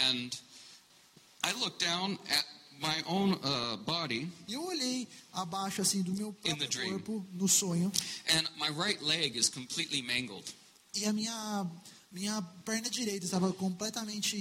And 0.08 0.30
I 1.44 1.52
looked 1.58 1.84
down 1.84 2.18
at 2.30 2.46
my 2.80 3.02
own 3.06 3.34
uh, 3.34 3.76
body, 3.84 4.30
E 4.48 4.54
eu 4.54 4.64
olhei 4.64 5.06
abaixo 5.34 5.82
assim 5.82 6.00
do 6.02 6.12
meu 6.12 6.32
próprio 6.32 6.90
corpo 6.90 7.26
no 7.34 7.46
sonho 7.46 7.92
and 8.30 8.44
my 8.58 8.70
right 8.70 9.02
leg 9.04 9.36
is 9.38 9.50
completely 9.50 10.00
mangled. 10.00 10.44
e 10.94 11.04
a 11.04 11.12
minha 11.12 11.66
minha 12.12 12.40
perna 12.64 12.88
direita 12.90 13.24
estava 13.24 13.52
completamente 13.52 14.36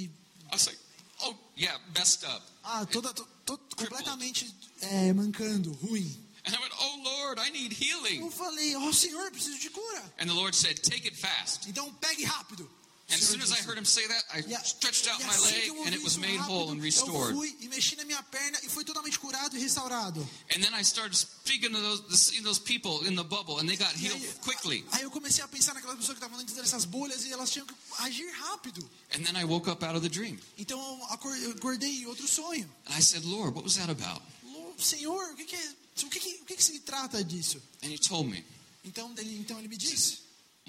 I 0.52 0.54
was 0.54 0.66
like, 0.68 0.80
oh, 1.24 1.36
yeah, 1.56 1.78
messed 1.96 2.26
up. 2.26 2.42
ah 2.64 2.86
toda 2.86 3.14
to, 3.14 3.28
to- 3.46 3.58
completamente 3.76 4.54
é, 4.82 5.14
mancando, 5.14 5.72
ruim. 5.74 6.12
And 6.46 6.56
I 6.56 6.60
went, 6.62 6.74
oh, 6.80 7.02
Lord, 7.04 7.40
I 7.40 7.52
need 7.52 7.74
healing. 7.74 8.22
Eu 8.22 8.32
falei, 8.32 8.76
ó 8.76 8.92
Senhor, 8.94 9.30
preciso 9.30 9.60
de 9.60 9.70
cura. 9.70 10.02
And 10.20 10.28
the 10.28 10.34
Lord 10.34 10.56
said, 10.56 10.80
take 10.82 11.06
it 11.08 11.16
fast. 11.16 11.68
Então 11.70 11.94
pegue 11.96 12.24
rápido. 12.24 12.68
And 13.12 13.16
as 13.16 13.24
soon 13.28 13.42
as 13.42 13.52
I 13.52 13.62
heard 13.68 13.78
him 13.78 13.86
say 13.86 14.08
that, 14.08 14.24
I 14.32 14.42
E 14.48 14.54
a- 14.54 14.64
stretched 14.64 15.08
out 15.10 15.20
my 15.24 15.30
assim 15.34 15.46
leg 15.46 15.68
eu 15.68 15.82
and 15.84 15.94
it 15.96 16.04
was 16.04 16.14
isso 16.14 16.20
made 16.20 16.38
rápido, 16.38 16.52
whole 16.54 16.72
and 16.72 16.78
Eu 16.78 16.82
restored. 16.84 17.34
fui 17.36 17.56
e 17.60 17.68
mexi 17.68 17.96
na 17.96 18.06
minha 18.06 18.22
perna 18.24 18.60
e 18.64 18.70
foi 18.70 18.84
totalmente 18.86 19.18
curado 19.18 19.58
e 19.58 19.60
restaurado. 19.60 20.22
And 20.56 20.62
then 20.62 20.74
I 20.76 20.84
started 20.84 21.16
speaking 21.18 21.72
to 21.72 21.82
those, 21.82 22.42
those 22.44 22.60
people 22.62 23.04
in 23.08 23.16
the 23.16 23.24
bubble 23.24 23.58
and 23.60 23.68
they 23.68 23.76
got 23.78 23.94
healed 23.96 24.22
aí, 24.22 24.34
quickly. 24.42 24.86
aí 24.92 25.02
eu 25.04 25.10
comecei 25.12 25.44
a 25.44 25.48
pensar 25.48 25.74
naquelas 25.74 25.98
pessoas 25.98 26.18
que 26.20 26.24
estavam 26.24 26.38
dentro 26.38 26.54
dessas 26.56 26.86
bolhas 26.86 27.26
e 27.26 27.32
elas 27.32 27.50
tinham 27.50 27.66
que 27.66 27.74
agir 28.00 28.30
rápido. 28.34 28.88
And 29.16 29.24
then 29.24 29.36
I 29.36 29.44
woke 29.44 29.68
up 29.70 29.84
out 29.84 29.96
of 29.98 30.08
the 30.08 30.10
dream. 30.14 30.40
Então 30.58 30.80
eu 30.80 31.06
acor- 31.08 31.36
eu 31.38 31.52
acordei 31.52 31.90
em 32.04 32.06
outro 32.06 32.28
sonho. 32.28 32.70
And 32.86 32.96
I 32.98 33.02
said, 33.02 33.26
Lord, 33.26 33.56
what 33.56 33.64
was 33.66 33.76
that 33.78 33.90
about? 33.90 34.22
Senhor, 34.78 35.32
o 35.32 35.36
que, 35.36 35.46
que 35.46 35.56
é, 35.56 35.74
o 36.04 36.10
que, 36.10 36.20
que, 36.20 36.36
o 36.42 36.46
que, 36.46 36.56
que 36.56 36.64
se 36.64 36.80
trata 36.82 37.22
disso? 37.24 37.62
And 37.84 37.88
he 37.92 37.98
told 37.98 38.30
me, 38.30 38.46
Então 38.86 39.12
ele, 39.18 39.38
então 39.40 39.60
ele 39.60 39.68
me 39.68 39.76
disse: 39.76 40.20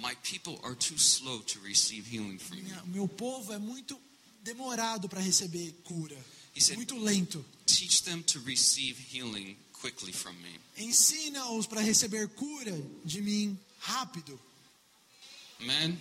My 0.00 0.14
people 0.22 0.58
are 0.62 0.74
too 0.74 0.96
slow 0.98 1.40
to 1.42 1.58
receive 1.60 2.08
healing 2.08 2.38
from 2.38 2.58
you. 2.58 2.64
"Minha- 2.64 2.82
meu 2.86 3.08
povo 3.08 3.52
é 3.52 3.58
muito 3.58 4.00
demorado 4.42 5.08
para 5.08 5.20
receber 5.20 5.72
cura, 5.84 6.16
said- 6.58 6.76
muito 6.76 6.96
lento. 6.98 7.44
Teach 7.66 8.02
them 8.04 8.22
to 8.22 8.40
receive 8.40 8.98
healing 9.12 9.56
quickly 9.72 10.12
from 10.12 10.32
me. 10.34 10.58
Ensina-os 10.78 11.66
para 11.66 11.80
receber 11.82 12.28
cura 12.28 12.72
de 13.04 13.20
mim 13.20 13.58
rápido. 13.80 14.38
Amen. 15.60 15.98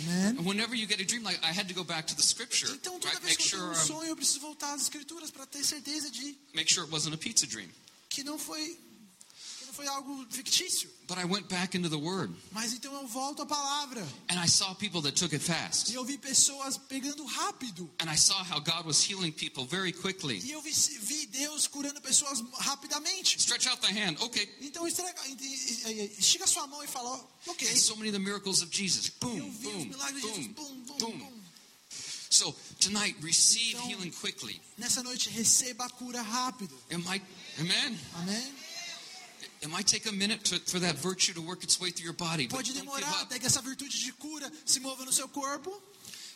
Amen? 0.00 0.38
And 0.38 0.44
whenever 0.44 0.74
you 0.74 0.86
get 0.86 1.00
a 1.00 1.04
dream, 1.04 1.22
like 1.22 1.38
I 1.44 1.52
had 1.52 1.68
to 1.68 1.74
go 1.74 1.84
back 1.84 2.06
to 2.08 2.14
the 2.16 2.22
scripture, 2.22 2.68
Então 2.72 2.98
toda 2.98 3.12
right? 3.14 3.22
vez 3.22 3.36
Make 3.36 3.48
que 3.48 3.54
eu 3.54 3.60
tenho 3.60 3.74
sure, 3.74 3.84
um 3.84 3.86
sonho, 3.86 4.08
eu 4.10 4.16
preciso 4.16 4.40
voltar 4.40 4.74
às 4.74 4.82
escrituras 4.82 5.30
para 5.30 5.46
ter 5.46 5.64
certeza 5.64 6.10
de 6.10 6.36
make 6.52 6.72
sure 6.72 6.84
it 6.84 6.92
wasn't 6.92 7.14
a 7.14 7.18
pizza 7.18 7.46
dream. 7.46 7.68
que 8.08 8.24
não 8.24 8.38
foi 8.38 8.76
foi 9.74 9.86
algo 9.86 10.26
fictício. 10.30 10.88
But 11.06 11.18
I 11.18 11.26
went 11.26 11.48
back 11.48 11.76
into 11.76 11.90
the 11.90 11.98
Word, 11.98 12.34
Mas 12.50 12.72
então 12.72 12.90
eu 12.94 13.06
volto 13.06 13.42
à 13.42 13.46
palavra 13.46 14.00
and 14.30 14.40
I 14.42 14.48
saw 14.48 14.74
people 14.74 15.02
that 15.02 15.12
took 15.18 15.34
it 15.34 15.44
fast, 15.44 15.90
e 15.90 15.94
eu 15.94 16.04
vi 16.04 16.16
pessoas 16.16 16.78
pegando 16.78 17.22
rápido. 17.26 17.90
and 18.00 18.08
I 18.10 18.16
saw 18.16 18.42
how 18.42 18.58
God 18.58 18.86
was 18.86 19.02
healing 19.06 19.30
people 19.32 19.66
very 19.66 19.92
quickly. 19.92 20.38
E 20.42 20.52
eu 20.52 20.62
vi, 20.62 20.70
vi 20.72 21.26
Deus 21.26 21.66
curando 21.66 22.00
pessoas 22.00 22.42
rapidamente. 22.58 23.38
Stretch 23.38 23.66
out 23.66 23.80
the 23.82 23.92
hand, 23.92 24.16
okay. 24.22 24.48
Então 24.62 24.86
estrega, 24.86 25.20
estica 26.18 26.46
sua 26.46 26.66
mão 26.66 26.82
e 26.82 26.86
fala, 26.86 27.10
ó, 27.10 27.50
ok. 27.50 27.68
And 27.68 27.76
so 27.76 27.96
many 27.96 28.08
of 28.08 28.12
the 28.16 28.18
miracles 28.24 28.62
of 28.62 28.70
Jesus, 28.74 29.08
Eu 29.20 29.28
boom, 29.28 29.50
vi 29.50 29.66
os 29.66 29.72
boom, 29.74 29.84
milagres 29.86 30.22
de 30.22 30.28
Jesus, 30.28 30.46
boom, 30.54 30.74
bum, 30.86 30.96
boom. 30.98 31.18
bum. 31.18 31.44
So 32.30 32.52
tonight, 32.80 33.16
receive 33.22 33.74
Então- 33.76 33.90
healing 33.90 34.10
quickly. 34.10 34.60
Nessa 34.78 35.02
noite 35.02 35.28
receba 35.30 35.84
a 35.84 35.90
cura 35.90 36.20
rápido. 36.22 36.74
It 36.90 36.96
might, 37.04 37.22
amen. 37.60 37.98
Amém? 38.14 38.54
Pode 42.48 42.72
demorar 42.72 43.22
até 43.22 43.38
que 43.38 43.46
essa 43.46 43.62
virtude 43.62 43.98
de 43.98 44.12
cura 44.12 44.50
se 44.64 44.80
mova 44.80 45.04
no 45.04 45.12
seu 45.12 45.28
corpo. 45.28 45.70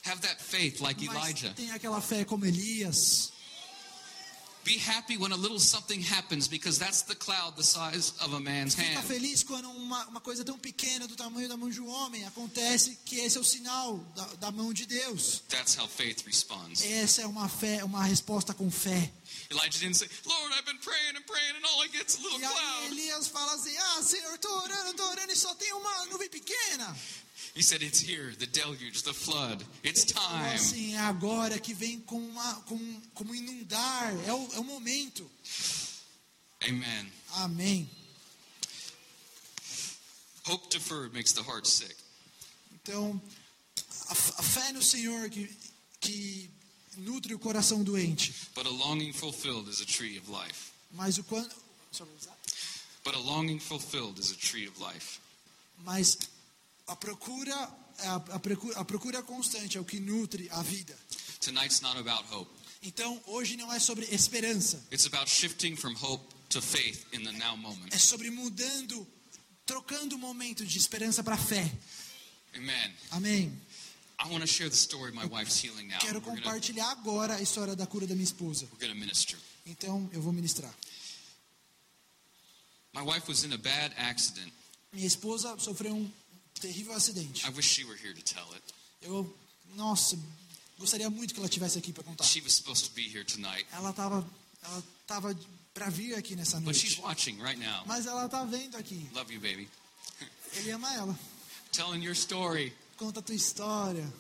Have 0.05 0.21
that 0.23 0.43
faith 0.43 0.81
like 0.81 1.05
Mas 1.07 1.17
Elijah. 1.17 1.53
tem 1.55 1.71
aquela 1.73 2.01
fé 2.01 2.25
como 2.25 2.45
Elias. 2.47 3.33
Be 4.65 4.77
happy 4.77 5.17
when 5.17 5.33
a 5.33 5.37
little 5.37 5.59
something 5.59 6.03
happens 6.03 6.47
because 6.47 6.79
that's 6.79 7.03
the 7.03 7.15
cloud 7.15 7.57
the 7.57 7.63
size 7.63 8.13
of 8.21 8.35
a 8.35 8.41
man's 8.41 8.75
Fica 8.75 8.99
hand. 8.99 9.07
feliz 9.07 9.43
quando 9.43 9.71
uma, 9.71 10.07
uma 10.09 10.21
coisa 10.21 10.45
tão 10.45 10.59
pequena 10.59 11.07
do 11.07 11.17
tamanho 11.17 11.49
da 11.49 11.57
mão 11.57 11.71
de 11.71 11.81
um 11.81 11.89
homem 11.89 12.27
acontece, 12.27 12.99
que 13.05 13.17
esse 13.17 13.39
é 13.39 13.41
o 13.41 13.45
sinal 13.45 13.97
da, 14.15 14.25
da 14.35 14.51
mão 14.51 14.73
de 14.75 14.85
Deus. 14.85 15.43
That's 15.49 15.79
how 15.79 15.89
faith 15.89 16.23
responds. 16.27 16.83
Essa 16.83 17.23
é 17.23 17.27
uma 17.27 17.49
fé, 17.49 17.83
uma 17.83 18.05
resposta 18.05 18.53
com 18.53 18.71
fé. 18.71 19.11
Elijah 19.51 19.79
didn't 19.81 19.97
say, 19.97 20.07
Lord, 20.27 20.53
I've 20.53 20.67
been 20.67 20.79
praying 20.79 21.17
and 21.17 21.25
praying 21.27 21.57
and 21.57 21.65
all 21.65 21.81
I 21.83 21.89
get's 21.89 22.19
a 22.19 22.23
little 22.23 22.39
E 22.39 22.43
cloud. 22.43 22.93
Elias 22.93 23.29
fala 23.29 23.55
assim: 23.55 23.75
Ah, 23.79 24.03
Senhor, 24.03 24.35
estou 24.35 24.53
orando, 24.63 24.91
estou 24.91 25.09
orando 25.09 25.33
e 25.33 25.37
só 25.37 25.55
tem 25.55 25.73
uma 25.73 26.05
nuvem 26.07 26.29
pequena. 26.29 26.95
He 27.57 27.63
said, 27.63 27.83
It's 27.83 28.01
here, 28.01 28.37
the 28.37 28.47
deluge, 28.47 29.03
the 29.03 29.15
flood. 29.15 29.65
It's 29.83 30.05
Falou 30.13 30.29
time. 30.39 30.55
assim: 30.55 30.95
É 30.95 30.99
agora 30.99 31.59
que 31.59 31.73
vem 31.73 31.99
com 32.01 32.19
uma, 32.19 32.55
com, 32.63 33.01
como 33.15 33.35
inundar, 33.35 34.13
é 34.27 34.33
o, 34.33 34.55
é 34.55 34.59
o 34.59 34.65
momento. 34.65 35.29
Amen. 36.69 37.13
Amém. 37.37 37.89
Hope 40.47 40.69
deferred 40.71 41.13
makes 41.15 41.33
the 41.33 41.43
heart 41.43 41.67
sick. 41.67 41.95
Então, 42.75 43.21
a, 44.09 44.13
a 44.13 44.43
fé 44.43 44.73
no 44.73 44.83
Senhor 44.83 45.29
que, 45.31 45.49
que 46.01 46.51
nutre 46.99 47.35
o 47.35 47.39
coração 47.39 47.83
doente. 47.83 48.35
But 48.55 48.67
a 48.67 48.71
longing 48.71 49.13
fulfilled 49.13 49.69
is 49.71 49.81
a 49.81 49.85
tree 49.87 50.19
of 50.19 50.31
life. 50.31 50.73
Mas 50.93 51.19
o 51.19 51.25
quando. 51.25 51.55
But 53.05 53.15
a 53.15 53.19
longing 53.19 53.59
fulfilled 53.61 54.19
is 54.21 54.31
a 54.33 54.37
tree 54.37 54.69
of 54.69 54.79
life. 54.81 55.19
Mas 55.79 56.19
a 56.87 56.97
procura, 56.97 57.55
a, 58.01 58.15
a 58.17 58.39
procura, 58.39 58.79
a 58.79 58.85
procura 58.85 59.23
constante 59.23 59.79
é 59.79 59.81
o 59.81 59.85
que 59.85 59.99
nutre 60.01 60.49
a 60.51 60.63
vida. 60.63 60.97
Tonight's 61.41 61.81
not 61.81 61.97
about 61.99 62.25
hope. 62.33 62.51
Então, 62.83 63.21
hoje 63.27 63.57
não 63.57 63.73
é 63.73 63.79
sobre 63.81 64.07
esperança, 64.07 64.81
It's 64.93 65.07
about 65.07 65.29
shifting 65.31 65.75
from 65.77 65.95
hope 66.01 66.25
to 66.51 66.61
faith 66.63 67.07
in 67.13 67.25
the 67.25 67.33
now 67.33 67.57
moment. 67.57 67.93
é 67.93 67.99
sobre 67.99 68.31
mudando, 68.31 69.07
trocando 69.67 70.17
o 70.17 70.19
momento 70.19 70.65
de 70.65 70.79
esperança 70.79 71.23
para 71.23 71.37
fé. 71.37 71.71
Amen. 72.55 72.95
Amém. 73.11 73.61
Quero 76.01 76.21
compartilhar 76.21 76.91
agora 76.91 77.35
a 77.37 77.41
história 77.43 77.77
da 77.77 77.87
cura 77.87 78.07
da 78.07 78.15
minha 78.15 78.25
esposa. 78.25 78.67
we're 78.73 78.87
gonna 78.87 78.95
minister. 78.99 79.39
Então, 79.67 80.09
eu 80.13 80.21
vou 80.21 80.33
ministrar. 80.33 80.73
My 82.95 83.03
wife 83.03 83.29
was 83.29 83.45
in 83.45 83.53
a 83.53 83.59
bad 83.59 83.95
accident. 83.97 84.53
Minha 84.93 85.07
esposa 85.07 85.57
sofreu 85.59 85.95
um 85.95 86.11
terrível 86.61 86.95
acidente. 86.95 87.47
I 87.47 87.51
wish 87.51 87.69
she 87.69 87.85
were 87.85 87.97
here 88.01 88.15
to 88.15 88.23
tell 88.23 88.47
it. 88.55 88.63
Eu, 89.03 89.33
nossa, 89.77 90.19
gostaria 90.79 91.09
muito 91.11 91.33
que 91.35 91.39
ela 91.41 91.47
estivesse 91.49 91.79
aqui 91.79 91.93
para 91.93 92.03
contar. 92.03 92.25
She 92.25 92.41
was 92.41 92.55
supposed 92.55 92.87
to 92.89 92.93
be 92.95 93.03
here 93.07 93.25
tonight, 93.25 93.67
Ela 93.73 93.91
estava 93.91 94.27
ela 94.63 94.83
tava 95.07 95.39
para 95.73 95.89
vir 95.91 96.15
aqui 96.17 96.35
nessa 96.35 96.59
but 96.61 96.75
she's 96.75 96.97
noite. 96.99 97.03
watching 97.03 97.39
right 97.43 97.61
now. 97.61 97.85
Mas 97.87 98.07
ela 98.07 98.27
está 98.27 98.45
vendo 98.45 98.77
aqui. 98.77 99.09
Love 99.13 99.33
you, 99.33 99.41
baby. 99.41 99.69
Ele 100.55 100.71
ama 100.73 100.93
ela. 100.95 101.19
Telling 101.71 102.03
your 102.03 102.15
story. 102.17 102.73
Conta 102.99 103.21
a 103.21 103.23
tua 103.23 103.35
história. 103.35 104.13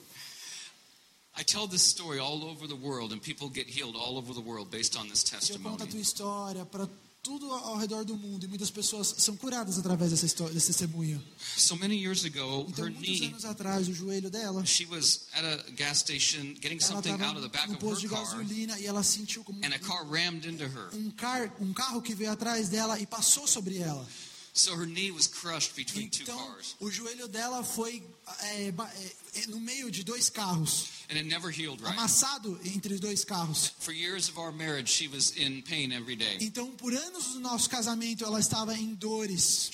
I 1.36 1.44
tell 1.44 1.68
this 1.68 1.82
story 1.82 2.18
all 2.18 2.42
over 2.44 2.66
the 2.66 2.74
world, 2.76 3.12
and 3.12 3.20
people 3.20 3.48
get 3.48 3.66
healed 3.68 3.96
all 3.96 4.16
over 4.16 4.32
the 4.32 4.40
world 4.40 4.70
based 4.70 4.96
on 4.96 5.08
this 5.08 5.24
Eu 5.50 5.58
conto 5.58 5.82
a 5.82 5.86
tua 5.86 5.86
testimony. 5.86 6.00
história 6.02 6.64
para 6.66 6.88
tudo 7.22 7.50
ao 7.52 7.76
redor 7.76 8.04
do 8.04 8.16
mundo 8.16 8.44
e 8.44 8.48
muitas 8.48 8.70
pessoas 8.70 9.14
são 9.18 9.36
curadas 9.36 9.78
através 9.78 10.10
dessa 10.12 10.26
história, 10.26 10.54
desse 10.54 10.68
testemunho. 10.68 11.22
So 11.56 11.76
many 11.76 11.96
years 11.96 12.24
ago, 12.24 12.66
Então, 12.68 12.84
her 12.86 12.92
muitos 12.92 13.18
knee, 13.20 13.26
anos 13.28 13.44
atrás, 13.44 13.88
o 13.88 13.92
joelho 13.92 14.30
dela, 14.30 14.64
she 14.64 14.86
was 14.86 15.26
at 15.34 15.44
a 15.44 15.70
gas 15.72 15.98
station 15.98 16.54
getting 16.60 16.80
something 16.80 17.12
out 17.20 17.36
of 17.36 17.42
the 17.42 17.48
back 17.48 17.70
of 17.70 17.78
de 18.00 18.06
her 18.06 18.10
car, 18.10 18.24
gasolina 18.24 18.78
e 18.78 18.86
ela 18.86 19.02
sentiu 19.02 19.42
como 19.44 19.58
and 19.64 19.74
a 19.74 19.78
car 19.80 20.04
rammed 20.08 20.46
into 20.48 20.64
her. 20.64 20.88
um, 20.94 21.10
car, 21.10 21.52
um 21.60 21.72
carro 21.72 22.00
que 22.00 22.14
veio 22.14 22.30
atrás 22.32 22.68
dela 22.68 22.98
e 22.98 23.06
passou 23.06 23.46
sobre 23.46 23.78
ela. 23.78 24.06
So 24.54 24.74
her 24.74 24.86
knee 24.86 25.12
was 25.12 25.28
crushed 25.28 25.74
between 25.76 26.08
two 26.08 26.22
Então, 26.24 26.36
cars, 26.36 26.74
o 26.80 26.90
joelho 26.90 27.28
dela 27.28 27.62
foi 27.62 28.02
é, 28.42 28.70
ba- 28.72 28.90
é, 29.34 29.46
no 29.48 29.60
meio 29.60 29.90
de 29.90 30.02
dois 30.02 30.28
carros, 30.30 30.86
and 31.10 31.16
it 31.16 31.24
never 31.24 31.50
healed 31.50 31.80
right. 31.80 31.96
amassado 31.96 32.58
entre 32.64 32.98
dois 32.98 33.24
carros. 33.24 33.72
For 33.78 33.92
years 33.92 34.28
of 34.28 34.38
our 34.38 34.52
marriage, 34.52 34.90
she 34.90 35.08
was 35.08 35.36
in 35.36 35.62
pain 35.62 35.92
every 35.92 36.16
day. 36.16 36.38
Então, 36.40 36.70
por 36.72 36.92
anos 36.94 37.34
do 37.34 37.40
nosso 37.40 37.68
casamento, 37.68 38.24
ela 38.24 38.40
estava 38.40 38.76
em 38.76 38.94
dores. 38.94 39.70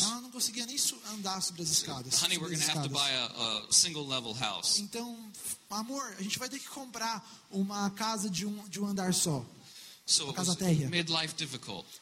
Ela 0.00 0.20
não 0.20 0.30
conseguia 0.30 0.66
nem 0.66 0.76
andar 1.12 1.40
sobre 1.42 1.62
as 1.62 1.70
escadas. 1.70 2.22
Honey, 2.22 2.38
we're 2.38 2.54
as 2.54 2.60
going 2.60 2.72
to 2.72 2.78
have 2.78 2.88
to 2.88 2.92
buy 2.92 3.10
a, 3.10 3.68
a 3.68 3.72
single 3.72 4.06
level 4.06 4.34
house. 4.34 4.78
Então, 4.78 5.16
amor, 5.70 6.14
a 6.18 6.22
gente 6.22 6.38
vai 6.38 6.48
ter 6.48 6.58
que 6.58 6.68
comprar 6.68 7.24
uma 7.50 7.90
casa 7.90 8.28
de 8.28 8.46
um, 8.46 8.68
de 8.68 8.80
um 8.80 8.86
andar 8.86 9.14
só. 9.14 9.44
So 10.10 10.32
casa 10.32 10.56
térrea. 10.56 10.90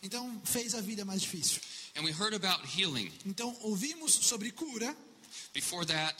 Então, 0.02 0.40
fez 0.42 0.74
a 0.74 0.80
vida 0.80 1.04
mais 1.04 1.20
difícil. 1.20 1.60
And 1.98 2.04
we 2.06 2.12
heard 2.12 2.32
about 2.32 2.64
healing. 2.64 3.10
Então, 3.26 3.54
ouvimos 3.62 4.12
sobre 4.14 4.52
cura. 4.52 4.94
Before 5.52 5.84
that, 5.84 6.14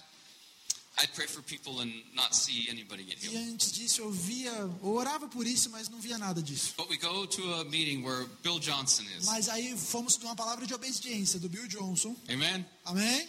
I'd 1.00 1.12
pray 1.14 1.26
for 1.26 1.40
people 1.42 1.80
and 1.80 1.92
not 2.14 2.34
see 2.34 2.66
anybody 2.68 3.04
get 3.04 3.18
healed. 3.22 3.36
E 3.36 3.50
antes 3.52 3.70
disso, 3.70 4.00
eu 4.00 4.10
via, 4.10 4.50
eu 4.50 4.78
orava 4.92 5.28
por 5.28 5.46
isso, 5.46 5.70
mas 5.70 5.88
não 5.88 6.00
via 6.00 6.18
nada 6.18 6.42
disso. 6.42 6.74
But 6.76 6.88
we 6.90 6.96
go 6.96 7.24
to 7.26 7.54
a 7.54 7.64
meeting 7.64 8.02
where 8.02 8.26
Bill 8.42 8.58
Johnson 8.58 9.04
is. 9.16 9.26
Mas 9.26 9.48
aí 9.48 9.76
fomos 9.78 10.18
numa 10.18 10.34
palavra 10.34 10.66
de 10.66 10.74
obediência 10.74 11.38
do 11.38 11.48
Bill 11.48 11.68
Johnson. 11.68 12.16
Amen? 12.28 12.66
Amém? 12.84 13.28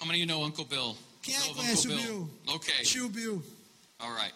How 0.00 0.06
many 0.06 0.20
of 0.20 0.20
you 0.20 0.26
know 0.26 0.42
Uncle 0.44 0.64
Bill? 0.64 0.96
Quem 1.22 1.36
é 1.36 1.40
que 1.40 1.54
conhece 1.54 1.86
o 1.86 1.92
Uncle 1.92 2.06
Bill? 2.08 2.30
Okay. 2.56 2.82
Tio 2.82 3.08
Bill. 3.08 3.40
All 4.00 4.10
right. 4.12 4.34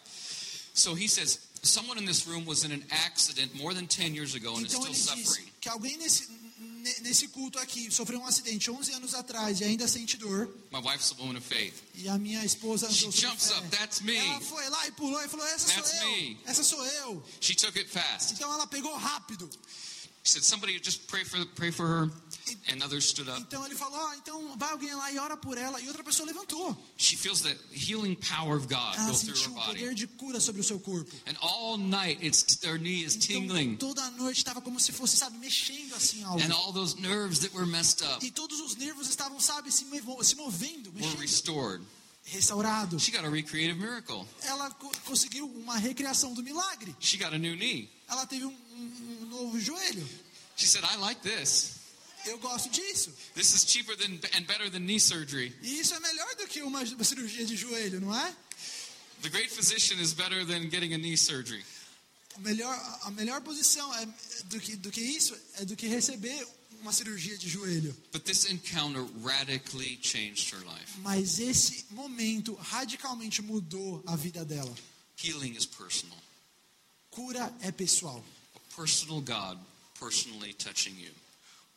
So 0.74 0.95
he 0.95 1.09
says, 1.09 1.41
someone 1.62 1.99
in 1.99 2.05
this 2.07 2.24
room 2.29 2.47
was 2.47 2.62
in 2.62 2.70
an 2.70 2.85
accident 2.93 3.53
more 3.57 3.74
than 3.74 3.89
10 3.89 4.14
years 4.14 4.37
ago 4.37 4.55
and 4.57 4.64
is 4.66 4.72
Então 4.72 4.83
still 4.95 5.12
ele 5.12 5.22
diz 5.24 5.27
suffering. 5.29 5.47
que 5.61 5.68
alguém 5.68 5.97
nesse, 5.97 6.31
ne- 6.31 6.45
nesse 7.01 7.28
culto 7.28 7.59
aqui 7.59 7.91
sofreu 7.91 8.20
um 8.20 8.26
acidente 8.26 8.70
11 8.70 8.93
anos 8.93 9.14
atrás 9.14 9.61
e 9.61 9.64
ainda 9.64 9.87
sente 9.89 10.16
dor. 10.16 10.47
My 10.72 10.80
wife's 10.80 11.12
a 11.12 11.14
woman 11.20 11.39
of 11.39 11.47
faith. 11.47 11.74
E 11.95 12.09
a 12.09 12.18
minha 12.18 12.45
esposa 12.45 12.91
She 12.91 13.11
jumps 13.11 13.51
up, 13.51 13.66
"That's 13.68 14.01
me." 14.01 14.16
Ela 14.16 14.41
foi 14.41 14.68
lá 14.68 14.87
e 14.87 14.93
pulou 14.93 15.22
e 15.22 15.28
falou: 15.28 15.47
Essa 15.47 15.68
That's 15.68 15.91
sou 15.91 16.09
eu. 16.09 16.16
me. 16.16 16.41
Essa 16.47 16.62
sou 16.62 16.84
eu. 16.84 17.24
She 17.41 17.55
took 17.55 17.78
it 17.78 17.91
fast. 17.91 18.34
Então 18.34 18.53
ela 18.53 18.66
pegou 18.66 18.95
rápido. 18.97 19.49
He 20.27 20.29
said, 20.29 20.43
somebody 20.43 20.77
just 20.81 21.07
pray 21.07 21.22
for, 21.22 21.39
pray 21.55 21.70
for 21.70 21.87
her. 21.87 22.11
And 22.68 22.83
others 22.83 23.05
stood 23.09 23.29
up. 23.29 23.41
Então 23.41 23.64
ele 23.64 23.77
falou: 23.77 23.97
"Ó, 23.97 24.14
então 24.14 24.59
vai 24.59 24.70
alguém 24.72 24.93
lá 24.93 25.12
e 25.12 25.18
ora 25.18 25.37
por 25.37 25.57
ela. 25.57 25.81
E 25.81 25.87
outra 25.87 26.03
pessoa 26.03 26.27
levantou. 26.27 26.77
She 26.97 27.16
feels 27.16 27.41
the 27.43 27.57
healing 27.72 28.16
power 28.16 28.57
of 28.57 28.66
God 28.66 28.95
Ela 28.97 29.07
go 29.07 29.14
through 29.14 29.31
her 29.31 29.37
sentiu 29.37 29.53
o 29.53 29.64
poder 29.66 29.95
de 29.95 30.07
cura 30.09 30.41
sobre 30.41 30.61
o 30.61 30.64
seu 30.64 30.81
corpo. 30.81 31.12
And 31.29 31.37
all 31.41 31.79
night, 31.79 32.24
it's 32.24 32.57
their 32.57 32.77
knee 32.77 33.05
is 33.05 33.14
Então 33.14 33.27
tingling. 33.29 33.77
toda 33.77 34.11
noite 34.12 34.39
estava 34.39 34.61
como 34.61 34.81
se 34.81 34.91
fosse, 34.93 35.16
sabe, 35.16 35.39
mexendo 35.39 35.95
assim 35.95 36.24
algo. 36.24 36.41
And 36.43 36.53
all 36.53 36.72
those 36.72 37.01
nerves 37.01 37.39
that 37.41 37.55
were 37.55 37.66
messed 37.66 38.03
up 38.05 38.24
E 38.24 38.31
todos 38.33 38.59
os 38.61 38.74
nervos 38.77 39.09
estavam, 39.09 39.39
sabe, 39.41 39.70
se, 39.70 39.85
movendo, 39.85 40.91
were 40.91 41.01
mexendo. 41.01 41.20
restored. 41.20 41.85
Restaurado. 42.27 42.99
She 42.99 43.12
got 43.12 43.24
a 43.24 43.31
recreative 43.31 43.79
miracle. 43.79 44.27
Ela 44.43 44.70
co- 44.72 44.91
conseguiu 45.05 45.47
uma 45.47 45.77
recriação 45.79 46.35
do 46.35 46.43
milagre. 46.43 46.95
She 47.01 47.16
got 47.18 47.33
a 47.33 47.39
new 47.39 47.55
knee. 47.57 47.89
Ela 48.09 48.27
teve 48.27 48.45
um, 48.45 48.51
um- 48.51 49.18
um 49.22 49.27
novo 49.27 49.61
joelho. 49.61 50.07
She 50.57 50.66
said, 50.66 50.85
I 50.85 50.97
like 50.97 51.20
this. 51.22 51.74
Eu 52.24 52.39
gosto 52.39 52.68
disso. 52.70 53.12
This 53.35 53.55
is 53.55 53.64
cheaper 53.64 53.97
than 53.97 54.18
and 54.37 54.45
better 54.47 54.68
than 54.68 54.81
knee 54.81 54.99
surgery. 54.99 55.55
E 55.62 55.79
isso 55.81 55.95
é 55.95 56.01
melhor 56.01 56.35
do 56.37 56.47
que 56.49 56.61
uma, 56.62 56.85
cirurgia 57.05 57.45
de 57.47 57.55
joelho, 57.57 58.01
não 58.01 58.12
é? 58.18 58.35
The 59.22 59.29
great 59.29 59.49
physician 59.55 60.01
is 60.01 60.12
better 60.12 60.45
than 60.45 60.68
getting 60.68 60.93
a 60.95 60.99
knee 60.99 61.16
surgery. 61.16 61.64
A 62.35 62.41
melhor, 62.41 62.99
a 63.03 63.11
melhor 63.12 63.41
posição 63.43 63.95
é, 63.95 64.07
do, 64.47 64.59
que, 64.61 64.77
do 64.77 64.91
que 64.91 65.01
isso 65.01 65.35
é 65.55 65.64
do 65.64 65.77
que 65.77 65.87
receber 65.87 66.47
uma 66.87 66.93
cirurgia 66.93 67.37
de 67.37 67.49
joelho. 67.49 67.95
But 68.12 68.24
this 68.24 68.45
encounter 68.45 69.05
radically 69.22 69.99
changed 70.01 70.55
her 70.55 70.64
life. 70.64 70.99
Mas 71.03 71.41
esse 71.41 71.87
momento 71.91 72.55
radicalmente 72.55 73.43
mudou 73.43 74.03
a 74.07 74.14
vida 74.14 74.45
dela. 74.45 74.72
Healing 75.22 75.57
is 75.57 75.66
personal. 75.66 76.16
Cura 77.11 77.53
é 77.61 77.72
pessoal. 77.72 78.24
A 78.55 78.76
personal 78.76 79.20
God 79.20 79.59
personally 79.99 80.55
touching 80.55 80.95
you. 80.99 81.11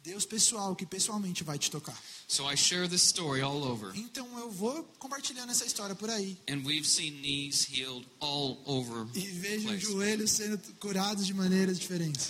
Deus 0.03 0.25
pessoal 0.25 0.75
que 0.75 0.85
pessoalmente 0.85 1.43
vai 1.43 1.57
te 1.57 1.69
tocar. 1.71 1.97
So 2.27 2.49
I 2.49 2.55
share 2.55 2.87
this 2.87 3.03
story 3.03 3.41
all 3.41 3.63
over. 3.63 3.91
Então 3.97 4.27
eu 4.37 4.51
vou 4.51 4.83
compartilhando 4.99 5.51
essa 5.51 5.65
história 5.65 5.95
por 5.95 6.09
aí. 6.09 6.37
And 6.47 6.63
we've 6.63 6.87
seen 6.87 7.19
knees 7.21 7.67
healed 7.67 8.07
all 8.19 8.61
over 8.65 9.07
E 9.15 9.21
vejo 9.21 9.75
joelhos 9.77 10.31
sendo 10.31 10.57
curados 10.75 11.25
de 11.25 11.33
maneiras 11.33 11.79
diferentes. 11.79 12.29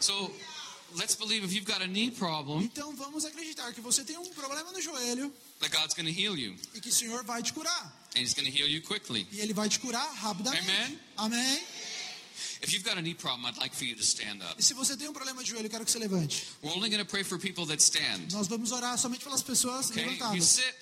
So 0.00 0.32
let's 0.96 1.14
believe 1.14 1.44
if 1.44 1.52
you've 1.52 1.66
got 1.70 1.82
a 1.82 1.86
knee 1.86 2.10
problem, 2.10 2.64
Então 2.64 2.94
vamos 2.96 3.24
acreditar 3.24 3.72
que 3.72 3.80
você 3.80 4.04
tem 4.04 4.16
um 4.18 4.26
problema 4.34 4.70
no 4.72 4.80
joelho 4.80 5.32
that 5.60 5.70
God's 5.76 5.94
going 5.94 6.06
to 6.12 6.12
heal 6.20 6.36
you. 6.36 6.56
e 6.74 6.80
que 6.80 6.88
o 6.88 6.92
Senhor 6.92 7.22
vai 7.24 7.42
te 7.42 7.52
curar. 7.52 7.92
And 8.16 8.20
He's 8.20 8.34
going 8.34 8.50
to 8.50 8.56
heal 8.56 8.68
you 8.68 8.80
quickly. 8.82 9.26
E 9.32 9.40
Ele 9.40 9.52
vai 9.52 9.68
te 9.68 9.78
curar 9.80 10.06
rapidamente. 10.14 10.62
Amen. 10.70 11.00
Amém? 11.16 11.62
If 12.62 12.72
you've 12.72 12.84
got 12.84 12.96
a 12.96 13.02
knee 13.02 13.14
problem, 13.14 13.44
I'd 13.46 13.58
like 13.58 13.74
for 13.76 13.84
you 13.84 13.94
to 13.96 14.02
stand 14.02 14.40
up. 14.42 14.54
E 14.58 14.62
se 14.62 14.72
você 14.72 14.96
tem 14.96 15.08
um 15.08 15.12
problema 15.12 15.42
de 15.44 15.50
joelho, 15.50 15.66
eu 15.66 15.70
quero 15.70 15.84
que 15.84 15.90
você 15.90 15.98
levante. 15.98 16.46
We're 16.62 16.74
only 16.76 16.88
going 16.88 17.02
to 17.04 17.08
pray 17.10 17.22
for 17.22 17.38
people 17.38 17.66
that 17.66 17.82
stand. 17.82 18.32
Nós 18.32 18.46
vamos 18.48 18.72
orar 18.72 18.96
somente 18.98 19.22
pelas 19.24 19.42
pessoas 19.42 19.90
Okay? 19.90 20.02
You 20.04 20.10
levantadas. 20.12 20.44
sit, 20.48 20.74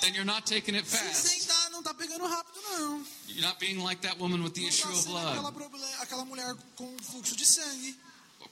then 0.00 0.14
you're 0.14 0.24
not 0.24 0.46
taking 0.46 0.76
it 0.76 0.86
Se 0.86 0.96
fast. 0.96 1.28
sentar, 1.28 1.70
não 1.70 1.82
tá 1.82 1.92
pegando 1.94 2.26
rápido, 2.26 2.60
não. 2.70 3.04
You're 3.28 3.42
not 3.46 3.58
being 3.58 3.78
like 3.82 4.02
that 4.02 4.18
woman 4.20 4.42
with 4.42 4.52
the 4.52 4.60
Não 4.60 4.68
issue 4.68 4.82
tá 4.82 4.90
of 4.90 5.08
aquela, 5.08 5.50
blood. 5.50 5.54
proble- 5.70 5.94
aquela 6.00 6.24
mulher 6.24 6.54
com 6.76 6.94
fluxo 7.02 7.34
de 7.34 7.44
sangue. 7.46 7.98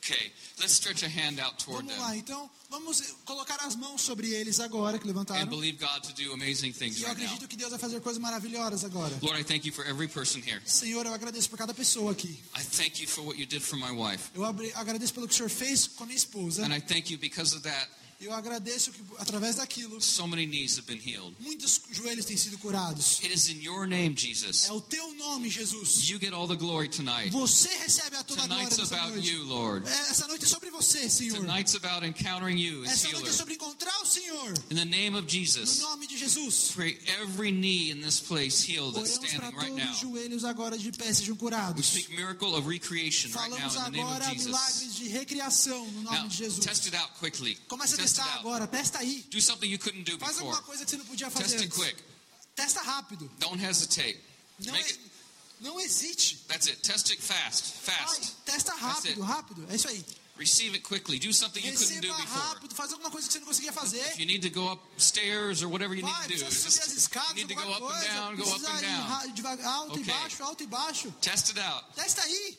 Okay, 0.04 0.32
let's 0.58 0.72
stretch 0.74 1.04
a 1.04 1.08
hand 1.08 1.38
out 1.38 1.64
toward 1.64 1.86
Vamos 1.86 1.96
lá, 2.02 2.16
então 2.16 2.50
vamos 2.68 3.00
colocar 3.24 3.54
as 3.64 3.76
mãos 3.76 4.02
sobre 4.02 4.34
eles 4.34 4.58
agora 4.58 4.98
que 4.98 5.04
and 5.04 5.06
levantaram. 5.06 5.46
believe 5.46 5.78
God 5.78 6.02
to 6.02 6.12
do 6.12 6.32
amazing 6.32 6.72
things 6.72 6.98
E 6.98 7.02
eu 7.02 7.08
right 7.08 7.22
acredito 7.22 7.46
que 7.46 7.56
Deus 7.56 7.70
vai 7.70 7.78
fazer 7.78 8.00
coisas 8.00 8.20
maravilhosas 8.20 8.82
agora. 8.84 9.16
Lord, 9.22 9.40
I 9.40 9.44
thank 9.44 9.64
you 9.64 9.72
for 9.72 9.86
every 9.86 10.08
person 10.08 10.40
here. 10.40 10.60
Senhor, 10.66 11.06
eu 11.06 11.14
agradeço 11.14 11.48
por 11.48 11.56
cada 11.56 11.72
pessoa 11.72 12.10
aqui. 12.10 12.36
I 12.58 12.64
thank 12.64 13.00
you 13.00 13.06
for 13.06 13.24
what 13.24 13.38
you 13.38 13.46
did 13.46 13.62
for 13.62 13.76
my 13.78 13.92
wife. 13.92 14.24
Eu 14.34 14.44
agradeço 14.44 15.14
pelo 15.14 15.28
que 15.28 15.34
o 15.34 15.36
Senhor 15.36 15.48
fez 15.48 15.86
com 15.86 16.02
a 16.02 16.06
minha 16.08 16.16
esposa. 16.16 16.66
And 16.66 16.76
I 16.76 16.80
thank 16.80 17.12
you 17.12 17.18
because 17.20 17.54
of 17.54 17.62
that, 17.62 17.88
Eu 18.22 18.32
agradeço 18.32 18.92
que 18.92 19.00
através 19.18 19.56
daquilo 19.56 20.00
so 20.00 20.26
many 20.28 20.46
knees 20.46 20.78
have 20.78 20.86
been 20.86 20.98
healed. 21.04 21.34
muitos 21.40 21.80
joelhos 21.90 22.24
têm 22.24 22.36
sido 22.36 22.56
curados. 22.58 23.18
It 23.22 23.34
is 23.34 23.48
in 23.48 23.60
your 23.62 23.86
name, 23.86 24.14
Jesus. 24.16 24.66
É 24.68 24.72
o 24.72 24.80
teu 24.80 25.12
nome, 25.14 25.50
Jesus. 25.50 26.08
You 26.08 26.18
get 26.20 26.32
all 26.32 26.46
the 26.46 26.54
glory 26.56 26.88
tonight. 26.88 27.30
Você 27.30 27.68
recebe 27.78 28.16
a 28.16 28.22
toda 28.22 28.42
a 28.42 28.46
glória 28.46 28.68
Tonight's 28.68 28.92
about 28.92 29.12
noite. 29.12 29.28
you, 29.28 29.42
Lord. 29.44 29.88
É, 29.88 29.92
Essa 30.10 30.28
noite 30.28 30.44
é 30.44 30.48
sobre 30.48 30.70
você, 30.70 31.10
Senhor. 31.10 31.36
Tonight's 31.44 31.74
about 31.74 32.06
encountering 32.06 32.56
you 32.58 32.84
as 32.84 32.92
Essa 32.92 33.08
noite 33.08 33.16
é 33.16 33.18
healer. 33.26 33.32
sobre 33.34 33.54
encontrar 33.54 34.00
o 34.02 34.06
Senhor. 34.06 34.54
In 34.70 34.76
the 34.76 34.84
name 34.84 35.16
of 35.16 35.22
No 35.24 35.28
Jesus, 35.28 35.80
nome 35.80 36.06
de 36.06 36.16
Jesus. 36.16 36.70
pray 36.74 36.98
every 37.20 37.50
knee 37.50 37.90
in 37.90 38.00
this 38.00 38.20
place 38.20 38.62
healed 38.62 38.94
that's 38.94 39.14
standing 39.14 39.50
right 39.56 39.72
now. 39.74 39.90
os 39.90 39.98
joelhos 39.98 40.44
agora 40.44 40.78
de 40.78 40.92
pé 40.92 41.12
sejam 41.12 41.34
We 41.34 41.38
curados. 41.40 41.86
speak 41.86 42.10
miracle 42.14 42.54
of 42.54 42.68
recreation 42.68 43.32
right 43.32 43.50
now 43.50 43.68
Falamos 43.68 43.74
in 43.76 43.82
the 43.84 43.90
name 43.90 44.02
agora 44.06 44.24
of 44.26 44.32
Jesus. 44.32 44.46
milagres 44.46 44.94
de 44.94 45.08
recriação 45.08 45.84
no 45.92 46.02
nome 46.02 46.18
Now, 46.18 46.28
de 46.28 46.36
Jesus. 46.36 46.64
test 46.64 46.86
it 46.86 46.94
out 46.96 47.10
quickly. 47.18 47.56
Começa 47.68 47.96
Test 47.96 48.11
testar 48.14 48.34
agora, 48.38 48.66
testa 48.66 48.98
aí. 48.98 49.22
Do 49.30 49.40
something 49.40 49.66
you 49.68 49.78
couldn't 49.78 50.04
do 50.04 50.18
Faz 50.18 50.32
before. 50.32 50.48
alguma 50.50 50.62
coisa 50.62 50.84
que 50.84 50.90
você 50.90 50.96
não 50.96 51.04
podia 51.06 51.30
fazer 51.30 51.48
Test 51.58 51.62
it 51.62 51.74
quick. 51.74 52.02
Testa 52.54 52.80
rápido. 52.82 53.30
Don't 53.38 53.62
hesitate. 53.64 54.20
Não, 54.64 54.72
Make 54.72 54.90
it. 54.92 55.00
não 55.60 55.80
hesite. 55.80 56.36
That's 56.48 56.66
it. 56.68 56.80
Test 56.82 57.10
it 57.10 57.22
fast. 57.22 57.64
Vai, 57.84 57.96
Fast. 57.96 58.32
testa 58.44 58.72
it. 58.72 58.82
rápido, 58.82 59.22
rápido. 59.22 59.66
É 59.70 59.76
isso 59.76 59.88
aí. 59.88 60.04
Receive 60.38 60.74
it 60.76 60.80
quickly. 60.88 61.18
Do 61.18 61.32
something 61.32 61.60
you 61.64 61.72
couldn't 61.76 62.00
do 62.00 62.08
before. 62.14 62.26
rápido, 62.26 62.74
faz 62.74 62.90
alguma 62.92 63.10
coisa 63.10 63.26
que 63.28 63.32
você 63.34 63.38
não 63.38 63.46
conseguia 63.46 63.72
fazer. 63.72 64.00
If 64.12 64.18
you 64.18 64.26
need 64.26 64.40
to 64.48 64.50
go 64.52 64.72
upstairs 64.72 65.62
or 65.62 65.68
whatever 65.68 65.94
you 65.96 66.04
need 66.04 66.22
to 66.22 66.28
do, 66.28 66.50
subir 66.52 66.82
as 66.82 66.92
escadas, 66.92 67.30
you 67.30 67.34
need 67.46 67.48
to 67.48 67.54
go 67.54 67.70
up 67.70 67.82
and 67.94 68.00
down, 68.02 68.36
go 68.36 68.42
up 68.50 68.66
and 68.66 68.80
down. 68.80 69.64
alto 69.64 69.98
e 69.98 70.02
Okay. 70.02 70.12
baixo, 70.14 70.42
alto 70.42 70.62
e 70.62 70.66
baixo. 70.66 71.10
Test 71.20 71.50
it 71.50 71.60
out. 71.60 71.84
Testa 71.94 72.22
aí. 72.22 72.58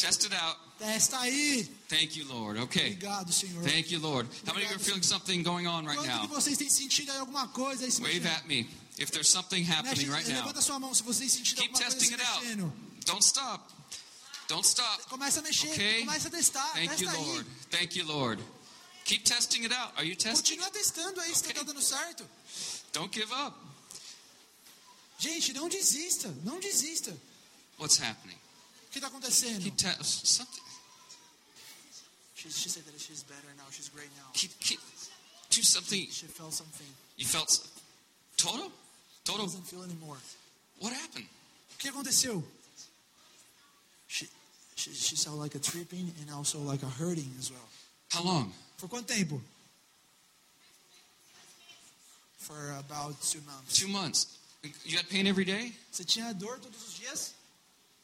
Test 0.00 0.24
it 0.24 0.32
out. 0.34 0.56
Testa 0.78 1.18
aí. 1.18 1.64
Thank 1.88 2.16
you, 2.18 2.26
Lord. 2.26 2.58
Okay. 2.60 2.92
Obrigado, 2.94 3.32
Senhor. 3.32 3.62
Thank 3.62 3.90
you, 3.92 4.00
Lord. 4.00 4.26
How 4.46 4.54
many 4.54 4.64
of 4.64 4.70
you 4.70 4.76
are 4.76 4.82
feeling 4.82 5.02
something 5.02 5.42
going 5.42 5.66
on 5.66 5.84
right 5.84 6.00
now? 6.06 6.26
vocês 6.28 6.56
têm 6.56 6.70
sentido 6.70 7.10
aí 7.12 7.18
alguma 7.18 7.48
coisa 7.48 7.84
aí 7.84 7.90
se 7.92 8.00
Wave 8.00 8.26
at 8.26 8.46
me 8.46 8.66
if 8.98 9.10
there's 9.10 9.28
something 9.28 9.62
happening 9.62 10.08
right 10.10 10.26
now. 10.28 10.36
levanta 10.40 10.62
sua 10.62 10.78
mão 10.78 10.94
se 10.94 11.02
vocês 11.02 11.30
sentido 11.30 11.60
Keep 11.60 11.74
testing 11.74 12.06
se 12.08 12.14
it 12.14 12.22
out. 12.22 12.72
Don't 13.04 13.22
stop. 13.22 13.62
Don't 14.48 14.66
stop. 14.66 15.04
Começa 15.08 15.40
a 15.40 15.42
mexer, 15.42 15.70
Okay? 15.72 16.00
começa 16.00 16.28
a 16.28 16.30
testar, 16.30 16.72
Thank 16.72 16.92
you, 17.02 17.08
testa 17.08 17.18
aí. 17.18 17.26
Lord. 17.26 17.46
Thank 17.70 17.98
you, 17.98 18.04
Lord. 18.06 18.42
Keep 19.04 19.24
testing 19.24 19.64
it 19.64 19.72
out. 19.74 19.92
Are 19.96 20.04
you 20.04 20.16
testing? 20.16 20.56
Continua 20.56 20.70
testando 20.70 21.20
aí 21.20 21.34
se 21.34 21.42
Okay. 21.42 21.52
tá 21.54 21.62
dando 21.62 21.82
certo. 21.82 22.24
Don't 22.92 23.12
give 23.14 23.30
up. 23.32 23.54
Gente, 25.18 25.52
não 25.52 25.68
desista, 25.68 26.28
não 26.42 26.58
desista. 26.58 27.14
What's 27.78 28.00
happening? 28.00 28.38
O 28.90 28.92
que 28.92 28.98
está 28.98 29.06
acontecendo? 29.06 29.62
Keep 29.62 29.76
ta- 29.76 30.02
something. 30.02 30.64
She, 32.34 32.50
she 32.50 32.68
said 32.68 32.82
that 32.86 32.98
she's 32.98 33.22
better 33.22 33.46
now. 33.56 33.62
She's 33.70 33.88
great 33.88 34.10
now. 34.16 34.26
Keep, 34.32 34.58
keep, 34.58 34.80
do 35.48 35.62
something. 35.62 36.08
She 36.10 36.26
felt 36.26 36.52
something. 36.52 36.88
You 37.16 37.24
felt 37.24 37.68
total? 38.36 38.72
Total. 39.24 39.46
Doesn't 39.46 39.68
feel 39.68 39.84
anymore. 39.84 40.16
What 40.80 40.92
happened? 40.92 41.26
O 41.26 41.78
que 41.78 41.88
aconteceu? 41.88 42.42
She, 44.08 44.26
she, 44.74 44.90
she 44.92 45.14
saw 45.14 45.34
like 45.34 45.54
a 45.54 45.60
tripping 45.60 46.12
and 46.20 46.34
also 46.34 46.58
like 46.58 46.82
a 46.82 46.88
hurting 46.88 47.30
as 47.38 47.52
well. 47.52 47.68
How 48.10 48.24
long? 48.24 48.52
Por 48.76 48.88
quanto 48.88 49.14
tempo? 49.14 49.40
For 52.38 52.74
about 52.76 53.22
two 53.22 53.40
months. 53.46 53.78
Two 53.78 53.86
months. 53.86 54.38
You 54.84 54.96
had 54.96 55.08
pain 55.08 55.28
every 55.28 55.44
day? 55.44 55.74
Você 55.92 56.04
tinha 56.04 56.34
dor 56.34 56.58
todos 56.58 56.88
os 56.88 56.94
dias? 56.98 57.34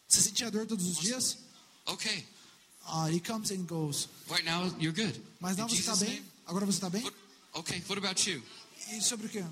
Você 0.08 0.20
sentia 0.22 0.50
dor 0.50 0.66
todos 0.66 0.86
os 0.86 0.98
dias? 0.98 1.38
Okay. 1.86 2.26
Ah, 2.88 3.08
he 3.10 3.20
comes 3.20 3.50
and 3.50 3.66
goes. 3.66 4.08
Right 4.28 4.44
now 4.44 4.66
you're 4.78 4.92
good. 4.92 5.20
Mas 5.40 5.56
não, 5.56 5.68
você 5.68 5.80
está 5.80 5.96
bem? 5.96 6.22
Agora 6.46 6.64
você 6.64 6.76
está 6.78 6.88
bem? 6.88 7.02
What, 7.02 7.16
okay. 7.54 7.82
What 7.88 7.98
about 7.98 8.30
you? 8.30 8.42
E 8.92 9.00
sobre 9.02 9.26
o 9.26 9.28
quê? 9.28 9.44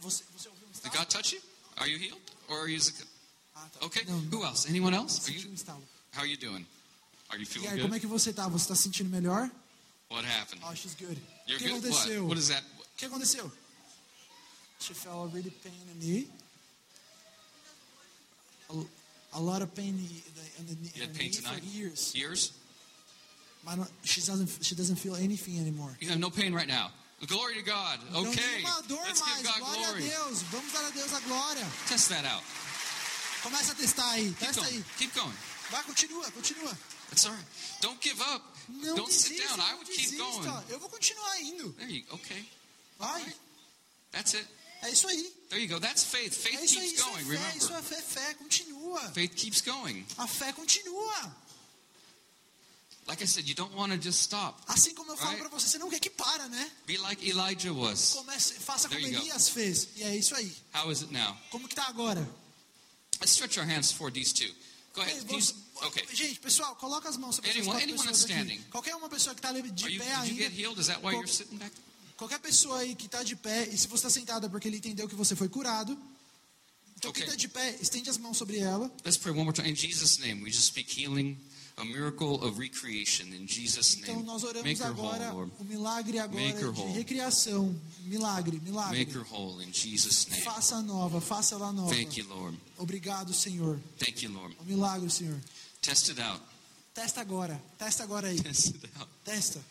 Você, 0.00 0.24
você 0.36 0.48
ouviu 0.48 0.66
um 0.66 0.72
Did? 0.72 0.92
God 0.92 1.08
touch 1.08 1.34
you? 1.34 1.42
Are 1.76 1.90
you 1.90 1.98
healed? 1.98 2.20
Or 2.48 2.60
are 2.60 2.72
you? 2.72 2.80
Ah, 3.54 3.68
tá. 3.68 3.86
Okay. 3.86 4.04
Não, 4.04 4.18
Who 4.30 4.44
else? 4.44 4.66
Anyone 4.68 4.96
else? 4.96 5.20
Are 5.30 5.30
um 5.30 5.40
you? 5.40 5.56
How 6.14 6.20
are 6.22 6.26
you 6.30 6.36
doing? 6.38 6.66
Are 7.30 7.38
you 7.38 7.44
E 7.44 7.46
feeling 7.46 7.68
aí, 7.68 7.80
como 7.80 7.94
é 7.94 7.98
good? 7.98 8.00
que 8.00 8.06
você 8.06 8.32
tá? 8.32 8.48
Você 8.48 8.64
está 8.64 8.74
se 8.74 8.82
sentindo 8.82 9.10
melhor? 9.10 9.50
What 10.10 10.26
happened? 10.26 10.62
Oh, 10.66 10.74
she's 10.74 10.94
good. 10.94 11.16
O 11.18 11.50
You're 11.50 11.58
que 11.58 11.68
good. 11.70 11.86
What? 11.86 11.96
aconteceu? 11.96 12.26
What 12.26 12.38
is 12.40 12.48
that? 12.48 12.66
O 12.78 12.84
que 12.96 13.06
aconteceu? 13.06 13.52
She 14.80 14.94
felt 14.94 15.30
a 15.30 15.34
really 15.34 15.50
pain 15.50 15.72
in 15.72 15.86
the 15.86 15.94
knee. 16.04 16.28
A, 18.72 19.38
a 19.38 19.40
lot 19.40 19.62
of 19.62 19.74
pain 19.74 19.88
in 20.58 20.66
the, 20.66 20.72
in 20.72 20.82
the, 20.82 20.88
You 20.94 21.00
had 21.02 21.14
the 21.14 21.18
pain 21.18 21.30
tonight? 21.30 21.62
years. 21.64 22.14
Years? 22.14 22.52
She 24.02 24.20
doesn't 24.20 24.48
she 24.62 24.74
doesn't 24.74 24.96
feel 24.96 25.14
anything 25.14 25.58
anymore. 25.58 25.96
You 26.00 26.08
have 26.10 26.18
no 26.18 26.30
pain 26.30 26.52
right 26.52 26.66
now. 26.66 26.90
Glory 27.28 27.54
to 27.54 27.62
God. 27.62 28.00
Okay. 28.10 28.64
Let's 28.66 29.22
give 29.22 29.44
God 29.46 29.62
Glória 29.62 29.86
glory. 29.86 30.02
Vamos 30.50 30.72
dar 30.72 30.82
a 30.88 30.92
Deus 30.92 31.12
a 31.14 31.20
glória. 31.22 31.66
Test 31.86 32.08
that 32.10 32.24
out. 32.26 32.42
Começa 33.44 33.72
a 33.72 33.74
testar 33.76 34.10
aí. 34.10 34.24
Keep 34.34 34.38
Testa 34.38 34.62
going. 34.62 34.76
aí. 34.76 34.84
Keep 34.98 35.14
going. 35.14 35.36
Vai, 35.70 35.82
continua, 35.84 36.30
continua. 36.32 36.72
It's 37.12 37.24
all 37.24 37.32
right. 37.32 37.46
Don't 37.80 38.00
give 38.02 38.20
up. 38.20 38.42
Não 38.68 38.96
Don't 38.96 39.12
sit 39.12 39.36
desista, 39.36 39.56
down. 39.56 39.66
I 39.70 39.74
would 39.74 39.86
keep 39.86 40.10
desista. 40.10 40.50
going. 40.50 40.64
Eu 40.70 40.78
vou 40.80 40.88
continuar 40.88 41.40
indo. 41.40 41.72
There 41.78 41.88
you 41.90 42.02
Okay. 42.14 42.44
Vai. 42.98 43.22
That's 44.10 44.34
it. 44.34 44.46
É 44.82 44.90
isso 44.90 45.06
aí. 45.08 45.22
There 45.48 45.62
you 45.62 45.68
go. 45.68 45.80
That's 45.80 46.04
faith. 46.04 46.34
Faith 46.34 46.58
É 46.58 46.64
isso 46.64 46.78
aí. 46.78 46.86
keeps 46.88 47.00
Isso 47.00 47.08
é 47.08 47.12
going. 47.12 47.24
fé. 47.38 47.56
Isso 47.56 47.66
Remember. 47.68 47.78
é 47.78 48.02
fé. 48.02 48.02
Fé 48.02 48.34
continua. 48.34 49.12
Faith 49.12 49.34
keeps 49.34 49.60
going. 49.60 50.06
A 50.18 50.26
fé 50.26 50.52
continua. 50.52 51.36
Like 53.06 53.20
I 53.22 53.26
said, 53.26 53.48
you 53.48 53.54
don't 53.54 53.74
want 53.74 53.92
to 53.92 53.98
just 54.00 54.20
stop. 54.20 54.62
Assim 54.68 54.94
como 54.94 55.10
eu 55.12 55.16
falo 55.16 55.30
Right. 55.32 55.40
pra 55.48 55.58
você, 55.58 55.68
você 55.68 55.78
não 55.78 55.90
quer 55.90 55.98
que 55.98 56.08
para, 56.10 56.48
né? 56.48 56.70
Be 56.86 56.96
like 56.98 57.28
Elijah 57.28 57.72
was. 57.72 58.12
Comece, 58.12 58.54
faça 58.54 58.88
como 58.88 59.00
There 59.00 59.12
go. 59.16 59.22
Elias 59.22 59.48
fez. 59.48 59.88
E 59.96 60.04
é 60.04 60.16
isso 60.16 60.34
aí. 60.36 60.52
How 60.74 60.90
is 60.90 61.02
it 61.02 61.12
now? 61.12 61.36
Como 61.50 61.66
que 61.68 61.74
tá 61.74 61.86
agora? 61.88 62.20
Let's 63.20 63.32
stretch 63.32 63.58
our 63.58 63.66
hands 63.66 63.90
toward 63.92 64.14
these 64.18 64.32
two. 64.32 64.52
Go 64.94 65.00
ahead. 65.02 65.24
Você- 65.26 65.54
Okay. 65.82 66.06
Gente, 66.14 66.38
pessoal, 66.38 66.76
coloca 66.76 67.08
as 67.08 67.16
mãos 67.16 67.34
sobre 67.34 67.50
Anyone- 67.50 67.66
quatro 67.66 67.82
anyone 67.82 67.98
pessoas 67.98 68.20
that's 68.20 68.30
aqui. 68.30 68.32
standing. 68.52 68.70
Qualquer 68.70 68.94
uma 68.94 69.08
pessoa 69.08 69.34
que 69.34 69.40
está 69.40 69.50
de 69.50 69.58
Are 69.58 69.66
you, 69.68 69.74
pé 70.00 70.04
did 70.04 70.14
you 70.14 70.20
ainda. 70.22 70.34
get 70.34 70.52
healed? 70.52 70.78
Is 70.80 70.86
that 70.86 71.02
why 71.02 71.12
you're 71.12 71.26
sitting 71.26 71.56
back? 71.58 71.74
Qualquer 72.16 72.38
pessoa 72.40 72.78
aí 72.78 72.94
que 72.94 73.06
está 73.06 73.22
de 73.22 73.34
pé, 73.36 73.68
e 73.68 73.76
se 73.76 73.86
você 73.88 74.06
está 74.06 74.10
sentada 74.10 74.48
porque 74.48 74.68
ele 74.68 74.76
entendeu 74.76 75.08
que 75.08 75.14
você 75.14 75.34
foi 75.34 75.48
curado. 75.48 75.92
Então 76.96 77.10
quem 77.12 77.22
Ok. 77.24 77.24
está 77.24 77.36
de 77.36 77.48
pé, 77.48 77.76
estende 77.80 78.08
as 78.10 78.16
mãos 78.18 78.36
sobre 78.36 78.58
ela. 78.58 78.90
Let's 79.04 79.16
pray 79.16 79.32
one 79.34 79.42
more 79.44 79.52
time. 79.52 79.68
In 79.70 79.74
Jesus' 79.74 80.18
name, 80.18 80.42
we 80.44 80.50
just 80.50 80.66
speak 80.68 80.88
healing, 81.00 81.36
a 81.76 81.84
miracle 81.84 82.34
of 82.44 82.60
recreation. 82.60 83.26
In 83.34 83.48
Jesus' 83.48 83.96
Então 83.96 84.14
name, 84.14 84.26
nós 84.26 84.44
oramos 84.44 84.62
make 84.62 84.80
her 84.80 84.86
agora 84.88 85.32
whole, 85.32 85.50
Lord. 85.50 85.52
o 85.58 85.64
milagre 85.64 86.18
agora 86.20 86.72
de 86.72 86.92
recriação. 86.92 87.74
Milagre, 88.04 88.60
milagre. 88.60 88.98
Make 89.00 89.18
her 89.18 89.26
whole 89.32 89.64
in 89.64 89.72
Jesus' 89.72 90.26
name. 90.28 90.42
Faça 90.42 90.80
nova, 90.80 91.20
faça 91.20 91.56
ela 91.56 91.72
nova. 91.72 91.92
Thank 91.92 92.20
you, 92.20 92.28
Lord. 92.28 92.56
Obrigado, 92.78 93.34
Senhor. 93.34 93.80
Thank 93.98 94.24
you, 94.24 94.30
Lord. 94.30 94.56
O 94.60 94.64
milagre, 94.64 95.10
Senhor. 95.10 95.40
Test 95.80 96.08
it 96.10 96.20
out. 96.20 96.40
Testa 96.94 97.20
agora. 97.20 97.60
Testa 97.78 98.04
agora 98.04 98.28
aí. 98.28 98.40
Test 98.40 98.66
it 98.76 98.90
out. 99.00 99.10
Testa. 99.24 99.64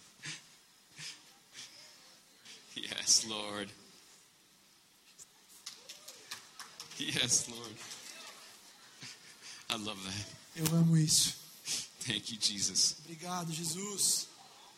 Yes, 2.75 3.25
Lord. 3.29 3.69
Yes, 6.97 7.49
Lord. 7.49 7.75
I 9.69 9.75
love 9.83 9.97
that. 10.05 10.25
Eu 10.55 10.65
amo 10.77 10.95
isso. 10.97 11.35
Thank 12.01 12.31
you, 12.31 12.37
Jesus. 12.37 12.95
Obrigado, 13.05 13.51
Jesus. 13.51 14.27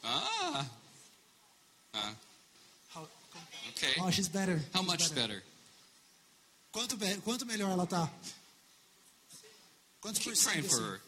Ah. 0.04 0.66
Ah. 1.94 2.16
How, 2.94 3.08
Okay. 3.70 3.94
oh, 4.02 4.12
she's 4.12 4.28
better. 4.28 4.60
How 4.74 4.82
She's 4.82 4.88
much 4.88 5.16
better? 5.16 5.16
better? 5.28 5.44
Quanto, 6.72 6.98
be- 6.98 7.22
quanto 7.24 7.46
melhor 7.46 7.72
ela 7.72 7.86
tá? 7.88 8.10
Quantos 10.02 10.20
Keep 10.22 10.36
praying 10.44 10.64
for 10.64 10.82
her. 10.82 11.00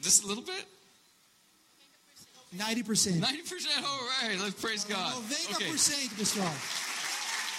Just 0.00 0.24
a 0.24 0.26
little 0.26 0.42
bit? 0.44 0.66
90%. 2.56 3.20
90%? 3.20 3.84
All 3.84 4.00
right. 4.22 4.38
Let's 4.40 4.60
praise 4.60 4.84
God. 4.84 5.12
90%, 5.30 5.54
Okay. 5.54 6.08
pessoal. 6.16 6.52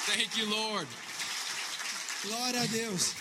Thank 0.08 0.38
you, 0.38 0.50
Lord. 0.50 0.88
Glória 2.24 2.64
a 2.64 2.68
Deus. 2.68 3.14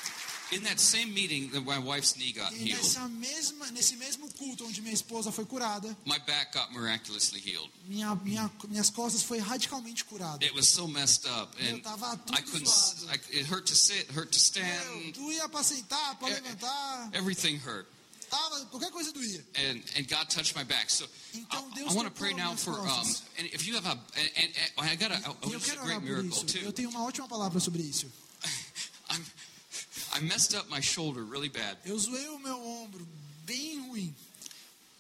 In 0.53 0.65
that 0.65 0.81
same 0.81 1.15
meeting 1.15 1.49
that 1.53 1.65
my 1.65 1.79
wife's 1.79 2.17
knee 2.19 2.33
got 2.33 2.51
E 2.53 2.57
healed, 2.57 2.83
nessa 2.83 3.09
mesma, 3.09 3.71
nesse 3.71 3.95
mesmo 3.97 4.27
culto 4.37 4.67
onde 4.67 4.81
minha 4.83 4.93
esposa 4.93 5.31
foi 5.31 5.45
curada, 5.45 5.97
my 6.05 6.19
back 6.27 6.53
got 6.53 6.73
miraculously 6.73 7.39
healed. 7.39 7.71
minha, 7.87 8.17
minha, 8.17 8.51
minhas 8.69 8.91
costas 8.91 9.23
foi 9.23 9.39
radicalmente 9.39 10.05
curada. 10.05 10.45
It 10.45 10.53
was 10.53 10.67
so 10.69 10.89
messed 10.89 11.25
up, 11.29 11.55
and 11.61 11.77
Eu 11.77 11.83
tava 11.83 12.17
tudo 12.27 12.37
I 12.37 12.43
couldn't. 12.43 12.69
I, 13.13 13.15
it 13.39 13.47
hurt 13.47 13.67
to 13.67 13.77
sit, 13.77 14.11
hurt 14.11 14.33
to 14.33 14.41
stand. 14.41 15.15
doía 15.15 15.49
para 15.49 15.63
sentar, 15.63 16.19
para 16.19 16.35
levantar, 16.35 17.11
Everything 17.15 17.57
hurt, 17.59 17.87
qualquer 18.71 18.91
coisa 18.91 19.13
doía. 19.13 19.43
and 19.69 19.83
and 19.97 20.07
God 20.09 20.29
touched 20.31 20.55
my 20.57 20.65
back. 20.65 20.91
So 20.91 21.07
Então 21.35 21.69
I, 21.71 21.75
Deus 21.75 21.95
want 21.95 22.09
to 22.09 22.15
pray 22.15 22.33
now 22.33 22.55
for. 22.57 22.73
Um, 22.73 23.07
and 23.39 23.47
if 23.53 23.67
you 23.67 23.75
have 23.75 23.87
a, 23.87 23.91
and, 23.93 24.31
and, 24.37 24.53
and 24.79 24.89
I 24.91 24.97
got 24.97 25.11
a, 25.11 25.17
E 25.49 25.53
eu 25.53 25.59
a, 25.59 25.83
a 25.83 25.85
great 25.85 26.03
miracle 26.03 26.29
isso. 26.31 26.59
Eu 26.59 26.65
too. 26.67 26.73
tenho 26.73 26.91
uma 26.91 27.05
ótima 27.05 27.27
palavra 27.29 27.61
sobre 27.61 27.83
isso. 27.83 28.07
I'm, 29.11 29.25
I 30.15 30.21
messed 30.21 30.55
up 30.55 30.69
my 30.71 30.81
shoulder 30.81 31.25
really 31.25 31.49
bad 31.49 31.77
Eu 31.85 31.99
zoei 31.99 32.29
o 32.29 32.39
meu 32.39 32.61
ombro 32.61 33.07
bem 33.45 33.81
ruim, 33.89 34.15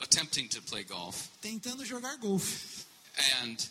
attempting 0.01 0.49
to 0.49 0.61
play 0.63 0.83
golf, 0.85 1.29
tentando 1.41 1.85
jogar 1.85 2.17
golfe. 2.19 2.85
and 3.43 3.69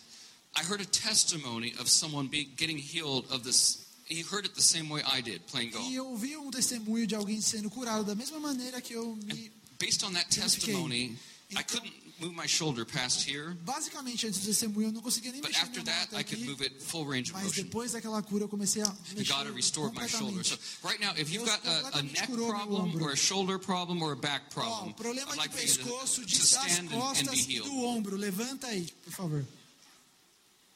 I 0.56 0.62
heard 0.64 0.80
a 0.80 0.84
testimony 0.86 1.74
of 1.78 1.88
someone 1.88 2.26
being 2.28 2.48
getting 2.56 2.78
healed 2.78 3.26
of 3.30 3.44
this. 3.44 3.79
He 4.10 4.22
heard 4.22 4.44
it 4.44 4.54
the 4.56 4.62
same 4.62 4.88
way 4.90 5.02
I 5.06 5.22
did 5.22 5.40
playing 5.46 5.70
golf. 5.70 5.88
E 5.88 5.94
eu 5.94 6.16
vi 6.16 6.36
um 6.36 6.50
testemunho 6.50 7.06
de 7.06 7.14
alguém 7.14 7.40
sendo 7.40 7.70
curado 7.70 8.02
da 8.04 8.14
mesma 8.14 8.40
maneira 8.40 8.80
que 8.80 8.92
eu 8.92 9.14
me. 9.24 9.52
Based 9.78 10.04
on 10.04 10.12
that 10.14 10.28
testimony, 10.28 11.16
I 11.56 11.62
couldn't 11.62 11.92
move 12.20 12.34
my 12.34 12.46
shoulder 12.46 12.84
past 12.84 13.24
here, 13.26 13.54
Basicamente, 13.64 14.26
antes 14.26 14.40
do 14.40 14.46
testemunho, 14.46 14.88
eu 14.88 14.92
não 14.92 15.00
conseguia 15.00 15.30
nem 15.32 15.40
but 15.40 15.50
mexer 15.52 15.62
after 15.64 15.82
that, 15.84 16.14
I 16.14 16.22
could 16.24 16.44
move 16.44 16.60
it 16.62 16.82
full 16.82 17.06
range 17.06 17.30
of 17.30 17.34
Mas 17.34 17.44
motion. 17.46 17.62
depois 17.62 17.92
daquela 17.92 18.20
cura, 18.22 18.44
eu 18.44 18.48
comecei 18.48 18.82
a 18.82 18.94
mexer 19.16 19.32
God 19.32 19.54
restored 19.54 19.94
my 19.94 20.06
shoulder. 20.08 20.44
So 20.44 20.58
right 20.82 21.00
now, 21.00 21.12
if 21.16 21.32
you've 21.32 21.46
got 21.46 21.64
a, 21.64 21.98
a 21.98 22.02
neck 22.02 22.26
problem 22.30 23.00
or 23.00 23.12
a 23.12 23.16
shoulder 23.16 23.58
problem 23.58 24.02
or 24.02 24.12
a 24.12 24.16
back 24.16 24.50
problem, 24.52 24.92
problema 24.94 25.28
I'd 25.30 25.34
de 25.34 25.38
like 25.38 25.54
you 25.66 25.72
to, 25.72 25.78
pescoço, 25.84 26.20
to 26.22 26.26
de 26.26 26.34
stand 26.42 26.88
and, 26.88 26.92
and 26.92 27.00
costas 27.00 27.46
be 27.46 27.52
e 27.52 27.54
healed. 27.54 27.70
do 27.70 27.84
ombro. 27.84 28.16
Levanta 28.16 28.66
aí, 28.66 28.86
por 29.04 29.12
favor. 29.12 29.46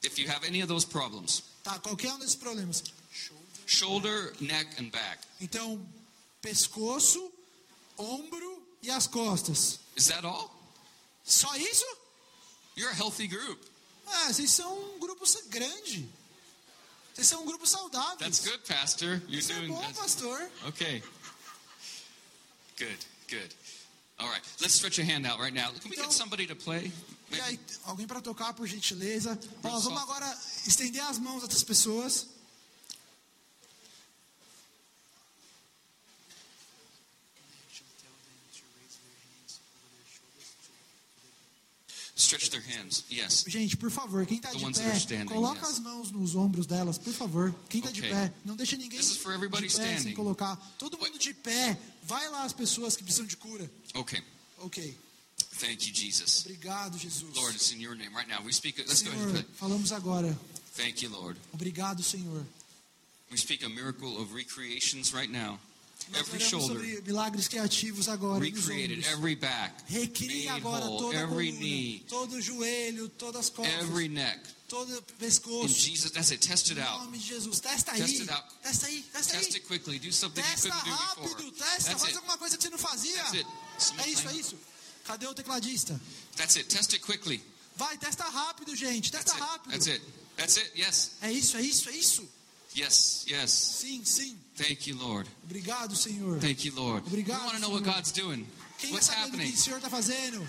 If 0.03 0.19
you 0.19 0.29
have 0.29 0.45
any 0.47 0.61
of 0.63 0.69
those 0.69 0.87
problems, 0.87 1.43
Tá, 1.63 1.79
qualquer 1.79 2.13
um 2.13 2.19
desses 2.19 2.37
problemas. 2.37 2.83
Shoulder, 3.67 4.33
neck, 4.41 4.81
and 4.83 4.91
back, 4.91 5.23
Então, 5.41 5.85
pescoço, 6.41 7.33
ombro 7.99 8.63
e 8.83 8.91
as 8.91 9.07
costas. 9.07 9.81
is 9.97 10.07
that 10.09 10.25
all? 10.27 10.51
Só 11.25 11.55
isso? 11.57 11.85
You're 12.77 12.91
a 12.91 12.95
healthy 12.97 13.27
group. 13.27 13.61
Ah, 14.07 14.33
vocês 14.33 14.51
são 14.51 14.95
um 14.95 14.99
grupo 14.99 15.25
grande. 15.49 16.07
Vocês 17.15 17.29
são 17.29 17.43
um 17.43 17.47
grupo 17.47 17.67
saudável. 17.67 18.19
That's 18.19 18.41
good, 18.41 18.59
Pastor. 18.67 19.23
You're 19.29 19.39
Isso 19.39 19.53
é 19.53 19.55
doing 19.57 19.69
bom, 19.69 19.81
that's- 19.81 19.97
pastor. 19.99 20.51
okay. 20.67 21.03
Good, 22.77 22.99
good. 23.29 23.55
All 24.19 24.29
right, 24.29 24.43
let's 24.61 24.75
stretch 24.75 24.99
a 24.99 25.05
hand 25.05 25.27
out 25.27 25.41
right 25.41 25.55
now. 25.55 25.71
Can 25.73 25.89
we 25.91 25.97
Então- 25.97 26.05
get 26.07 26.13
somebody 26.13 26.47
to 26.47 26.57
play? 26.57 26.93
Aí, 27.33 27.59
alguém 27.85 28.07
para 28.07 28.21
tocar, 28.21 28.53
por 28.55 28.67
gentileza. 28.67 29.39
Ó, 29.65 29.79
vamos 29.81 30.01
agora 30.03 30.39
estender 30.67 31.03
as 31.03 31.19
mãos 31.19 31.43
outras 31.43 31.65
pessoas. 31.65 32.27
Stretch 42.25 42.51
their 42.51 42.63
hands. 42.63 43.05
Yes. 43.11 43.45
Gente, 43.47 43.77
por 43.77 43.91
favor, 43.91 44.25
quem 44.27 44.39
está 44.39 44.51
de 44.53 44.65
pé, 44.65 44.97
standing, 44.97 45.27
coloca 45.27 45.61
yes. 45.61 45.71
as 45.71 45.79
mãos 45.79 46.11
nos 46.11 46.35
ombros 46.35 46.67
delas, 46.67 46.97
por 46.99 47.13
favor. 47.13 47.55
Quem 47.69 47.81
está 47.81 47.91
de 47.93 48.01
Okay. 48.01 48.11
pé, 48.11 48.33
não 48.45 48.57
deixa 48.57 48.77
ninguém 48.77 48.99
This 48.99 49.11
is 49.11 49.17
for 49.19 49.33
everybody 49.35 49.69
de 49.69 49.75
pé 49.77 49.83
sem 49.85 49.97
standing. 49.97 50.15
colocar. 50.15 50.57
Todo 50.79 50.99
mundo 50.99 51.19
de 51.19 51.35
pé. 51.35 51.79
Vai 52.03 52.29
lá 52.31 52.45
as 52.45 52.53
pessoas 52.53 52.97
que 52.97 53.03
precisam 53.03 53.27
de 53.27 53.37
cura. 53.37 53.71
Okay. 53.95 54.23
Ok. 54.59 54.97
Thank 55.61 55.87
you, 55.87 55.95
Jesus. 55.95 56.45
Obrigado, 56.47 56.99
Jesus. 56.99 57.25
Lord, 57.37 57.55
it's 57.55 57.71
in 57.73 57.81
your 57.81 57.95
name 57.95 58.15
right 58.17 58.29
now. 58.29 58.43
We 58.45 58.53
speak. 58.53 58.79
Let's 58.79 59.03
go 59.03 59.11
ahead 59.11 59.29
Senhor, 59.31 59.45
falamos 59.59 59.93
agora. 59.93 60.37
Thank 60.77 61.03
you, 61.03 61.11
Lord. 61.11 61.37
Obrigado, 61.53 62.03
Senhor. 62.03 62.45
We 63.31 63.37
speak 63.39 63.65
a 63.65 63.69
miracle 63.69 64.19
of 64.21 64.33
recreations 64.35 65.13
right 65.13 65.31
now. 65.31 65.59
Nós 66.11 66.21
Every 66.29 66.45
shoulder 66.45 66.77
sobre 66.77 67.01
milagres 67.03 67.49
criativos 67.49 68.09
agora 68.09 68.39
nos 68.39 68.67
recreated, 68.67 68.99
ombros. 68.99 69.13
every 69.13 69.35
back, 69.37 69.75
Recria 69.89 70.53
agora 70.55 70.85
whole, 70.85 70.99
toda 70.99 71.19
every 71.19 71.47
coluna, 71.51 71.59
knee, 71.61 72.05
todo 72.09 72.41
joelho, 72.43 73.09
todas 73.09 73.41
as 73.47 73.51
costas, 73.51 73.75
every 73.83 74.09
neck. 74.09 74.39
todo 74.69 74.91
o 74.93 74.99
In 74.99 75.03
pescoço. 75.19 75.69
Jesus, 75.69 76.11
that's 76.11 76.31
it. 76.31 76.47
Test 76.47 76.71
it 76.71 76.79
out. 76.81 77.05
nome 77.05 77.17
de 77.19 77.27
Jesus. 77.27 77.59
Testa 77.61 77.93
aí. 77.93 78.01
Test 78.03 78.21
it 78.21 78.31
out. 78.31 78.45
Testa 78.63 78.87
aí. 78.87 79.03
Testa 79.03 79.33
Test 79.33 79.49
aí. 79.51 79.55
it 79.57 79.61
quickly. 79.67 79.99
Do 79.99 80.13
something 80.13 80.41
you 80.43 80.47
Testa 80.47 80.69
couldn't 80.71 80.85
do 80.85 80.91
rápido. 80.95 81.23
before. 81.37 81.53
Testa. 81.53 81.65
That's 81.85 81.85
Faz 82.03 82.03
it. 82.05 82.17
alguma 82.17 82.39
coisa 82.39 82.57
que 82.59 82.63
você 82.63 82.71
não 82.71 82.79
fazia. 82.79 83.17
That's 83.25 83.35
it. 83.35 84.03
É 84.03 84.09
isso, 84.11 84.29
é 84.29 84.33
isso. 84.35 84.57
Cadê 85.05 85.27
o 85.27 85.35
tecladista? 85.35 85.99
That's 86.37 86.57
it. 86.57 86.69
Test 86.69 86.93
it 86.93 87.05
quickly. 87.05 87.43
Vai, 87.77 87.97
testa 87.99 88.25
rápido, 88.25 88.77
gente. 88.77 89.11
Testa 89.11 89.33
That's 89.33 89.43
it. 89.43 89.51
rápido. 89.53 89.71
That's 89.73 89.87
it. 89.89 90.05
That's 90.37 90.57
it. 90.59 90.71
Yes. 90.79 91.11
É 91.23 91.33
isso, 91.33 91.57
é 91.57 91.63
isso, 91.63 91.89
é 91.89 91.93
isso. 91.97 92.29
Yes. 92.75 93.25
Yes. 93.29 93.53
Sim, 93.53 94.05
sim. 94.05 94.37
Thank 94.57 94.89
you, 94.89 94.97
Lord. 94.97 95.29
Obrigado, 95.45 95.95
Senhor. 95.97 96.39
Thank 96.41 96.65
you, 96.65 96.73
Lord. 96.75 97.05
We 97.11 97.23
want 97.23 97.55
to 97.55 97.61
know 97.61 97.71
what 97.71 97.85
God's 97.85 98.13
doing. 98.13 98.47
Quem 98.79 98.93
What's 98.93 99.09
o 99.09 99.13
happening? 99.13 99.51
que 99.51 99.55
o 99.55 99.57
Senhor 99.57 99.79
está 99.79 99.89
fazendo? 99.89 100.41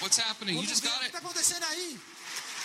What's 0.00 0.18
happening? 0.18 0.54
You 0.54 0.62
Vamos 0.62 0.70
just 0.70 0.82
ver 0.82 0.88
o 0.88 0.92
got 0.92 1.00
que 1.00 1.06
it. 1.06 1.14
está 1.14 1.18
acontecendo 1.18 1.64
aí. 1.64 1.98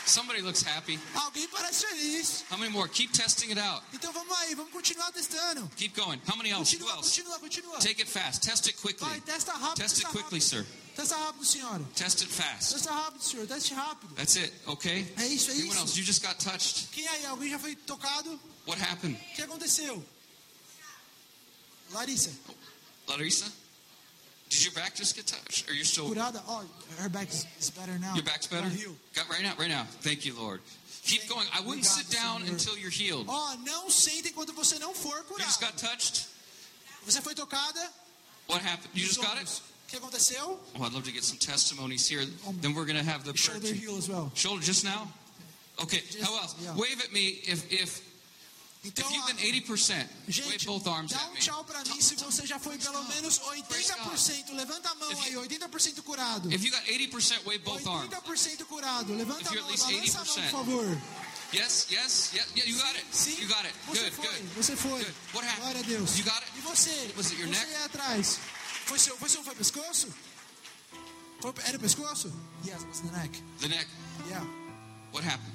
Somebody 0.05 0.41
looks 0.41 0.63
happy. 0.63 0.99
Alguém 1.13 1.47
parece 1.49 1.86
feliz. 1.86 2.43
How 2.49 2.57
many 2.57 2.72
more? 2.72 2.88
Keep 2.89 3.13
testing 3.13 3.51
it 3.51 3.59
out. 3.59 3.84
Então 3.93 4.11
vamos 4.11 4.36
aí, 4.39 4.55
vamos 4.55 4.72
continuar 4.72 5.11
testando. 5.11 5.70
Keep 5.78 5.95
going. 5.95 6.20
How 6.28 6.36
many 6.36 6.49
else? 6.49 6.76
Who 6.76 6.89
else? 6.89 7.09
continua, 7.22 7.39
continua. 7.39 7.78
Take 7.80 8.01
it 8.01 8.09
fast. 8.09 8.41
Test 8.41 8.67
it 8.67 8.78
quickly. 8.82 9.07
Vai, 9.07 9.22
testa 9.22 9.51
rápido. 9.53 9.76
Test 9.76 9.99
it 9.99 10.07
quickly, 10.07 10.39
rápido. 10.39 10.41
sir. 10.41 10.65
Testa 11.00 11.16
rápido, 11.16 11.45
senhora. 11.45 11.82
Test 11.95 12.22
it 12.24 12.30
fast. 12.30 12.74
Testa 12.74 12.91
rápido, 12.91 13.24
senhor. 13.24 13.47
Teste 13.47 13.74
rápido. 13.74 14.14
That's 14.16 14.36
it. 14.36 14.52
Okay. 14.68 15.08
É 15.16 15.28
isso, 15.28 15.50
é 15.50 15.54
Anyone 15.54 15.70
isso. 15.70 15.80
else? 15.80 15.97
You 15.97 16.06
just 16.06 16.22
got 16.22 16.38
touched. 16.39 16.89
Quem 16.91 17.08
aí? 17.08 17.26
Alguém 17.26 17.50
já 17.50 17.58
foi 17.58 17.74
tocado? 17.74 18.38
What 18.68 18.82
happened? 18.82 19.18
O 19.32 19.36
que 19.36 19.41
aconteceu? 19.41 20.04
Larissa, 21.91 22.32
Larissa? 23.08 23.45
Did 24.50 24.62
your 24.62 24.74
back 24.74 24.97
just 24.97 25.16
get 25.16 25.26
touched? 25.26 25.70
Or 25.70 25.74
you're 25.74 25.86
still 25.86 26.10
curada? 26.10 26.43
Oh, 26.45 26.66
her 26.97 27.08
back 27.08 27.30
is, 27.32 27.45
better 27.70 27.97
now. 27.97 28.14
your 28.16 28.26
back's 28.26 28.47
better? 28.47 28.70
Got 29.16 29.30
right 29.30 29.41
now, 29.41 29.56
right 29.58 29.70
now. 29.70 29.86
Thank 30.02 30.26
you, 30.26 30.36
Lord. 30.36 30.60
Keep 31.04 31.30
going. 31.30 31.47
I 31.54 31.62
wouldn't 31.62 31.86
sit 31.86 32.10
down 32.12 32.43
until 32.43 32.78
you're 32.78 32.91
healed. 32.91 33.26
Ó, 33.30 33.56
não 33.66 33.89
senta 33.89 34.28
enquanto 34.28 34.52
você 34.52 34.78
não 34.80 34.93
for 34.93 35.16
You 35.30 35.38
just 35.39 35.60
curado. 35.60 35.72
got 35.72 35.78
touched? 35.78 36.28
Você 37.06 37.22
foi 37.22 37.34
tocada? 37.36 37.89
What 38.47 38.62
happened? 38.62 38.89
You 38.93 39.08
just 39.08 39.22
got 39.22 39.38
it? 39.41 39.62
Que 39.90 39.98
aconteceu? 39.98 40.60
Oh, 40.76 40.84
I'd 40.84 40.94
love 40.94 41.04
to 41.06 41.12
get 41.12 41.24
some 41.24 41.38
testimonies 41.40 42.08
here. 42.08 42.26
Then 42.62 42.74
we're 42.76 42.86
going 42.86 42.98
to 42.98 43.04
have 43.04 43.24
the 43.24 43.36
Shoulder 43.36 43.74
heal 43.74 43.98
as 43.98 44.08
well. 44.08 44.32
Shoulder 44.36 44.64
just 44.64 44.84
now? 44.84 45.08
Okay. 45.82 46.02
Just- 46.12 46.22
How 46.24 46.38
else? 46.38 46.56
yeah. 46.62 46.76
Wave 46.76 47.02
at 47.04 47.12
me 47.12 47.40
if 47.48 47.64
if 47.72 48.02
Então, 48.86 49.04
if 49.10 49.12
you've 49.14 49.26
been 49.28 49.38
80%. 49.68 49.98
Wave 49.98 50.32
gente, 50.32 50.66
both 50.66 50.88
arms 50.88 51.12
dá 51.12 51.20
um 51.32 51.36
tchau 51.36 51.64
pra 51.66 51.84
mim 51.84 52.00
se 52.00 52.16
você 52.16 52.46
já 52.48 52.58
foi 52.60 52.78
pelo 52.78 53.04
menos 53.06 53.40
80%. 53.40 54.54
Levanta 54.56 54.90
a 54.92 54.96
mão 54.96 55.12
If 55.12 55.20
aí, 55.26 55.34
you- 55.34 55.42
80% 55.42 56.02
curado. 56.04 56.50
If 56.54 56.64
you 56.64 56.72
got 56.72 56.86
80%, 56.88 57.46
wave 57.46 57.60
both 57.60 57.86
arms. 57.88 58.10
80% 58.14 58.66
curado. 58.68 59.14
Levanta 59.16 59.42
If 59.42 59.48
a 59.52 59.56
mão, 59.56 59.64
balança 59.64 59.86
a 59.88 59.92
mão, 59.92 60.02
80%. 60.02 60.52
por 60.52 60.66
favor. 60.66 61.02
Yes, 61.52 61.88
yes, 61.90 62.30
yeah, 62.34 62.48
yeah. 62.56 62.70
You 62.70 62.78
got 62.78 62.96
it. 62.96 63.06
Sim, 63.12 63.36
You 63.42 63.48
got 63.48 63.66
it. 63.66 63.74
você 63.88 64.00
Good, 64.04 64.16
foi, 64.16 64.28
good. 64.28 64.48
você 64.56 64.76
foi. 64.78 65.00
Good. 65.04 65.16
What 65.34 65.48
happened? 65.48 65.62
Glória 65.64 65.80
a 65.82 65.84
Deus. 65.84 66.18
You 66.18 66.24
got 66.24 66.38
it? 66.44 66.52
E 66.58 66.62
você? 66.62 67.12
Was 67.18 67.32
it 67.32 67.40
your 67.42 67.50
você 67.50 67.66
neck? 67.66 67.84
atrás. 67.86 68.38
Foi 68.90 68.98
seu, 68.98 69.16
foi 69.18 69.30
seu 69.30 69.44
foi 69.44 69.54
pescoço? 69.54 70.08
Foi, 71.40 71.54
era 71.64 71.78
o 71.78 71.80
pescoço? 71.80 72.34
Yes, 72.66 72.82
it 72.82 72.88
was 72.88 73.02
the 73.02 73.12
neck. 73.12 73.44
The 73.60 73.68
neck. 73.68 73.88
Yeah. 74.28 74.44
What 75.14 75.24
happened? 75.28 75.54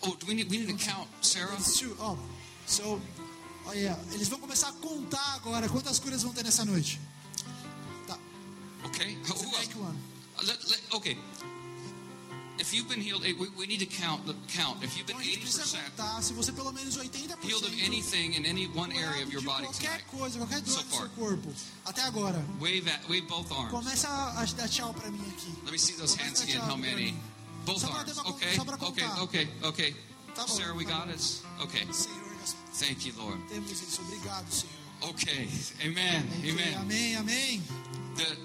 Oh, 0.00 0.16
do 0.16 0.26
we 0.26 0.32
need 0.32 0.50
we 0.50 0.56
need 0.56 0.68
to 0.68 0.84
count, 0.90 1.06
Sarah? 1.20 1.52
It's 1.56 1.78
true. 1.78 1.94
Oh, 2.00 2.16
so, 2.64 2.98
oh 3.66 3.72
yeah. 3.74 4.00
Eles 4.14 4.28
vão 4.28 4.40
começar 4.40 4.70
a 4.70 4.72
contar 4.72 5.34
agora 5.34 5.68
quantas 5.68 5.98
curas 5.98 6.22
vão 6.22 6.32
ter 6.32 6.44
nessa 6.44 6.64
noite. 6.64 6.98
Tá. 8.06 8.18
Okay. 8.86 9.18
Who 9.28 9.54
else? 9.56 9.68
Uh, 9.76 9.92
Let, 10.46 10.64
let, 10.70 10.80
okay. 10.94 11.18
If 12.58 12.74
you've 12.74 12.88
been 12.88 13.00
healed, 13.00 13.24
eh, 13.24 13.32
we, 13.38 13.48
we 13.56 13.66
need 13.66 13.78
to 13.80 13.86
count. 13.86 14.26
the 14.26 14.34
Count. 14.48 14.82
If 14.82 14.96
you've 14.96 15.06
been 15.06 15.16
Então 15.16 15.20
a 15.20 15.24
gente 15.24 15.38
precisa 15.40 15.78
80% 15.96 16.22
se 16.22 16.32
você 16.32 16.52
pelo 16.52 16.72
menos 16.72 16.96
80% 16.96 17.38
healed 17.44 17.64
of 17.64 17.72
anything 17.84 18.34
in 18.34 18.44
any 18.44 18.66
one 18.74 18.90
area 18.92 19.22
of 19.22 19.32
your 19.32 19.42
body 19.42 19.64
qualquer 19.66 20.02
tonight, 20.02 20.04
coisa, 20.10 20.38
qualquer 20.38 20.60
dor 20.62 20.74
So 20.74 20.82
do 20.82 20.88
far. 20.88 21.00
seu 21.00 21.08
corpo. 21.10 21.54
Até 21.86 22.02
agora. 22.02 22.44
wave 22.60 22.88
at 22.88 23.08
wave 23.08 23.26
both 23.28 23.50
arms. 23.52 23.70
Começa 23.70 24.08
a 24.08 24.44
dar 24.56 24.68
tchau 24.68 24.92
mim 25.10 25.20
aqui. 25.30 25.52
Let 25.64 25.72
me 25.72 25.78
see 25.78 25.94
those 25.96 26.16
Começa 26.16 26.24
hands 26.24 26.42
again. 26.42 26.60
How 26.60 26.76
many? 26.76 27.14
Both 27.64 27.80
Só 27.80 27.88
arms. 27.92 28.18
Okay. 28.18 28.56
só 28.56 28.64
pra 28.64 28.74
Okay. 28.76 29.04
contar. 29.04 29.22
Okay. 29.22 29.48
Okay. 29.62 29.94
Tá 30.34 30.44
bom, 30.46 30.48
Sarah, 30.56 30.74
we 30.74 30.84
tá 30.84 30.90
got 30.90 31.06
bom. 31.06 31.12
it. 31.14 31.42
Okay. 31.62 31.86
Senhor, 31.92 32.28
Thank 32.74 33.06
you, 33.06 33.12
Lord. 33.16 33.38
temos 33.48 33.70
isso. 33.70 34.00
Obrigado, 34.02 34.50
Senhor. 34.50 35.10
Okay. 35.10 35.48
Amen. 35.84 36.26
Amen. 36.44 36.74
Amém, 36.78 37.16
amém. 37.16 37.62
The 38.16 38.36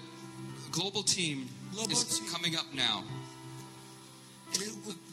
global 0.71 1.03
team 1.03 1.47
Global 1.73 1.91
is 1.91 2.03
team. 2.19 2.27
coming 2.29 2.55
up 2.55 2.65
now. 2.73 3.03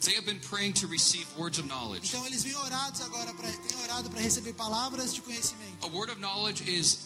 They 0.01 0.15
have 0.15 0.25
been 0.25 0.39
praying 0.39 0.73
to 0.81 0.87
receive 0.87 1.25
words 1.37 1.59
of 1.59 1.67
knowledge. 1.67 2.07
então 2.07 2.25
eles 2.25 2.43
vêm 2.43 2.55
orados 2.55 3.01
agora 3.01 3.33
para 3.33 3.51
têm 3.51 3.77
orado 3.83 4.09
para 4.09 4.21
receber 4.21 4.53
palavras 4.53 5.13
de 5.13 5.21
conhecimento. 5.21 5.85
A 5.85 5.89
word 5.89 6.11
of 6.11 6.19
knowledge 6.19 6.63
is 6.69 6.99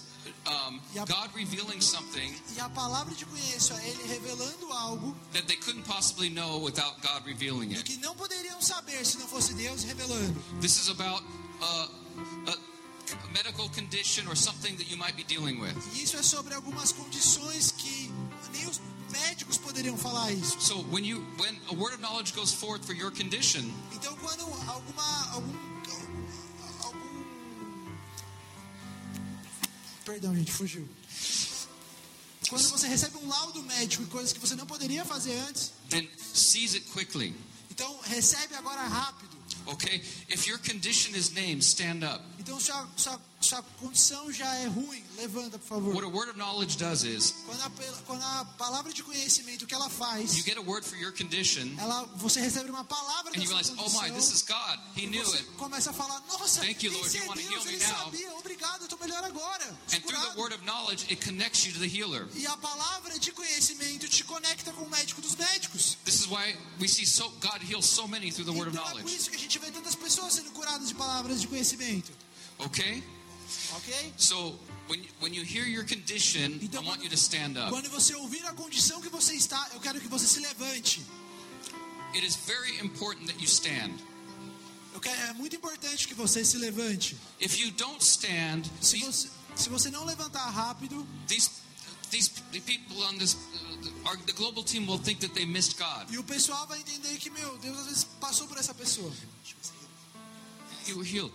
um, 0.47 0.79
Yep. 0.95 1.07
God 1.07 1.29
revealing 1.36 1.81
something 1.81 2.33
E 2.55 2.59
a 2.59 2.69
palavra 2.69 3.13
de 3.13 3.25
conheço 3.25 3.73
é 3.73 3.89
ele 3.89 4.03
revelando 4.07 4.71
algo 4.73 5.15
that 5.33 5.45
they 5.47 5.57
couldn't 5.57 5.83
possibly 5.86 6.29
know 6.29 6.59
without 6.63 6.95
God 7.01 7.25
revealing 7.25 7.73
it. 7.73 7.83
que 7.83 7.97
não 7.97 8.15
poderiam 8.15 8.59
saber 8.61 9.05
se 9.05 9.17
não 9.17 9.27
fosse 9.27 9.53
Deus 9.53 9.83
revelando. 9.83 10.33
This 10.61 10.77
is 10.77 10.89
about 10.89 11.23
uh, 11.61 11.89
a 12.47 13.27
medical 13.33 13.69
condition 13.69 14.27
or 14.27 14.36
something 14.36 14.75
that 14.77 14.89
you 14.89 14.97
might 14.97 15.15
be 15.15 15.23
dealing 15.23 15.59
with. 15.59 15.75
Isso 15.95 16.15
é 16.17 16.23
sobre 16.23 16.53
algumas 16.55 16.91
condições 16.91 17.71
que 17.71 18.11
nem 18.51 18.67
os 18.67 18.79
médicos 19.11 19.57
poderiam 19.76 19.97
falar 19.97 20.32
isso. 20.32 20.57
So 20.61 20.76
when 20.89 21.03
you 21.03 21.21
when 21.38 21.53
a 21.69 21.76
word 21.76 21.93
of 21.93 22.01
knowledge 22.01 22.34
goes 22.34 22.53
forth 22.53 22.86
for 22.86 22.93
your 22.93 23.11
condition, 23.11 23.69
Então 23.93 24.15
quando 24.17 24.41
alguma 24.69 25.32
algum 25.34 25.53
algum 26.82 27.26
Perdão, 30.05 30.34
gente, 30.36 30.51
fugiu. 30.51 30.88
Quando 32.47 32.69
você 32.69 32.88
recebe 32.88 33.17
um 33.17 33.28
laudo 33.28 33.61
médico 33.63 34.03
e 34.03 34.05
coisas 34.05 34.32
que 34.32 34.39
você 34.39 34.55
não 34.55 34.65
poderia 34.67 35.03
fazer 35.03 35.36
antes, 35.49 35.73
then 35.89 36.07
seize 36.17 36.78
it 36.78 36.88
quickly. 36.91 37.36
então 37.69 37.99
recebe 38.03 38.55
agora 38.55 38.82
rápido. 38.84 39.36
Okay? 39.67 40.01
If 40.30 40.47
your 40.47 40.59
condition 40.59 41.15
is 41.15 41.32
named, 41.32 41.63
stand 41.63 42.03
up. 42.05 42.23
Então 42.46 42.60
sua, 42.60 42.88
sua, 42.96 43.20
sua 43.41 43.64
condição 43.80 44.32
já 44.32 44.54
é 44.58 44.68
ruim, 44.68 45.04
levanta, 45.18 45.58
por 45.58 45.68
favor. 45.68 45.96
What 45.96 46.06
a 46.06 46.10
word 46.10 46.30
of 46.30 46.38
knowledge 46.38 46.78
does 46.78 47.04
is 47.04 47.34
Quando 47.48 47.60
a, 47.64 47.72
quando 48.06 48.22
a 48.22 48.46
palavra 48.56 48.93
de 48.93 49.02
conhecimento 49.02 49.66
que 49.66 49.74
ela 49.74 49.89
faz, 49.89 50.36
you 50.38 50.43
get 50.43 50.56
a 50.56 50.62
word 50.62 50.86
for 50.86 50.96
your 50.96 51.12
condition 51.12 51.76
ela, 51.80 52.04
você 52.18 52.39
recebe 52.39 52.70
uma 52.70 52.84
palavra 52.84 53.32
and 53.32 53.41
you 53.41 53.50
da 53.50 53.56
realize, 53.62 53.72
sua 53.72 53.84
oh 53.84 53.89
my, 53.89 54.12
condição, 54.12 54.16
this 54.16 54.32
is 54.32 54.43
God. 54.43 54.80
He 54.96 55.06
e 55.06 55.08
knew 55.08 55.24
você 55.26 55.38
it. 55.38 55.50
começa 55.58 55.89
a 55.89 55.93
falar, 55.93 56.22
nossa, 56.28 56.62
Thank 56.62 56.86
you, 56.86 56.93
Lord. 56.93 57.18
You 57.18 57.24
é 57.24 57.28
wanna 57.28 57.41
Deus, 57.41 57.52
heal 57.52 57.66
me 57.66 57.78
now. 57.80 57.98
sabia, 58.06 58.34
obrigado, 58.36 58.82
eu 58.82 58.84
estou 58.86 59.00
melhor 59.00 59.24
agora. 59.24 59.66
And 59.91 60.02
through 60.02 60.22
the 60.22 60.39
word 60.39 60.54
of 60.54 60.64
knowledge, 60.66 61.06
it 61.12 61.26
connects 61.26 61.66
you 61.66 61.74
to 61.74 61.80
the 61.80 61.88
healer. 61.88 62.28
E 62.36 62.46
a 62.46 62.56
palavra 62.58 63.18
de 63.18 63.32
conhecimento 63.32 64.08
te 64.08 64.24
conecta 64.24 64.72
com 64.72 64.84
o 64.84 64.89
médico 64.91 65.20
dos 65.20 65.36
médicos. 65.36 65.98
This 66.06 66.20
is 66.20 66.28
why 66.28 66.56
we 66.80 66.88
see 66.88 67.08
so 67.08 67.28
God 67.41 67.60
heals 67.68 67.88
so 67.88 68.08
many 68.08 68.32
through 68.32 68.46
the 68.46 68.56
word 68.56 68.70
of 68.70 68.78
então 68.78 68.84
é 68.88 68.91
por 68.91 69.00
knowledge. 69.02 69.18
isso 69.18 69.32
que 69.32 69.36
a 69.36 69.39
gente 69.39 69.58
vê 69.58 69.72
tantas 69.72 69.96
pessoas 69.96 70.36
sendo 70.36 70.52
curadas 70.52 70.88
de 70.88 70.93
palavras 70.93 71.41
de 71.41 71.48
conhecimento. 71.48 72.12
Okay? 72.60 73.03
Ok? 73.76 74.14
So 74.18 74.58
when 74.88 75.01
you, 75.03 75.10
when 75.20 75.34
you 75.34 75.43
hear 75.43 75.66
your 75.66 75.84
condition, 75.84 76.53
I 76.62 76.66
Então, 76.66 76.84
want 76.86 77.03
you 77.03 77.10
to 77.10 77.18
stand 77.18 77.58
up. 77.58 77.70
quando 77.70 77.89
você 77.89 78.16
ouvir 78.16 78.45
a 78.45 78.53
condição 78.53 79.01
que 79.01 79.10
você 79.10 79.34
está, 79.34 79.70
eu 79.74 79.80
quero 79.80 79.99
que 79.99 80.08
você 80.08 80.26
se 80.28 80.39
levante. 80.39 81.01
It 82.14 82.26
is 82.26 82.36
very 82.47 82.80
important 82.80 83.28
that 83.28 83.39
you 83.39 83.47
stand. 83.47 83.93
Quero, 85.01 85.22
é 85.30 85.34
muito 85.34 85.56
importante 85.56 86.08
que 86.08 86.14
você 86.14 86.43
se 86.45 86.58
levante. 86.58 87.18
If 87.39 87.60
you 87.60 87.70
don't 87.72 88.01
stand, 88.01 88.64
Se 88.82 88.93
these, 88.97 89.06
você, 89.06 89.30
se 89.56 89.70
você 89.70 89.89
não 89.91 90.06
levantar 90.06 90.49
rápido, 90.49 91.06
these 91.28 91.49
these 92.10 92.30
the 92.53 92.62
people 92.62 93.03
on 93.03 93.18
this 93.18 93.34
uh, 93.36 94.08
our, 94.10 94.16
the 94.26 94.32
global 94.32 94.64
team 94.64 94.88
will 94.88 94.97
think 94.97 95.20
that 95.20 95.34
they 95.36 95.45
missed 95.45 95.78
God. 95.78 96.10
e 96.10 96.18
o 96.18 96.24
pessoal 96.24 96.66
vai 96.68 96.80
entender 96.80 97.18
que, 97.18 97.30
meu, 97.30 97.58
Deus 97.58 97.78
às 97.78 97.86
vezes 97.88 98.03
passou 98.22 98.47
por 98.47 98.58
essa 98.58 98.74
pessoa. 98.74 99.12
You 100.88 100.97
were 100.97 101.06
healed. 101.06 101.34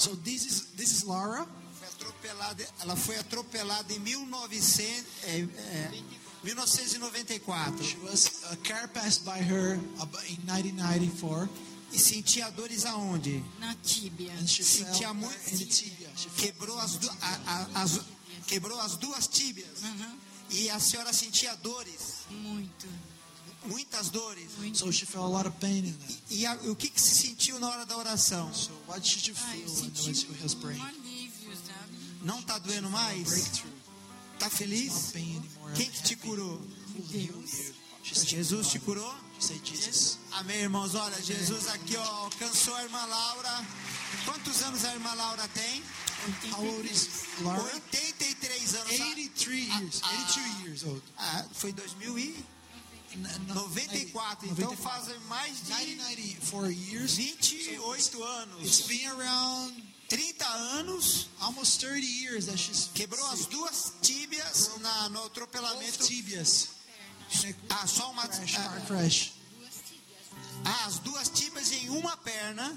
So 0.00 0.16
this 0.16 0.46
is, 0.46 0.62
this 0.76 0.90
is 0.92 1.04
Laura. 1.04 1.46
Foi 1.78 1.86
atropelada, 1.88 2.66
ela 2.80 2.96
foi 2.96 3.16
atropelada 3.18 3.92
em 3.92 3.98
1900, 3.98 5.04
é, 5.24 5.40
é, 5.40 6.02
1994. 6.42 7.84
She 7.84 7.96
was 7.98 8.44
a 8.50 8.56
car 8.56 8.88
passed 8.88 9.24
by 9.24 9.38
her 9.38 9.74
in 10.28 10.38
1994 10.46 11.48
E 11.92 11.98
sentia 11.98 12.48
dores 12.50 12.84
aonde? 12.86 13.42
Na 13.58 13.74
tíbia. 13.82 14.32
Sentia 14.46 15.12
muito. 15.12 15.36
Quebrou 16.36 16.78
as, 16.78 16.98
a- 17.20 17.40
a- 17.74 17.82
as- 17.82 18.00
quebrou 18.46 18.78
as 18.80 18.96
duas 18.96 19.26
tíbias. 19.26 19.82
Aham. 19.82 20.16
E 20.50 20.70
a 20.70 20.78
senhora 20.80 21.12
sentia 21.12 21.54
dores, 21.56 22.26
Muito 22.30 22.86
muitas 23.64 24.10
dores. 24.10 24.50
So 24.74 24.90
she 24.90 25.06
felt 25.06 25.26
a 25.26 25.28
lot 25.28 25.46
of 25.46 25.54
pain 25.60 25.84
in 25.84 25.92
that. 25.92 26.18
E, 26.30 26.46
a, 26.46 26.54
o 26.70 26.76
que, 26.76 26.88
que 26.88 27.00
se 27.00 27.14
sentiu 27.14 27.58
na 27.58 27.68
hora 27.68 27.86
da 27.86 27.96
oração? 27.96 28.52
So 28.52 28.72
what 28.86 29.00
did 29.00 29.34
feel 29.34 29.66
ah, 29.66 30.26
when 30.26 30.42
was 30.42 30.54
praying? 30.54 30.82
Não 32.22 32.38
está 32.40 32.58
doendo 32.58 32.90
mais? 32.90 33.62
Está 34.34 34.50
feliz? 34.50 35.12
Quem 35.74 35.90
que 35.90 36.02
te 36.02 36.16
curou? 36.16 36.60
Deus. 37.10 37.72
Jesus 38.02 38.68
te 38.68 38.78
curou? 38.78 39.14
Jesus. 39.38 40.18
Amém, 40.32 40.60
irmãos. 40.60 40.94
Olha, 40.94 41.20
Jesus 41.22 41.68
aqui 41.68 41.96
ó, 41.96 42.02
alcançou 42.02 42.74
a 42.74 42.82
irmã 42.82 43.04
Laura. 43.04 43.66
Quantos 44.24 44.62
anos 44.62 44.84
a 44.84 44.92
irmã 44.92 45.12
Laura 45.14 45.48
tem? 45.48 45.82
83 47.48 48.74
anos. 48.74 48.90
83 48.90 49.70
ah, 49.70 49.80
years. 49.80 50.00
Ah, 50.02 50.26
82 50.28 51.02
ah, 51.16 51.46
foi 51.52 51.72
2000 51.72 52.18
e 52.18 52.44
94, 53.16 54.48
então 54.48 54.76
fazem 54.76 55.18
mais 55.20 55.66
de 55.66 55.72
28 57.16 58.22
anos. 58.22 58.84
30 60.08 60.44
anos, 60.44 61.28
almost 61.38 61.78
30 61.80 62.04
years 62.04 62.46
that 62.46 62.58
she's 62.58 62.90
quebrou 62.92 63.24
as 63.30 63.46
duas 63.46 63.92
tíbias 64.02 64.70
na, 64.80 65.08
no 65.08 65.24
atropelamento. 65.26 66.04
Tíbias. 66.04 66.70
Ah, 67.68 67.86
só 67.86 68.10
uma 68.10 68.26
crash, 68.26 68.56
crash. 68.88 69.32
Ah, 70.64 70.86
as 70.86 70.98
duas 70.98 71.28
tíbias 71.28 71.70
em 71.70 71.90
uma 71.90 72.16
perna. 72.16 72.76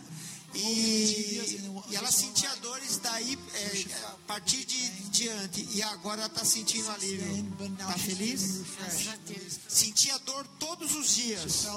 E, 0.56 1.62
e 1.90 1.96
ela 1.96 2.12
sentia 2.12 2.54
dores 2.58 2.98
daí 2.98 3.38
é, 3.56 4.06
a 4.06 4.12
partir 4.28 4.64
de 4.66 4.90
diante. 5.10 5.68
E 5.72 5.82
agora 5.82 6.22
ela 6.22 6.28
está 6.28 6.46
sentindo 6.46 6.90
alívio. 6.92 7.52
Tá 7.78 7.94
she's 7.94 8.06
feliz? 8.06 8.66
Sentia 9.68 10.18
dor 10.20 10.46
todos 10.60 10.96
os 10.96 11.16
dias. 11.16 11.68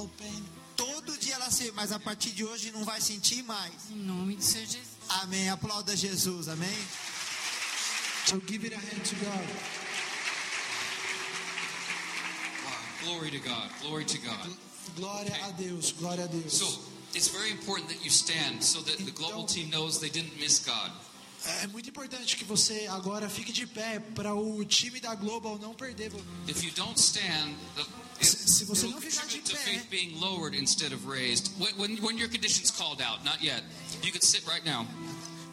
Todo 0.77 1.16
dia 1.18 1.35
ela 1.37 1.51
se, 1.51 1.72
mas 1.72 1.91
a 1.91 1.99
partir 1.99 2.31
de 2.31 2.45
hoje 2.45 2.70
não 2.70 2.85
vai 2.85 3.01
sentir 3.01 3.43
mais. 3.43 3.72
Em 3.91 3.97
nome 3.97 4.37
do 4.37 4.45
Senhor 4.45 4.66
Jesus. 4.66 4.87
Amém. 5.09 5.49
Aplauda 5.49 5.97
Jesus. 5.97 6.49
Amém. 6.49 6.77
So 8.27 8.43
give 8.47 8.66
it 8.66 8.74
a 8.74 8.79
hand 8.79 9.05
to 9.05 9.14
God. 9.16 9.47
Wow. 12.64 13.05
Glory 13.05 13.31
to 13.31 13.39
God. 13.39 13.70
Glory 13.81 14.05
to 14.05 14.18
God. 14.18 14.57
Glória 14.97 15.45
a 15.45 15.51
Deus, 15.53 15.93
glória 15.93 16.24
a 16.24 16.27
Deus. 16.27 16.53
So 16.53 16.96
it's 17.17 17.29
very 17.29 17.51
important 17.51 17.89
that 17.89 18.05
you 18.05 18.11
stand 18.11 18.62
so 18.62 18.81
that 18.83 18.99
the 19.05 19.11
global 19.12 19.45
team 19.45 19.71
knows 19.71 19.99
they 19.99 20.11
didn't 20.11 20.39
miss 20.39 20.59
God. 20.61 20.91
É 21.62 21.67
muito 21.69 21.89
importante 21.89 22.37
que 22.37 22.45
você 22.45 22.87
agora 22.91 23.29
fique 23.29 23.53
de 23.53 23.67
pé 23.67 24.01
para 24.14 24.35
o 24.35 24.64
time 24.64 24.99
da 25.01 25.14
Global 25.14 25.59
não 25.59 25.75
perder. 25.75 26.11
If 26.49 26.64
you 26.64 26.73
don't 26.75 26.99
stand, 26.99 27.55
the, 27.77 27.85
Se- 28.25 28.49
se 28.49 28.64
você 28.64 28.87
não 28.89 29.01
ficar 29.01 29.27
de 29.27 29.39
pé- 29.39 29.57
faith 29.57 29.89
being 29.89 30.19
lowered 30.19 30.57
instead 30.59 30.93
of 30.93 31.07
raised. 31.07 31.53
When, 31.59 31.73
when, 31.79 31.97
when 32.03 32.19
your 32.19 32.29
condition's 32.29 32.71
called 32.73 33.01
out, 33.01 33.25
not 33.25 33.43
yet. 33.43 33.62
You 34.03 34.11
can 34.11 34.23
sit 34.23 34.45
right 34.47 34.64
now. 34.64 34.87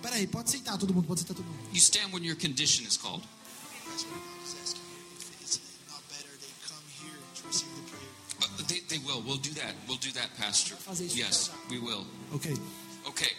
Peraí, 0.01 0.25
pode 0.25 0.49
sentar 0.49 0.77
todo 0.79 0.93
mundo, 0.93 1.05
pode 1.07 1.19
sentar 1.19 1.35
todo 1.35 1.45
mundo. 1.45 1.59
You 1.71 1.79
stand 1.79 2.11
when 2.11 2.23
your 2.23 2.37
condition 2.37 2.85
is 2.87 2.97
called. 2.97 3.21
They, 8.97 9.05
will. 9.05 9.21
We'll 9.25 9.37
do 9.37 9.51
that. 9.51 9.73
We'll 9.87 9.97
do 9.97 10.11
that, 10.13 10.29
Pastor. 10.37 10.75
fazer 10.75 11.05
isso 11.05 11.17
Yes, 11.17 11.51
we 11.69 11.79
will. 11.79 12.05
Ok. 12.33 12.53
Okay. 13.07 13.31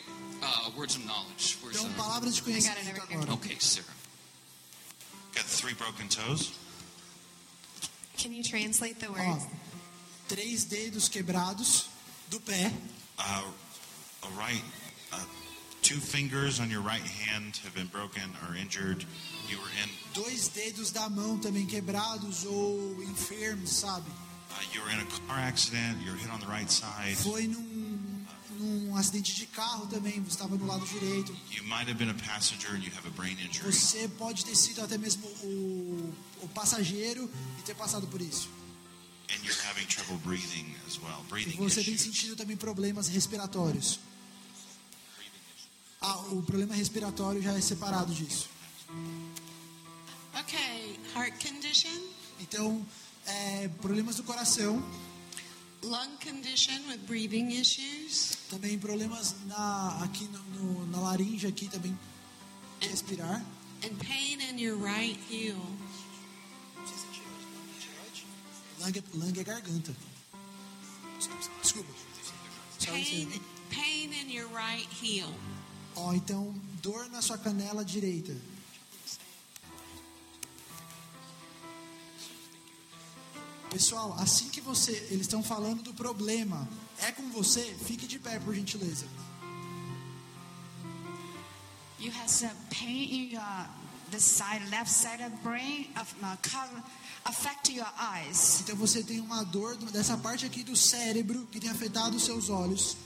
Uh, 0.43 0.71
words 0.77 0.97
of 0.97 1.05
knowledge. 1.07 1.57
Where's 1.63 1.81
Então, 1.81 1.93
palavras 1.95 2.37
de 2.37 2.43
conhecimento 2.43 3.01
agora. 3.11 3.33
Okay, 3.35 3.57
Sarah. 3.59 3.87
Got 5.35 5.45
the 5.45 5.57
three 5.57 5.75
broken 5.75 6.09
toes. 6.09 6.53
Can 8.17 8.33
you 8.33 8.43
translate 8.43 9.01
the 9.01 9.11
words? 9.11 9.47
três 10.29 10.65
dedos 10.65 11.09
quebrados 11.09 11.87
do 12.29 12.41
pé. 12.41 12.73
Uh, 13.19 13.51
a 14.23 14.29
right, 14.39 14.63
uh, 15.13 15.19
two 15.83 16.01
fingers 16.01 16.61
on 16.61 16.71
your 16.71 16.83
right 16.83 17.03
hand 17.03 17.61
have 17.63 17.75
been 17.75 17.87
broken 17.89 18.23
or 18.49 18.57
injured. 18.57 19.05
You 19.49 19.59
were 19.59 19.71
in, 19.83 19.91
Dois 20.15 20.49
dedos 20.49 20.93
da 20.93 21.09
mão 21.09 21.39
também 21.39 21.67
quebrados 21.67 22.45
ou 22.45 23.03
enfermos, 23.03 23.71
sabe? 23.71 24.11
You 24.73 24.81
were 24.83 24.91
in 24.91 25.01
a 25.01 25.07
car 25.27 25.39
accident. 25.39 25.99
You 26.05 26.13
were 26.13 26.19
hit 26.19 26.31
on 26.31 26.41
the 26.41 26.47
right 26.47 26.71
side. 26.71 27.17
Foi 27.17 27.47
num, 27.47 28.25
num 28.59 28.97
acidente 28.97 29.35
de 29.35 29.47
carro 29.47 29.87
também, 29.87 30.21
você 30.21 30.31
estava 30.31 30.57
no 30.57 30.67
lado 30.67 30.87
direito. 30.87 31.33
You 31.51 31.65
might 31.65 31.89
have 31.89 31.95
been 31.95 32.11
a 32.11 32.15
passenger 32.15 32.71
and 32.75 32.83
you 32.83 32.93
have 32.97 33.07
a 33.07 33.11
brain 33.11 33.37
injury. 33.39 33.73
Você 33.73 34.09
pode 34.09 34.45
ter 34.45 34.55
sido 34.57 34.83
até 34.83 34.97
mesmo 34.99 35.27
o, 35.43 36.15
o 36.43 36.49
passageiro 36.49 37.31
e 37.59 37.63
ter 37.63 37.75
passado 37.75 38.07
por 38.07 38.21
isso. 38.21 38.49
And 39.31 39.43
you're 39.45 39.57
having 39.69 39.87
trouble 39.87 40.19
breathing 40.25 40.75
as 40.87 40.99
well. 40.99 41.25
E 41.39 41.57
você 41.57 41.83
tem 41.83 41.95
issues. 41.95 42.01
sentido 42.03 42.37
também 42.37 42.57
problemas 42.57 43.09
respiratórios. 43.09 43.99
Ah, 46.01 46.19
o 46.33 46.43
problema 46.43 46.75
respiratório 46.75 47.41
já 47.43 47.53
é 47.57 47.61
separado 47.63 48.13
disso. 48.15 48.49
Okay, 50.39 51.01
heart 51.15 51.43
condition, 51.43 51.99
Então, 52.41 52.85
é, 53.27 53.69
problemas 53.81 54.17
do 54.17 54.23
coração, 54.25 54.83
lung 55.83 56.17
condition 56.23 56.79
with 56.89 56.99
breathing 57.07 57.49
issues, 57.53 58.37
também 58.51 58.79
problemas 58.79 59.35
na, 59.47 60.01
aqui 60.05 60.25
no, 60.25 60.39
no- 60.63 60.87
na 60.87 61.01
laringe, 61.01 61.47
aqui 61.47 61.69
também 61.69 61.97
respirar. 62.81 63.43
and 63.83 63.97
pain 63.99 64.41
in 64.51 64.59
your 64.59 64.77
right 64.79 65.19
heel. 65.31 65.57
Lung, 68.81 68.93
é- 68.99 69.03
lung 69.17 69.33
é 69.41 69.45
garganta. 69.45 69.95
Desculpa. 71.63 71.93
Pain, 72.85 73.29
pain 73.71 74.13
in 74.13 74.31
your 74.31 74.49
right 74.49 74.87
heel. 75.03 75.33
Ó, 75.97 76.13
então, 76.13 76.55
dor 76.83 77.09
na 77.11 77.23
sua 77.23 77.39
canela 77.39 77.85
direita. 77.85 78.37
Pessoal, 83.75 84.15
assim 84.21 84.49
que 84.51 84.61
você, 84.61 84.93
eles 85.11 85.23
estão 85.23 85.43
falando 85.43 85.83
do 85.83 85.93
problema, 85.93 86.69
é 87.01 87.11
com 87.11 87.29
você, 87.31 87.61
fique 87.85 88.07
de 88.07 88.21
pé, 88.21 88.39
por 88.39 88.55
gentileza. 88.55 89.05
You 91.99 92.13
have 92.13 92.31
some 92.31 92.55
pain 92.71 93.03
in 93.11 93.33
your 93.33 93.69
the 94.13 94.21
side 94.21 94.63
left 94.71 94.89
side 94.89 95.21
of 95.25 95.33
brain 95.43 95.91
of 96.01 96.15
uh, 96.23 96.83
affect 97.25 97.73
your 97.73 97.93
eyes. 97.99 98.61
Então 98.61 98.77
você 98.77 99.03
tem 99.03 99.19
uma 99.19 99.43
dor 99.43 99.77
dessa 99.91 100.17
parte 100.17 100.47
aqui 100.47 100.63
do 100.63 100.77
cérebro 100.77 101.45
que 101.51 101.59
tem 101.59 101.69
afetado 101.69 102.17
os 102.17 102.23
seus 102.23 102.49
olhos. 102.51 102.97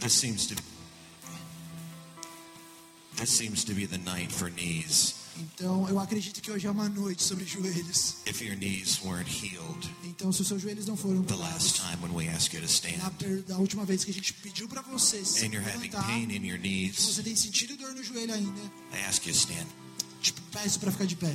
This 0.00 0.14
seems 0.14 0.46
to 0.48 0.71
this 3.16 3.30
seems 3.30 3.64
to 3.64 3.72
be 3.74 3.86
the 3.86 3.98
night 3.98 4.32
for 4.32 4.50
knees. 4.50 5.14
Então 5.38 5.88
eu 5.88 5.98
acredito 5.98 6.42
que 6.42 6.50
hoje 6.50 6.66
é 6.66 6.70
uma 6.70 6.88
noite 6.90 7.22
sobre 7.22 7.46
joelhos. 7.46 8.16
If 8.26 8.42
your 8.42 8.54
knees 8.56 9.00
weren't 9.02 9.30
healed 9.30 9.88
Então 10.04 10.30
se 10.30 10.42
os 10.42 10.48
seus 10.48 10.60
joelhos 10.60 10.84
não 10.86 10.94
foram 10.96 11.22
the 11.22 11.34
curados, 11.34 11.54
last 11.54 11.80
time 11.80 12.02
when 12.02 12.12
we 12.14 12.28
asked 12.28 12.52
you 12.54 12.60
to 12.60 12.66
na, 12.66 12.70
stand, 12.72 13.12
per- 13.18 13.42
da 13.44 13.56
última 13.56 13.84
vez 13.86 14.04
que 14.04 14.10
a 14.10 14.14
gente 14.14 14.34
pediu 14.34 14.68
para 14.68 14.82
você 14.82 15.24
se 15.24 15.46
and 15.46 15.52
you're 15.54 15.64
having 15.66 15.88
levantar, 15.88 16.06
pain 16.06 16.30
in 16.30 16.44
your 16.46 16.58
se 16.58 16.62
knees, 16.68 16.96
você 16.98 17.22
tem 17.22 17.34
sentido 17.34 17.76
dor 17.78 17.94
no 17.94 18.04
joelho 18.04 18.34
ainda, 18.34 18.60
I 18.92 19.02
ask 19.08 19.26
you 19.26 19.32
to 19.32 19.38
stand. 19.38 19.66
te 20.20 20.32
peço 20.52 20.78
para 20.78 20.92
ficar 20.92 21.06
de 21.06 21.16
pé. 21.16 21.34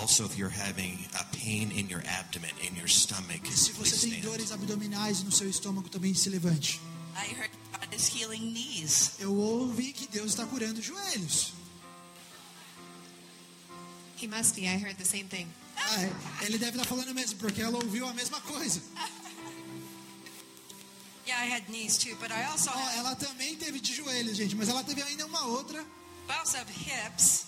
Also, 0.00 0.24
if 0.24 0.36
you're 0.38 0.48
having 0.48 0.98
a 1.18 1.24
pain 1.36 1.70
in 1.72 1.88
your 1.90 2.02
abdomen, 2.06 2.50
in 2.62 2.74
your 2.76 2.88
stomach, 2.88 3.42
E 3.44 3.52
se 3.52 3.72
você 3.72 3.96
tem 3.98 4.10
stand. 4.18 4.22
dores 4.22 4.50
abdominais 4.52 5.22
no 5.22 5.30
seu 5.30 5.48
estômago, 5.48 5.88
também 5.90 6.14
se 6.14 6.28
levante. 6.30 6.80
I 7.16 7.26
heard 7.34 7.50
God 7.78 7.92
is 7.94 8.08
healing 8.08 8.52
knees. 8.52 9.12
Eu 9.18 9.34
ouvi 9.36 9.92
que 9.92 10.06
Deus 10.06 10.30
está 10.30 10.46
curando 10.46 10.80
joelhos. 10.80 11.52
He 14.22 14.26
must 14.26 14.54
be. 14.54 14.62
I 14.66 14.76
heard 14.78 14.96
the 14.96 15.04
same 15.04 15.24
thing. 15.24 15.46
Ah, 15.76 16.02
é, 16.02 16.46
ele 16.46 16.58
deve 16.58 16.72
estar 16.78 16.84
falando 16.88 17.14
mesmo, 17.14 17.38
porque 17.38 17.60
ela 17.60 17.76
ouviu 17.82 18.06
a 18.06 18.12
mesma 18.14 18.40
coisa. 18.42 18.80
Yeah, 21.26 21.44
I 21.44 21.48
had 21.48 21.68
knees 21.68 21.96
too, 21.98 22.16
but 22.16 22.30
I 22.30 22.44
also 22.50 22.70
Ó, 22.70 22.90
ela 22.96 23.14
também 23.16 23.56
teve 23.56 23.80
de 23.80 23.94
joelhos, 23.94 24.36
gente, 24.36 24.54
mas 24.56 24.68
ela 24.68 24.82
teve 24.82 25.02
ainda 25.02 25.26
uma 25.26 25.44
outra. 25.46 25.80
I 26.28 26.32
also 26.38 26.56
have 26.56 26.70
hips, 26.72 27.44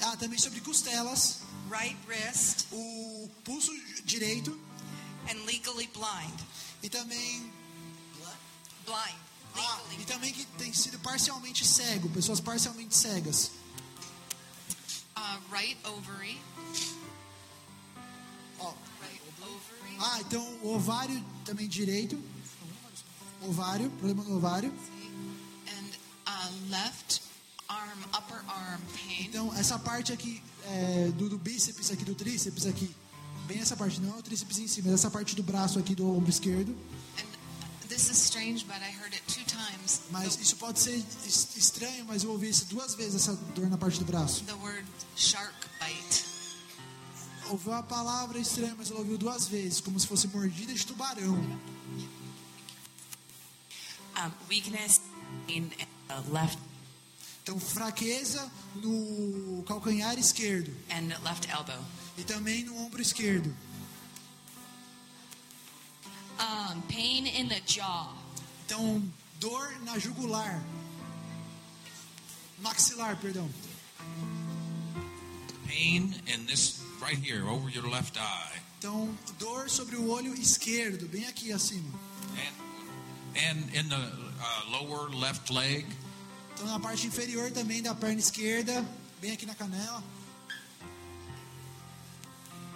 Ah, 0.00 0.16
também 0.16 0.38
sobre 0.38 0.60
costelas, 0.60 1.40
right 1.68 1.96
wrist, 2.06 2.66
o 2.72 3.30
pulso 3.44 3.72
direito 4.04 4.58
and 5.30 5.44
legally 5.46 5.88
blind. 5.88 6.40
e 6.82 6.88
também 6.88 7.52
blind. 8.84 9.18
Ah, 9.54 9.80
e 9.98 10.04
também 10.04 10.32
que 10.32 10.44
tem 10.56 10.72
sido 10.72 10.98
parcialmente 11.00 11.66
cego, 11.66 12.08
pessoas 12.10 12.40
parcialmente 12.40 12.96
cegas. 12.96 13.50
Uh, 15.16 15.40
right 15.50 15.76
ovary. 15.84 16.38
Right 19.00 19.22
ovary. 19.42 19.96
Ah, 19.98 20.20
então 20.20 20.42
o 20.62 20.74
ovário 20.76 21.24
também 21.44 21.66
direito. 21.66 22.22
Ovário, 23.42 23.90
problema 23.90 24.22
no 24.24 24.36
ovário. 24.36 24.72
And 25.66 25.90
uh, 26.26 26.70
left 26.70 27.20
arm, 27.68 27.98
upper 28.16 28.38
arm 28.48 28.80
pain. 28.94 29.26
Então 29.26 29.54
essa 29.54 29.78
parte 29.78 30.12
aqui 30.12 30.42
é, 30.64 31.10
do, 31.16 31.28
do 31.28 31.38
bíceps 31.38 31.90
aqui, 31.90 32.04
do 32.04 32.14
tríceps 32.14 32.66
aqui. 32.66 32.94
Bem 33.46 33.58
essa 33.60 33.76
parte, 33.76 34.00
não 34.00 34.14
é 34.14 34.18
o 34.18 34.22
tríceps 34.22 34.58
em 34.58 34.66
si, 34.68 34.82
mas 34.82 34.92
essa 34.94 35.10
parte 35.10 35.34
do 35.34 35.42
braço 35.42 35.78
aqui 35.78 35.94
do 35.94 36.10
ombro 36.14 36.28
esquerdo. 36.30 36.76
And 37.18 37.88
this 37.88 38.10
is 38.10 38.18
strange, 38.18 38.64
but 38.66 38.76
I 38.76 38.90
heard 39.00 39.14
it 39.14 39.22
two 39.26 39.44
times. 39.44 40.00
Mas 40.10 40.38
isso 40.38 40.56
pode 40.56 40.78
ser 40.80 41.02
es- 41.26 41.56
estranho, 41.56 42.04
mas 42.06 42.22
eu 42.24 42.30
ouvi 42.30 42.50
isso 42.50 42.66
duas 42.66 42.94
vezes, 42.94 43.14
essa 43.14 43.34
dor 43.54 43.68
na 43.70 43.78
parte 43.78 43.98
do 43.98 44.04
braço. 44.04 44.44
the 44.44 44.52
word 44.54 44.84
shark 45.16 45.54
bite. 45.80 46.24
Ouviu 47.48 47.72
a 47.72 47.82
palavra 47.82 48.38
estranha, 48.38 48.74
mas 48.76 48.90
ela 48.90 48.98
ouviu 49.00 49.16
duas 49.16 49.48
vezes, 49.48 49.80
como 49.80 49.98
se 49.98 50.06
fosse 50.06 50.28
mordida 50.28 50.74
de 50.74 50.84
tubarão. 50.86 51.38
Um, 54.16 54.30
weakness 54.50 55.00
in 55.48 55.70
the 56.08 56.20
left 56.30 56.58
Então, 57.48 57.58
fraqueza 57.58 58.52
no 58.74 59.64
calcanhar 59.66 60.18
esquerdo 60.18 60.70
and 60.90 61.08
left 61.24 61.48
elbow. 61.48 61.82
e 62.18 62.22
também 62.22 62.62
no 62.62 62.76
ombro 62.76 63.00
esquerdo. 63.00 63.56
Um, 66.38 66.82
pain 66.82 67.26
in 67.26 67.48
the 67.48 67.62
jaw. 67.66 68.14
Então, 68.66 69.02
dor 69.40 69.72
na 69.80 69.98
jugular. 69.98 70.62
Maxilar, 72.58 73.16
perdão. 73.16 73.48
Pain 75.66 76.20
in 76.26 76.44
this 76.44 76.82
right 77.00 77.16
here 77.16 77.48
over 77.48 77.70
your 77.70 77.88
left 77.88 78.18
eye. 78.18 78.60
Então, 78.78 79.08
dor 79.38 79.70
sobre 79.70 79.96
o 79.96 80.10
olho 80.10 80.34
esquerdo, 80.34 81.08
bem 81.08 81.24
aqui 81.24 81.50
acima. 81.50 81.98
And, 82.34 83.48
and 83.48 83.74
in 83.74 83.88
the 83.88 83.96
uh, 83.96 84.70
lower 84.70 85.08
left 85.08 85.50
leg. 85.50 85.86
Então, 86.58 86.66
na 86.66 86.80
parte 86.80 87.06
inferior 87.06 87.52
também 87.52 87.80
da 87.80 87.94
perna 87.94 88.18
esquerda, 88.18 88.84
bem 89.20 89.30
aqui 89.30 89.46
na 89.46 89.54
canela. 89.54 90.02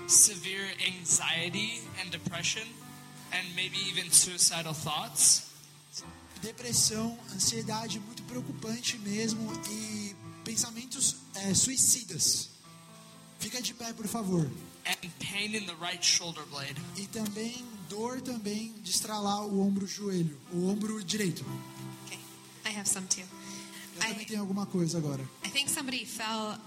severe 0.07 0.77
anxiety 0.87 1.83
and 2.01 2.11
depression, 2.11 2.67
and 3.33 3.43
maybe 3.57 3.77
even 3.89 4.09
suicidal 4.13 4.73
thoughts. 4.73 5.51
Depressão, 6.41 7.19
ansiedade 7.35 7.99
muito 7.99 8.23
preocupante 8.23 8.97
mesmo 8.99 9.53
e 9.69 10.15
pensamentos 10.45 11.17
é, 11.35 11.53
suicidas. 11.53 12.51
Fica 13.41 13.61
de 13.61 13.75
pé, 13.75 13.93
por 13.93 14.07
favor. 14.07 14.49
And 14.87 15.11
pain 15.19 15.57
in 15.57 15.67
the 15.67 15.75
right 15.81 16.05
shoulder 16.05 16.45
blade. 16.47 16.81
E 16.97 17.07
também 17.09 17.65
dor 17.89 18.21
também 18.21 18.73
de 18.81 18.93
estralar 18.93 19.45
o 19.45 19.61
ombro 19.61 19.89
joelho, 19.89 20.39
o 20.53 20.69
ombro 20.69 21.03
direito. 21.03 21.45
Okay, 22.07 22.21
I 22.65 22.79
have 22.79 22.89
some 22.89 23.09
too. 23.09 23.42
Eu 24.03 24.13
também 24.13 24.27
tenho 24.27 24.41
alguma 24.41 24.67
coisa 24.67 24.99
agora. 24.99 25.23
I 25.45 25.51
think 25.51 25.71
somebody 25.71 26.05
fell 26.05 26.59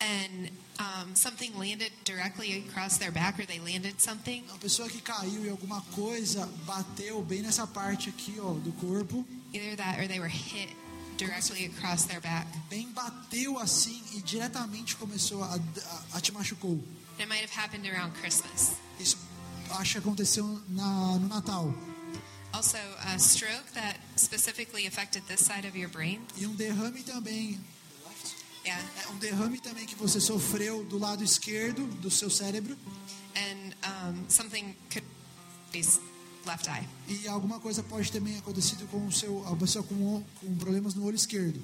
and 0.00 0.50
um, 0.78 1.14
something 1.14 1.52
landed 1.58 1.92
directly 2.04 2.64
across 2.68 2.98
their 2.98 3.12
back, 3.12 3.38
or 3.38 3.46
they 3.46 3.60
landed 3.60 4.00
something. 4.00 4.44
Uma 4.48 4.58
pessoa 4.58 4.88
que 4.88 5.00
caiu 5.00 5.44
e 5.44 5.50
alguma 5.50 5.80
coisa 5.94 6.46
bateu 6.66 7.22
bem 7.22 7.42
nessa 7.42 7.66
parte 7.66 8.08
aqui, 8.08 8.36
ó, 8.40 8.54
do 8.54 8.72
corpo. 8.72 9.26
Either 9.52 9.76
that, 9.76 10.00
or 10.00 10.08
they 10.08 10.18
were 10.18 10.30
hit 10.30 10.74
directly 11.16 11.66
across 11.66 12.04
their 12.04 12.20
back. 12.20 12.46
Bem 12.70 12.90
bateu 12.92 13.58
assim 13.58 14.02
e 14.14 14.22
diretamente 14.22 14.96
começou 14.96 15.42
a, 15.42 15.54
a, 15.54 16.16
a 16.16 16.20
te 16.20 16.32
machucou. 16.32 16.82
It 17.18 17.28
might 17.28 17.42
have 17.42 17.52
happened 17.52 17.86
around 17.86 18.14
Christmas. 18.20 18.72
Isso 18.98 19.18
acho 19.72 19.92
que 19.92 19.98
aconteceu 19.98 20.60
na, 20.68 21.18
no 21.18 21.28
Natal. 21.28 21.74
Also, 22.52 22.78
a 23.06 23.18
stroke 23.18 23.72
that 23.74 23.96
specifically 24.16 24.86
affected 24.86 25.22
this 25.28 25.40
side 25.40 25.64
of 25.64 25.76
your 25.76 25.88
brain. 25.88 26.20
E 26.36 26.46
um 26.46 26.54
derrame 26.54 27.02
também. 27.02 27.58
Yeah. 28.64 28.82
Um 29.10 29.18
derrame 29.18 29.58
também 29.60 29.86
que 29.86 29.94
você 29.94 30.20
sofreu 30.20 30.84
do 30.84 30.98
lado 30.98 31.22
esquerdo 31.22 31.86
do 32.00 32.10
seu 32.10 32.28
cérebro. 32.28 32.76
And 33.36 33.74
um, 33.84 34.24
something 34.28 34.74
could 34.90 35.06
be 35.72 35.82
left 36.44 36.68
eye. 36.68 36.86
E 37.08 37.28
alguma 37.28 37.60
coisa 37.60 37.82
pode 37.82 38.10
também 38.10 38.36
acontecido 38.38 38.86
com 38.90 39.06
o 39.06 39.12
seu, 39.12 39.46
a 39.46 39.56
pessoa 39.56 39.84
com, 39.84 40.24
com 40.40 40.56
problemas 40.56 40.94
no 40.94 41.04
olho 41.04 41.16
esquerdo. 41.16 41.60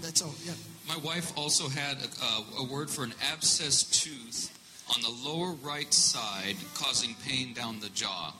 That's 0.00 0.20
all. 0.20 0.34
Yeah. 0.44 0.56
My 0.86 0.96
wife 0.96 1.32
also 1.34 1.68
had 1.68 1.96
a, 1.96 2.24
a, 2.24 2.62
a 2.62 2.64
word 2.64 2.90
for 2.90 3.04
an 3.04 3.14
abscess 3.32 3.82
tooth 3.82 4.50
on 4.96 5.02
the 5.02 5.28
lower 5.28 5.54
right 5.62 5.92
side, 5.92 6.56
causing 6.74 7.14
pain 7.26 7.52
down 7.52 7.80
the 7.80 7.90
jaw. 7.94 8.32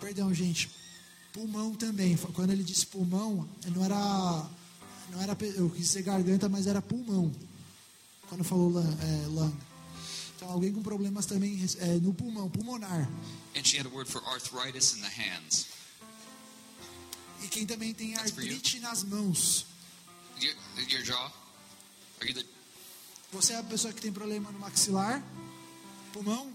Perdão, 0.00 0.34
gente. 0.34 0.68
Pulmão 1.32 1.74
também. 1.74 2.16
Quando 2.34 2.50
ele 2.50 2.64
disse 2.64 2.86
pulmão, 2.86 3.48
não 3.74 3.84
era. 3.84 4.50
Não 5.12 5.22
era. 5.22 5.36
Eu 5.54 5.70
quis 5.70 5.86
dizer 5.86 6.02
garganta, 6.02 6.48
mas 6.48 6.66
era 6.66 6.82
pulmão. 6.82 7.32
Quando 8.28 8.42
falou. 8.42 8.80
É, 8.80 9.26
lung. 9.28 9.71
Então, 10.42 10.54
alguém 10.54 10.72
com 10.72 10.82
problemas 10.82 11.24
também 11.24 11.56
é, 11.78 11.86
no 12.00 12.12
pulmão, 12.12 12.50
pulmonar. 12.50 13.08
And 13.56 13.64
she 13.64 13.78
had 13.78 13.86
a 13.86 13.90
word 13.90 14.10
for 14.10 14.20
arthritis 14.26 14.92
in 14.96 15.00
the 15.00 15.08
hands. 15.08 15.68
E 17.44 17.46
quem 17.46 17.64
também 17.64 17.94
tem 17.94 18.14
That's 18.14 18.32
artrite 18.32 18.80
nas 18.80 19.04
mãos. 19.04 19.66
Your, 20.40 20.52
your 20.90 21.04
jaw? 21.04 21.32
Are 22.20 22.28
you 22.28 22.34
the. 22.34 22.44
Você 23.30 23.52
é 23.52 23.58
a 23.58 23.62
pessoa 23.62 23.92
que 23.92 24.00
tem 24.00 24.12
problema 24.12 24.50
no 24.50 24.58
maxilar, 24.58 25.22
pulmão, 26.12 26.52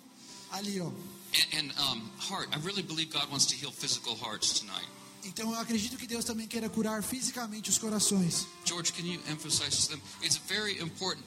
ali, 0.52 0.82
ó. 0.82 0.88
And, 0.88 1.58
and 1.58 1.72
um, 1.80 2.10
heart. 2.30 2.54
I 2.54 2.60
really 2.60 2.84
believe 2.84 3.14
God 3.14 3.32
wants 3.32 3.46
to 3.46 3.56
heal 3.56 3.72
physical 3.72 4.18
hearts 4.18 4.60
tonight. 4.60 4.88
Então 5.24 5.54
eu 5.54 5.60
acredito 5.60 5.96
que 5.96 6.08
Deus 6.08 6.26
também 6.26 6.46
queira 6.46 6.70
curar 6.70 7.02
fisicamente 7.04 7.70
os 7.70 7.78
corações. 7.78 8.48
George, 8.66 8.92
can 8.92 9.04
you 9.04 9.22
emphasize 9.32 9.88
to 9.88 9.94
them? 9.94 10.02
It's 10.22 10.36
very 10.36 10.78
important. 10.82 11.24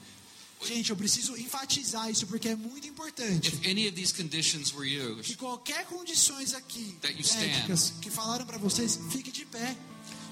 Gente, 0.63 0.89
eu 0.91 0.95
preciso 0.95 1.35
enfatizar 1.37 2.09
isso 2.09 2.27
porque 2.27 2.49
é 2.49 2.55
muito 2.55 2.87
importante. 2.87 3.59
Yours, 3.63 5.27
Que 5.27 5.35
qualquer 5.35 5.85
condições 5.85 6.53
aqui 6.53 6.97
médicas 7.03 7.93
que 8.01 8.09
falaram 8.09 8.45
para 8.45 8.57
vocês, 8.57 8.99
fique 9.11 9.31
de 9.31 9.45
pé. 9.45 9.75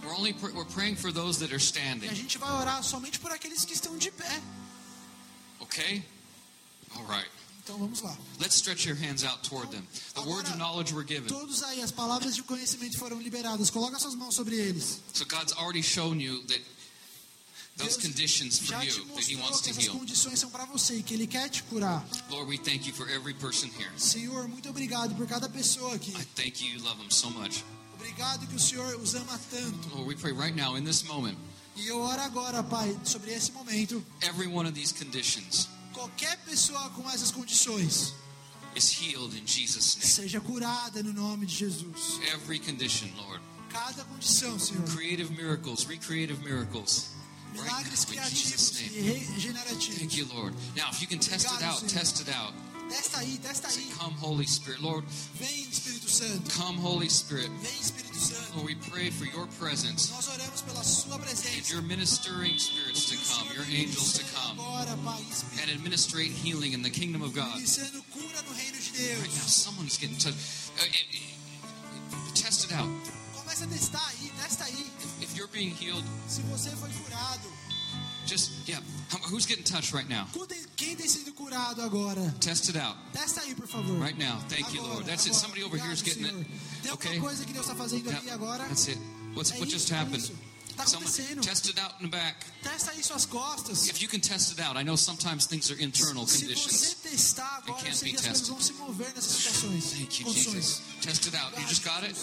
we're 0.04 0.14
only 0.16 0.34
pr- 0.34 0.52
we're 0.54 0.66
praying 0.72 0.96
for 0.96 1.12
those 1.12 1.40
that 1.40 1.52
are 1.54 1.62
E 1.62 1.66
standing. 1.66 2.08
a 2.08 2.14
gente 2.14 2.38
vai 2.38 2.52
orar 2.52 2.84
somente 2.84 3.20
por 3.20 3.32
aqueles 3.32 3.66
que 3.66 3.74
estão 3.74 3.98
de 3.98 4.12
pé. 4.12 4.42
Okay? 5.60 6.04
All 6.96 7.06
right. 7.08 7.30
Então 7.64 7.78
vamos 7.78 8.02
lá. 8.02 8.18
Let's 8.40 8.56
stretch 8.56 8.86
your 8.88 8.96
hands 8.98 9.24
out 9.24 9.48
toward 9.48 9.70
them. 9.72 9.86
The 10.16 10.22
words 10.22 10.50
of 10.50 10.58
knowledge 10.58 10.94
were 10.94 11.06
given. 11.06 11.28
Todos 11.28 11.62
aí, 11.64 11.82
as 11.84 11.92
palavras 11.92 12.36
de 12.36 12.42
conhecimento 12.44 12.98
foram 12.98 13.22
liberadas. 13.22 13.70
Coloca 13.70 14.00
suas 14.00 14.16
mãos 14.16 14.34
sobre 14.34 14.56
eles. 14.56 15.02
So 15.14 15.26
God's 15.26 15.54
already 15.54 15.84
shown 15.84 16.20
you 16.20 16.42
that 16.48 16.62
Deus 17.84 17.98
conditions 17.98 18.60
for 18.60 18.66
já 18.68 18.80
te 18.82 18.88
you 18.88 19.06
that 19.06 19.32
He 19.32 19.36
mostrou 19.36 19.40
wants 19.44 19.62
que 19.62 19.64
to 19.64 19.70
essas 19.72 19.86
heal. 19.86 19.96
condições 20.00 20.40
são 20.40 20.50
para 20.50 20.66
você 20.66 20.96
e 20.98 21.04
que 21.04 21.14
Ele 21.14 21.28
quer 21.28 21.50
te 21.50 21.64
curar. 21.64 22.06
Lord, 22.30 22.50
we 22.50 22.58
thank 22.58 22.88
you 22.88 22.94
for 22.94 23.10
every 23.10 23.34
person 23.34 23.70
here. 23.78 23.90
Senhor, 23.98 24.48
muito 24.48 24.70
obrigado 24.70 25.16
por 25.16 25.26
cada 25.28 25.48
pessoa 25.50 25.96
aqui. 25.96 26.12
I 26.12 26.26
thank 26.36 26.64
you. 26.64 26.78
You 26.78 26.84
love 26.84 26.98
them 27.00 27.10
so 27.10 27.30
much. 27.30 27.64
Obrigado 27.96 28.48
que 28.48 28.56
o 28.56 28.60
Senhor 28.60 28.96
os 28.96 29.14
ama 29.16 29.40
tanto. 29.52 29.90
Lord, 29.96 30.08
we 30.08 30.16
pray 30.16 30.32
right 30.34 30.56
now 30.56 30.78
in 30.78 30.84
this 30.84 31.04
moment, 31.04 31.38
E 31.76 31.88
eu 31.88 32.00
oro 32.00 32.22
agora, 32.22 32.62
Pai, 32.64 32.98
sobre 33.04 33.32
esse 33.32 33.52
momento. 33.52 34.04
every 34.22 34.48
one 34.48 34.68
of 34.68 34.74
these 34.74 34.94
conditions 34.94 35.68
Qualquer 35.94 36.38
pessoa 36.46 36.90
com 36.92 37.10
essas 37.10 37.30
condições 37.32 38.14
is 38.76 38.90
healed 39.02 39.36
in 39.38 39.46
Jesus' 39.46 39.96
name. 39.98 40.08
seja 40.08 40.40
curada 40.40 41.02
no 41.04 41.12
nome 41.12 41.46
de 41.46 41.56
Jesus. 41.56 42.20
Every 42.34 42.60
condition, 42.60 43.08
Lord. 43.18 43.42
Cada 43.70 44.04
condição, 44.06 44.58
Senhor. 44.60 44.84
Creative 44.96 45.30
miracles, 45.34 45.84
recreative 45.86 46.42
miracles. 46.44 47.10
Milagres 47.54 48.06
criativos 48.06 48.80
e 48.80 49.02
regenerativos. 49.02 49.98
Thank 50.00 50.18
you, 50.18 50.26
Lord. 50.34 50.54
Now, 50.76 50.90
if 50.92 51.02
you 51.02 51.08
can 51.08 51.20
test 51.20 51.46
it 51.52 51.64
out, 51.64 51.82
test 51.88 52.22
it 52.22 52.30
out. 52.36 52.54
Testa 52.90 53.20
aí, 53.20 53.38
testa 53.38 53.68
aí. 53.68 53.86
Come, 54.00 54.16
Holy 54.20 54.48
Spirit. 54.48 54.82
Lord, 54.82 55.06
Vem, 55.36 55.68
Espírito 55.70 56.10
Santo. 56.10 56.50
come, 56.58 56.80
Holy 56.80 57.08
Spirit. 57.08 57.52
Vem, 57.62 57.72
Espírito 57.80 58.18
Santo. 58.18 58.56
Lord, 58.56 58.66
we 58.66 58.76
pray 58.90 59.12
for 59.12 59.26
your 59.26 59.46
presence 59.60 60.10
Nós 60.10 60.28
oramos 60.28 60.62
pela 60.62 60.84
sua 60.84 61.16
and 61.16 61.70
your 61.70 61.84
ministering 61.84 62.58
spirits 62.58 63.06
to 63.06 63.16
come, 63.30 63.54
your 63.54 63.64
angels 63.70 64.14
to 64.14 64.24
come, 64.34 64.60
Agora, 64.60 64.98
Pai, 65.06 65.22
and 65.62 65.70
administrate 65.70 66.32
healing 66.32 66.74
in 66.74 66.82
the 66.82 66.90
kingdom 66.90 67.22
of 67.22 67.36
God. 67.36 67.62
Cura 68.12 68.42
no 68.42 68.54
reino 68.58 68.78
de 68.80 69.14
Right 69.22 69.36
now, 69.38 69.46
someone's 69.46 69.98
getting 69.98 70.18
touched. 70.18 70.40
Uh, 70.80 70.86
it- 70.86 71.06
it- 71.14 72.36
test 72.36 72.66
it 72.66 72.72
out. 72.74 72.90
Começa 73.36 73.66
a 73.66 73.68
testar 73.68 74.02
aí, 74.08 74.32
testa 74.42 74.64
aí. 74.66 74.86
You're 75.40 75.48
being 75.54 75.72
healed, 75.74 76.04
Se 76.28 76.42
você 76.42 76.70
foi 76.76 76.90
curado, 76.90 77.50
just, 78.28 78.52
yeah. 78.68 78.82
Who's 79.32 79.46
getting 79.46 79.64
touched 79.64 79.94
right 79.94 80.08
now? 80.10 80.28
Quem- 80.76 80.96
tem 80.98 81.08
sido 81.08 81.32
curado 81.34 81.82
agora? 81.82 82.22
Test 82.42 82.68
it 82.70 82.78
out. 82.78 82.98
Testa 83.14 83.40
aí, 83.42 83.56
por 83.56 83.66
favor. 83.68 83.98
Right 84.00 84.18
now. 84.20 84.40
Thank 84.50 84.74
you, 84.76 84.82
Lord. 84.84 85.06
That's 85.06 85.26
it. 85.26 85.34
Somebody 85.36 85.64
over 85.64 85.78
here 85.80 85.94
is 85.94 86.02
Obrigado, 86.02 86.24
getting 86.24 86.40
it. 86.42 86.82
Tem 86.84 86.92
Okay? 86.92 87.20
coisa 87.20 87.46
que 87.46 87.54
Deus 87.54 87.66
está 87.66 87.76
fazendo 87.76 88.10
ali 88.10 88.30
agora? 88.30 88.66
that's 88.68 88.88
it. 88.90 89.00
What's, 89.34 89.52
É 89.52 89.60
what 89.60 89.72
just 89.72 89.90
é 89.92 89.96
happened? 89.96 90.18
isso. 90.24 90.34
Tá 90.76 90.86
Someone 90.86 91.42
test 91.42 91.68
it 91.68 91.78
out 91.80 91.96
in 92.00 92.10
the 92.10 92.18
back. 92.18 92.46
Testa 92.64 92.92
aí 92.92 93.04
suas 93.04 93.26
costas. 93.26 93.88
If 93.90 94.02
you 94.02 94.08
can 94.10 94.20
test 94.22 94.52
it 94.52 94.62
out, 94.62 94.78
I 94.78 94.84
know 94.84 94.96
sometimes 94.98 95.46
things 95.46 95.70
are 95.72 95.82
internal 95.84 96.26
Se 96.28 96.46
você 96.46 96.54
conditions. 96.56 96.96
testar 97.04 97.58
agora, 97.58 97.80
eu 97.80 97.86
can't 97.86 98.04
be 98.04 98.12
que 98.12 98.16
as 98.18 98.22
coisas 98.22 98.40
tested. 98.42 98.50
vão 98.50 98.62
se 98.62 98.74
mover 98.74 99.14
nessas 99.14 99.32
situações. 99.32 99.84
Thank 99.92 100.22
you. 100.24 100.34
Jesus. 100.34 100.82
Test 101.02 101.26
it 101.28 101.36
out. 101.36 101.60
You 101.60 101.68
just 101.68 101.84
got 101.84 102.04
it? 102.04 102.16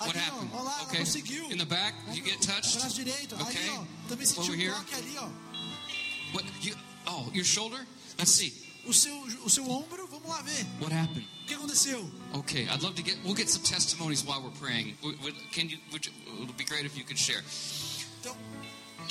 What 0.00 0.16
ó, 0.16 0.18
happened? 0.18 0.50
ó 0.54 0.62
lá, 0.62 0.82
Okay. 0.84 1.02
In 1.50 1.58
the 1.58 1.66
back, 1.66 1.94
you 2.12 2.22
get 2.22 2.40
touched? 2.40 2.78
Braço 2.78 2.94
direito. 2.94 3.34
Okay. 3.34 3.68
Ali, 3.68 3.78
ó. 3.78 3.84
Também 4.08 4.26
senti 4.26 4.40
Over 4.40 4.52
um 4.52 4.58
here? 4.58 4.72
toque 4.72 4.94
ali, 4.94 5.16
ó. 5.18 5.28
What? 6.32 6.44
You? 6.62 6.74
Oh, 7.06 7.30
your 7.34 7.44
shoulder? 7.44 7.86
Let's 8.18 8.32
see. 8.32 8.52
O 8.86 8.94
seu, 8.94 9.14
o 9.44 9.50
seu 9.50 9.68
ombro, 9.68 10.06
vamos 10.06 10.28
lá 10.28 10.40
ver. 10.42 10.64
What 10.80 10.92
happened? 10.92 11.26
O 11.44 11.46
que 11.46 11.54
aconteceu? 11.54 12.10
Okay, 12.34 12.62
I'd 12.62 12.82
love 12.82 12.94
to 12.94 13.02
get. 13.02 13.18
We'll 13.24 13.34
get 13.34 13.48
some 13.50 13.62
testimonies 13.62 14.24
while 14.24 14.40
we're 14.42 14.56
praying. 14.58 14.96
Can 15.52 15.68
you? 15.68 15.78
Would 15.92 16.06
you 16.06 16.12
it 16.26 16.46
would 16.46 16.56
be 16.56 16.64
great 16.64 16.86
if 16.86 16.96
you 16.96 17.04
could 17.04 17.18
share. 17.18 17.42
Então, 18.20 18.34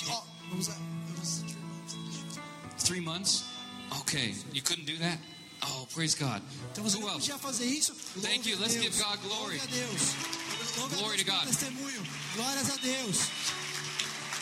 ó, 0.10 0.24
vamos 0.50 0.68
lá. 0.68 0.76
Three 2.80 3.00
months. 3.00 3.44
Okay, 4.02 4.34
you 4.54 4.62
couldn't 4.62 4.86
do 4.86 4.98
that. 4.98 5.20
Oh, 5.62 5.88
praise 5.94 6.16
God. 6.16 6.42
Então 6.72 6.84
você 6.84 6.98
Who 6.98 7.08
else? 7.08 7.30
Thank 8.22 8.48
you. 8.48 8.58
Let's 8.58 8.76
give 8.76 8.98
God 8.98 9.20
glory. 9.22 9.60
Louve 10.80 10.96
Glory 10.96 11.18
to 11.18 11.24
God. 11.26 11.46
testemunho. 11.48 12.02
Glórias 12.36 12.70
a 12.70 12.78
Deus. 12.78 13.18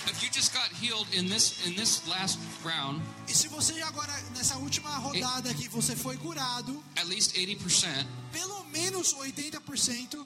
If 0.09 0.23
you 0.23 0.29
just 0.31 0.53
got 0.53 0.69
healed 0.81 1.07
in 1.13 1.27
this 1.27 1.65
in 1.67 1.75
this 1.75 2.07
last 2.07 2.39
round, 2.63 3.01
E 3.27 3.33
se 3.33 3.47
você 3.49 3.81
agora, 3.81 4.13
nessa 4.35 4.55
última 4.57 4.89
rodada 4.97 5.49
aqui, 5.51 5.67
você 5.67 5.95
foi 5.97 6.15
curado, 6.17 6.81
at 6.95 7.07
least 7.07 7.35
80%, 7.35 8.05
pelo 8.31 8.63
menos 8.71 9.13
80%, 9.13 10.25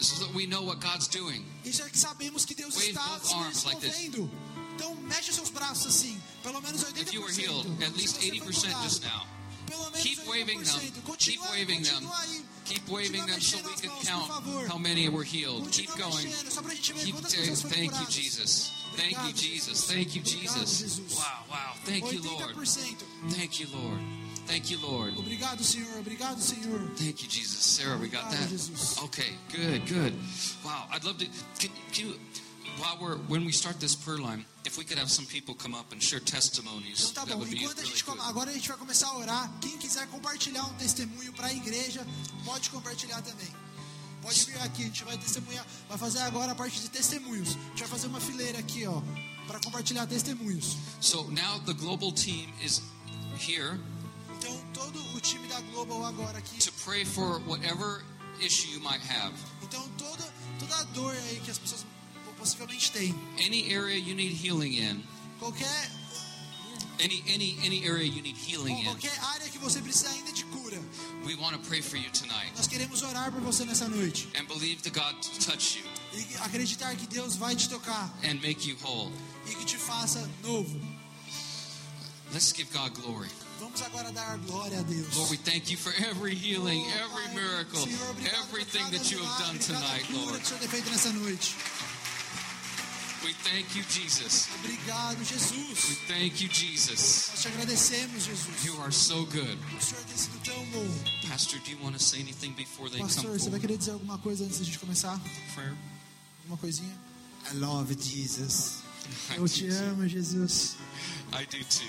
so 0.00 0.24
that 0.24 0.34
we 0.34 0.46
know 0.46 0.62
what 0.64 0.80
God's 0.80 1.06
doing. 1.06 1.44
isso 1.64 1.82
é 1.82 1.88
que 1.88 1.98
sabemos 1.98 2.44
que 2.44 2.54
Deus 2.54 2.74
Wave 2.74 2.88
está 2.90 3.06
both 3.18 3.32
arms 3.32 3.64
like 3.64 3.80
this. 3.80 3.96
Então, 4.74 4.94
mexe 4.96 5.32
seus 5.32 5.50
braços 5.50 5.86
assim, 5.94 6.20
pelo 6.42 6.60
menos 6.60 6.82
80%. 6.82 7.02
If 7.02 7.12
you 7.12 7.22
were 7.22 7.32
healed, 7.32 7.68
at 7.84 7.94
least 7.96 8.16
Se 8.20 8.28
você 8.28 8.38
foi 8.40 8.48
80% 8.52 8.60
curado, 8.60 8.82
just 8.82 9.02
now. 9.04 9.26
Pelo 9.66 9.84
menos 9.90 10.02
Keep 10.02 10.26
waving 10.28 10.62
them. 10.64 10.80
80%. 10.80 10.80
Keep 10.80 11.02
Continua, 11.04 11.48
waving 11.50 11.82
them. 11.82 11.92
continua 11.94 12.18
aí. 12.22 12.44
Keep 12.72 12.88
waving 12.88 13.26
them 13.26 13.40
so 13.40 13.58
we 13.58 13.74
can 13.76 13.90
count 14.02 14.30
how 14.68 14.78
many 14.78 15.08
were 15.08 15.24
healed. 15.24 15.70
Keep 15.70 15.90
going. 15.96 16.26
mexendo, 16.26 16.50
só 16.50 16.62
pra 16.62 16.74
gente 16.74 16.92
ver 16.92 17.04
Keep 17.04 17.16
foram 17.16 17.70
thank 17.70 18.00
you. 18.00 18.06
Jesus. 18.08 18.72
Thank 18.96 19.16
you, 19.26 19.32
Jesus. 19.32 19.86
Thank 19.86 20.14
you, 20.16 20.22
Jesus. 20.22 20.78
Jesus. 20.78 21.16
Wow, 21.16 21.44
wow. 21.50 21.72
Thank 21.84 22.12
you, 22.12 22.22
Lord. 22.22 22.54
Thank 23.28 23.60
you, 23.60 23.66
Lord. 23.72 23.98
Thank 24.46 24.70
you, 24.70 24.78
Lord. 24.82 25.14
Obrigado, 25.16 25.62
Senhor. 25.62 25.98
Obrigado, 25.98 26.40
Senhor. 26.40 26.80
Thank 26.96 27.22
you, 27.22 27.28
Jesus. 27.28 27.58
Sarah, 27.64 27.96
we 27.96 28.08
got 28.08 28.30
that. 28.30 29.00
Okay, 29.04 29.32
good, 29.52 29.86
good. 29.86 30.14
Wow, 30.64 30.86
I'd 30.90 31.04
love 31.04 31.18
to. 31.18 31.26
Can, 31.58 31.70
can 31.92 32.08
you, 32.08 32.14
while 32.78 32.96
we're 33.00 33.16
when 33.28 33.44
we 33.44 33.52
start 33.52 33.78
this 33.80 33.94
prayer 33.94 34.18
line, 34.18 34.44
if 34.64 34.76
we 34.78 34.84
could 34.84 34.98
have 34.98 35.10
some 35.10 35.26
people 35.26 35.54
come 35.54 35.74
up 35.74 35.92
and 35.92 36.00
share 36.02 36.20
testimonies, 36.20 37.10
Então 37.10 37.24
tá 37.24 37.24
that 37.26 37.32
bom. 37.34 37.38
would 37.40 37.50
be 37.50 37.56
Enquanto 37.62 37.78
a 37.78 37.82
really 37.82 37.90
gente 37.96 38.04
good. 38.04 38.20
agora 38.20 38.50
a 38.50 38.52
gente 38.54 38.68
vai 38.68 38.76
começar 38.78 39.06
a 39.08 39.16
orar. 39.18 39.50
Quem 39.60 39.76
quiser 39.78 40.06
compartilhar 40.08 40.64
um 40.64 40.74
testemunho 40.74 41.32
para 41.32 41.46
a 41.48 41.52
igreja, 41.52 42.06
pode 42.44 42.70
compartilhar 42.70 43.20
também. 43.22 43.48
Pode 44.22 44.44
vir 44.44 44.56
aqui, 44.62 44.82
a 44.82 44.86
gente 44.86 45.04
vai 45.04 45.18
testemunhar. 45.18 45.66
Vai 45.88 45.98
fazer 45.98 46.20
agora 46.20 46.52
a 46.52 46.54
parte 46.54 46.80
de 46.80 46.88
testemunhos. 46.88 47.50
A 47.50 47.52
gente 47.70 47.80
vai 47.80 47.88
fazer 47.88 48.06
uma 48.06 48.20
fileira 48.20 48.58
aqui, 48.58 48.86
ó, 48.86 49.02
para 49.48 49.58
compartilhar 49.60 50.06
testemunhos. 50.06 50.76
So 51.00 51.24
now 51.30 51.58
the 51.66 51.74
global 51.74 52.12
team 52.12 52.48
is 52.62 52.80
here 53.38 53.80
Então 54.38 54.56
todo 54.72 54.96
o 55.16 55.20
time 55.20 55.46
da 55.48 55.60
Global 55.72 56.04
agora 56.06 56.38
aqui. 56.38 56.58
to 56.58 56.72
pray 56.84 57.04
for 57.04 57.40
whatever 57.46 58.04
issue 58.40 58.68
you 58.72 58.80
might 58.80 59.02
have. 59.10 59.32
Então 59.62 59.88
toda 59.98 60.22
toda 60.60 60.76
a 60.76 60.84
dor 60.94 61.12
aí 61.16 61.40
que 61.44 61.50
as 61.50 61.58
pessoas 61.58 61.84
possivelmente 62.42 62.90
têm, 62.90 63.14
Any 63.38 63.72
area 63.72 63.96
you 63.96 64.14
need 64.14 64.32
healing 64.32 64.74
in, 64.74 65.02
qualquer 65.38 65.64
any 66.98 67.22
any 67.28 67.56
any 67.64 67.84
area 67.86 68.04
you 68.04 68.20
need 68.20 68.36
healing 68.36 68.78
in, 68.78 68.84
qualquer 68.84 69.16
área 69.34 69.48
que 69.48 69.58
você 69.58 69.80
precisa 69.80 70.10
ainda 70.10 70.32
de 70.32 70.44
cura, 70.46 70.78
we 71.24 71.36
want 71.36 71.54
to 71.54 71.60
pray 71.68 71.80
for 71.80 71.96
you 71.96 72.10
tonight 72.10 72.50
nós 72.56 72.66
queremos 72.66 73.02
orar 73.02 73.30
por 73.30 73.40
você 73.42 73.64
nessa 73.64 73.88
noite 73.88 74.28
and 74.36 74.46
believe 74.48 74.82
that 74.82 74.92
God 74.92 75.14
to 75.22 75.46
touch 75.46 75.78
you 75.78 75.84
e 76.14 76.36
acreditar 76.44 76.96
que 76.96 77.06
Deus 77.06 77.36
vai 77.36 77.54
te 77.54 77.68
tocar 77.68 78.12
and 78.24 78.40
make 78.42 78.68
you 78.68 78.76
whole. 78.82 79.12
e 79.46 79.54
que 79.54 79.64
te 79.64 79.76
faça 79.76 80.28
novo. 80.42 80.80
Let's 82.32 82.52
give 82.52 82.72
God 82.72 82.92
glory. 82.94 83.28
Vamos 83.60 83.82
agora 83.82 84.10
dar 84.10 84.38
glória 84.38 84.80
a 84.80 84.82
Deus. 84.82 85.16
Lord, 85.16 85.30
we 85.30 85.36
thank 85.36 85.70
you 85.70 85.76
for 85.76 85.92
every 86.08 86.34
healing, 86.34 86.82
oh, 86.82 87.04
every 87.04 87.34
miracle, 87.34 87.86
everything 88.40 88.90
that 88.90 89.12
you 89.12 89.18
have 89.22 89.38
done 89.38 89.58
tonight, 89.58 90.08
Lord. 90.10 90.40
We 93.24 93.32
thank 93.34 93.76
you, 93.76 93.84
Jesus. 93.84 94.48
Obrigado, 94.58 95.18
We 95.18 95.24
Jesus. 95.24 95.98
thank 96.08 96.42
you, 96.42 96.48
Jesus. 96.48 97.28
Nós 97.30 97.40
te 97.42 97.48
agradecemos, 97.48 98.24
Jesus. 98.24 98.64
You 98.64 98.80
are 98.80 98.92
so 98.92 99.24
good. 99.26 99.58
O 99.76 99.80
Senhor 99.80 100.04
tem 100.04 100.16
sido 100.16 100.38
tão 100.44 100.64
bom. 100.66 101.28
Pastor, 101.28 101.60
do 101.60 101.70
you 101.70 101.78
want 101.82 101.96
to 101.96 102.02
say 102.02 102.20
anything 102.20 102.52
before 102.52 102.90
they 102.90 103.00
Pastor, 103.00 103.24
come 103.26 103.38
você 103.38 103.50
vai 103.50 103.60
querer 103.60 103.78
dizer 103.78 103.92
alguma 103.92 104.18
coisa 104.18 104.44
antes 104.44 104.58
da 104.58 104.64
gente 104.64 104.78
começar? 104.78 105.20
Prayer? 105.54 105.74
Alguma 106.40 106.56
coisinha? 106.58 106.92
I 107.52 107.56
love 107.56 107.94
Jesus. 108.00 108.78
I 109.30 109.36
Eu 109.36 109.48
te 109.48 109.66
do 109.68 109.74
too. 109.76 109.84
amo, 109.84 110.08
Jesus. 110.08 110.76
I 111.32 111.46
do 111.46 111.64
too. 111.64 111.86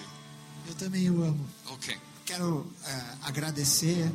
Eu 0.67 0.75
também 0.75 1.09
o 1.09 1.23
amo. 1.23 1.49
Okay. 1.71 1.97
Quero 2.25 2.71
eh, 2.85 3.15
agradecer 3.23 4.11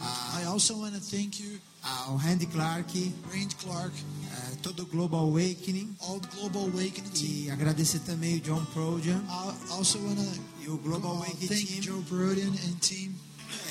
a- 0.00 0.40
I 0.40 0.44
also 0.46 0.76
want 0.78 0.94
to 0.94 1.00
thank 1.00 1.40
you, 1.42 1.60
ao 1.86 2.16
Randy 2.16 2.46
Clark, 2.46 3.14
Rand 3.32 3.54
Clark, 3.62 3.94
eh, 4.32 4.56
todo 4.62 4.82
o 4.82 4.86
Global 4.86 5.20
Awakening. 5.20 5.94
All 6.00 6.20
Global 6.34 6.62
Awakening 6.62 7.10
e 7.22 7.50
agradecer 7.50 8.00
também 8.00 8.36
o 8.36 8.40
John 8.40 8.64
Prodian 8.66 9.22
I 9.28 9.72
also 9.72 9.98
want 9.98 10.18
e 10.60 10.68
o 10.68 10.76
Global 10.78 11.12
Awakening 11.12 11.64
Team. 11.64 11.82
Joe 11.82 12.02
Brodian 12.02 12.48
and 12.48 12.76
team. 12.80 13.14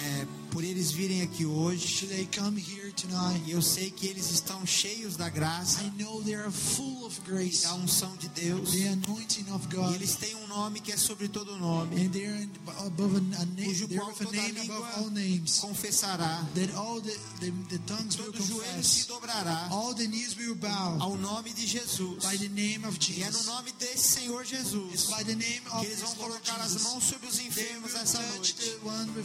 Eh, 0.03 0.27
por 0.51 0.63
eles 0.63 0.91
virem 0.91 1.21
aqui 1.21 1.45
hoje. 1.45 2.07
They 2.07 2.27
come 2.37 2.59
here 2.61 2.91
tonight? 2.93 3.43
E 3.45 3.51
eu 3.51 3.61
sei 3.61 3.91
que 3.91 4.07
eles 4.07 4.31
estão 4.31 4.65
cheios 4.65 5.15
da 5.17 5.27
graça, 5.29 5.81
I 5.83 5.91
know 6.01 6.21
they 6.23 6.35
are 6.35 6.51
full 6.51 7.05
of 7.05 7.19
grace, 7.21 7.63
da 7.63 7.73
unção 7.75 8.15
de 8.17 8.29
Deus. 8.29 8.71
the 8.71 8.87
anointing 8.89 9.45
of 9.51 9.65
E 9.69 9.75
God, 9.75 9.95
eles 9.95 10.15
têm 10.15 10.35
um 10.35 10.47
nome 10.47 10.79
que 10.79 10.91
é 10.91 10.97
sobre 10.97 11.27
todo 11.27 11.57
nome, 11.57 11.99
and 12.05 12.09
they're 12.11 12.41
in- 12.41 12.49
above 12.85 13.15
a, 13.15 13.41
a 13.41 13.45
name. 13.45 13.65
cujo 13.65 13.87
qual 13.89 14.13
toda 14.13 14.31
name 14.31 14.59
above 14.61 14.83
all 14.95 15.09
língua 15.09 15.11
names. 15.11 15.59
confessará, 15.59 16.45
That 16.55 16.73
all 16.75 17.01
the, 17.01 17.17
the, 17.41 17.51
the 17.69 17.77
tongues 17.79 18.17
will 18.17 18.31
todo 18.31 18.43
joelho 18.45 18.83
se 18.83 19.07
dobrará 19.07 19.67
all 19.71 19.93
the 19.93 20.07
knees 20.07 20.35
will 20.37 20.55
bow 20.55 20.97
ao 21.01 21.17
nome 21.17 21.51
de 21.53 21.65
Jesus. 21.67 22.23
by 22.23 22.37
the 22.37 22.49
name 22.49 22.85
of 22.87 22.97
E 23.11 23.21
é 23.21 23.25
no 23.25 23.31
Jesus. 23.31 23.45
nome 23.47 23.71
desse 23.73 24.07
Senhor 24.19 24.41
It's 24.43 24.51
Jesus 24.51 25.09
by 25.09 25.23
the 25.23 25.35
name 25.35 25.61
of 25.71 25.79
que 25.81 25.85
eles 25.87 25.99
vão 25.99 26.15
colocar 26.15 26.55
as 26.61 26.71
Jesus. 26.71 26.83
mãos 26.83 27.03
sobre 27.03 27.27
os 27.27 27.35
They 27.35 27.47
enfermos 27.47 27.91
will 27.93 28.01
essa 28.01 28.21
noite 28.21 28.55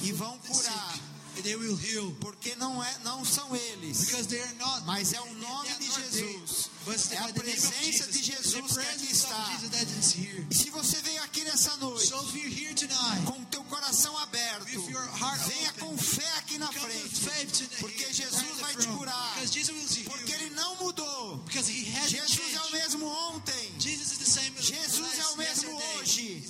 e 0.02 0.12
vão 0.12 0.38
curar, 0.46 0.98
porque 2.20 2.54
não 2.56 2.82
é, 2.82 2.98
não 3.04 3.24
são 3.24 3.54
eles, 3.56 4.10
mas 4.84 5.12
é 5.12 5.20
o 5.20 5.34
nome 5.34 5.68
de 5.78 5.90
Jesus. 5.90 6.70
É 7.12 7.18
a 7.18 7.28
presença 7.32 8.10
de 8.10 8.22
Jesus. 8.22 8.72
Que 8.72 8.80
aqui 8.80 9.12
está. 9.12 9.60
E 10.50 10.54
se 10.54 10.70
você 10.70 11.00
veio 11.02 11.22
aqui 11.22 11.44
nessa 11.44 11.76
noite 11.76 12.10
com 13.26 13.40
o 13.40 13.46
teu 13.46 13.62
coração 13.64 14.16
aberto, 14.18 14.66
venha 15.46 15.72
com 15.74 15.96
fé 15.96 16.26
aqui 16.38 16.58
na 16.58 16.68
frente, 16.72 17.68
porque 17.78 18.12
Jesus 18.12 18.58
vai 18.60 18.74
te 18.76 18.86
curar, 18.88 19.34
porque. 20.06 20.32
Ele 20.32 20.50
não 20.50 20.76
mudou. 20.76 21.44
Jesus 21.50 22.54
é 22.54 22.60
o 22.62 22.72
mesmo 22.72 23.06
ontem, 23.06 23.74
Jesus 23.78 25.18
é 25.18 25.26
o 25.28 25.36
mesmo 25.36 25.82
hoje. 25.98 26.42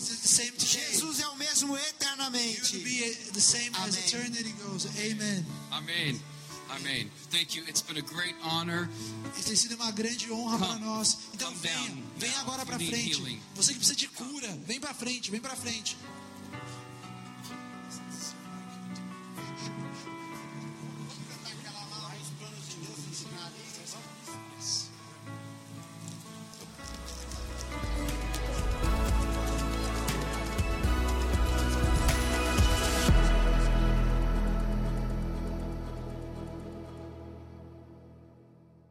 Jesus 0.58 1.20
é 1.20 1.28
o 1.28 1.36
mesmo 1.36 1.76
eternamente. 1.76 2.78
be 2.78 3.14
the 3.32 3.40
same 3.40 3.70
as 3.76 3.94
Amém. 3.94 4.06
eternity 4.06 4.54
goes. 4.62 4.86
Amen. 4.86 5.44
Amen. 5.72 6.20
Amen. 6.70 7.10
Thank 7.30 7.56
you. 7.56 7.64
It's 7.66 7.82
been 7.82 7.98
a 7.98 8.02
great 8.14 8.36
honor. 8.44 8.88
Tem 9.44 9.56
sido 9.56 9.74
uma 9.74 9.90
grande 9.90 10.30
honra 10.30 10.58
para 10.58 10.78
nós. 10.78 11.18
Então 11.34 11.52
venha, 11.56 11.98
venha 12.16 12.38
agora 12.40 12.64
para 12.64 12.76
frente. 12.78 13.10
healing. 13.10 13.40
Você 13.56 13.72
que 13.72 13.78
precisa 13.78 13.96
de 13.96 14.06
cura, 14.06 14.48
vem 14.66 14.78
para 14.78 14.94
frente, 14.94 15.30
vem 15.32 15.40
para 15.40 15.56
frente. 15.56 15.96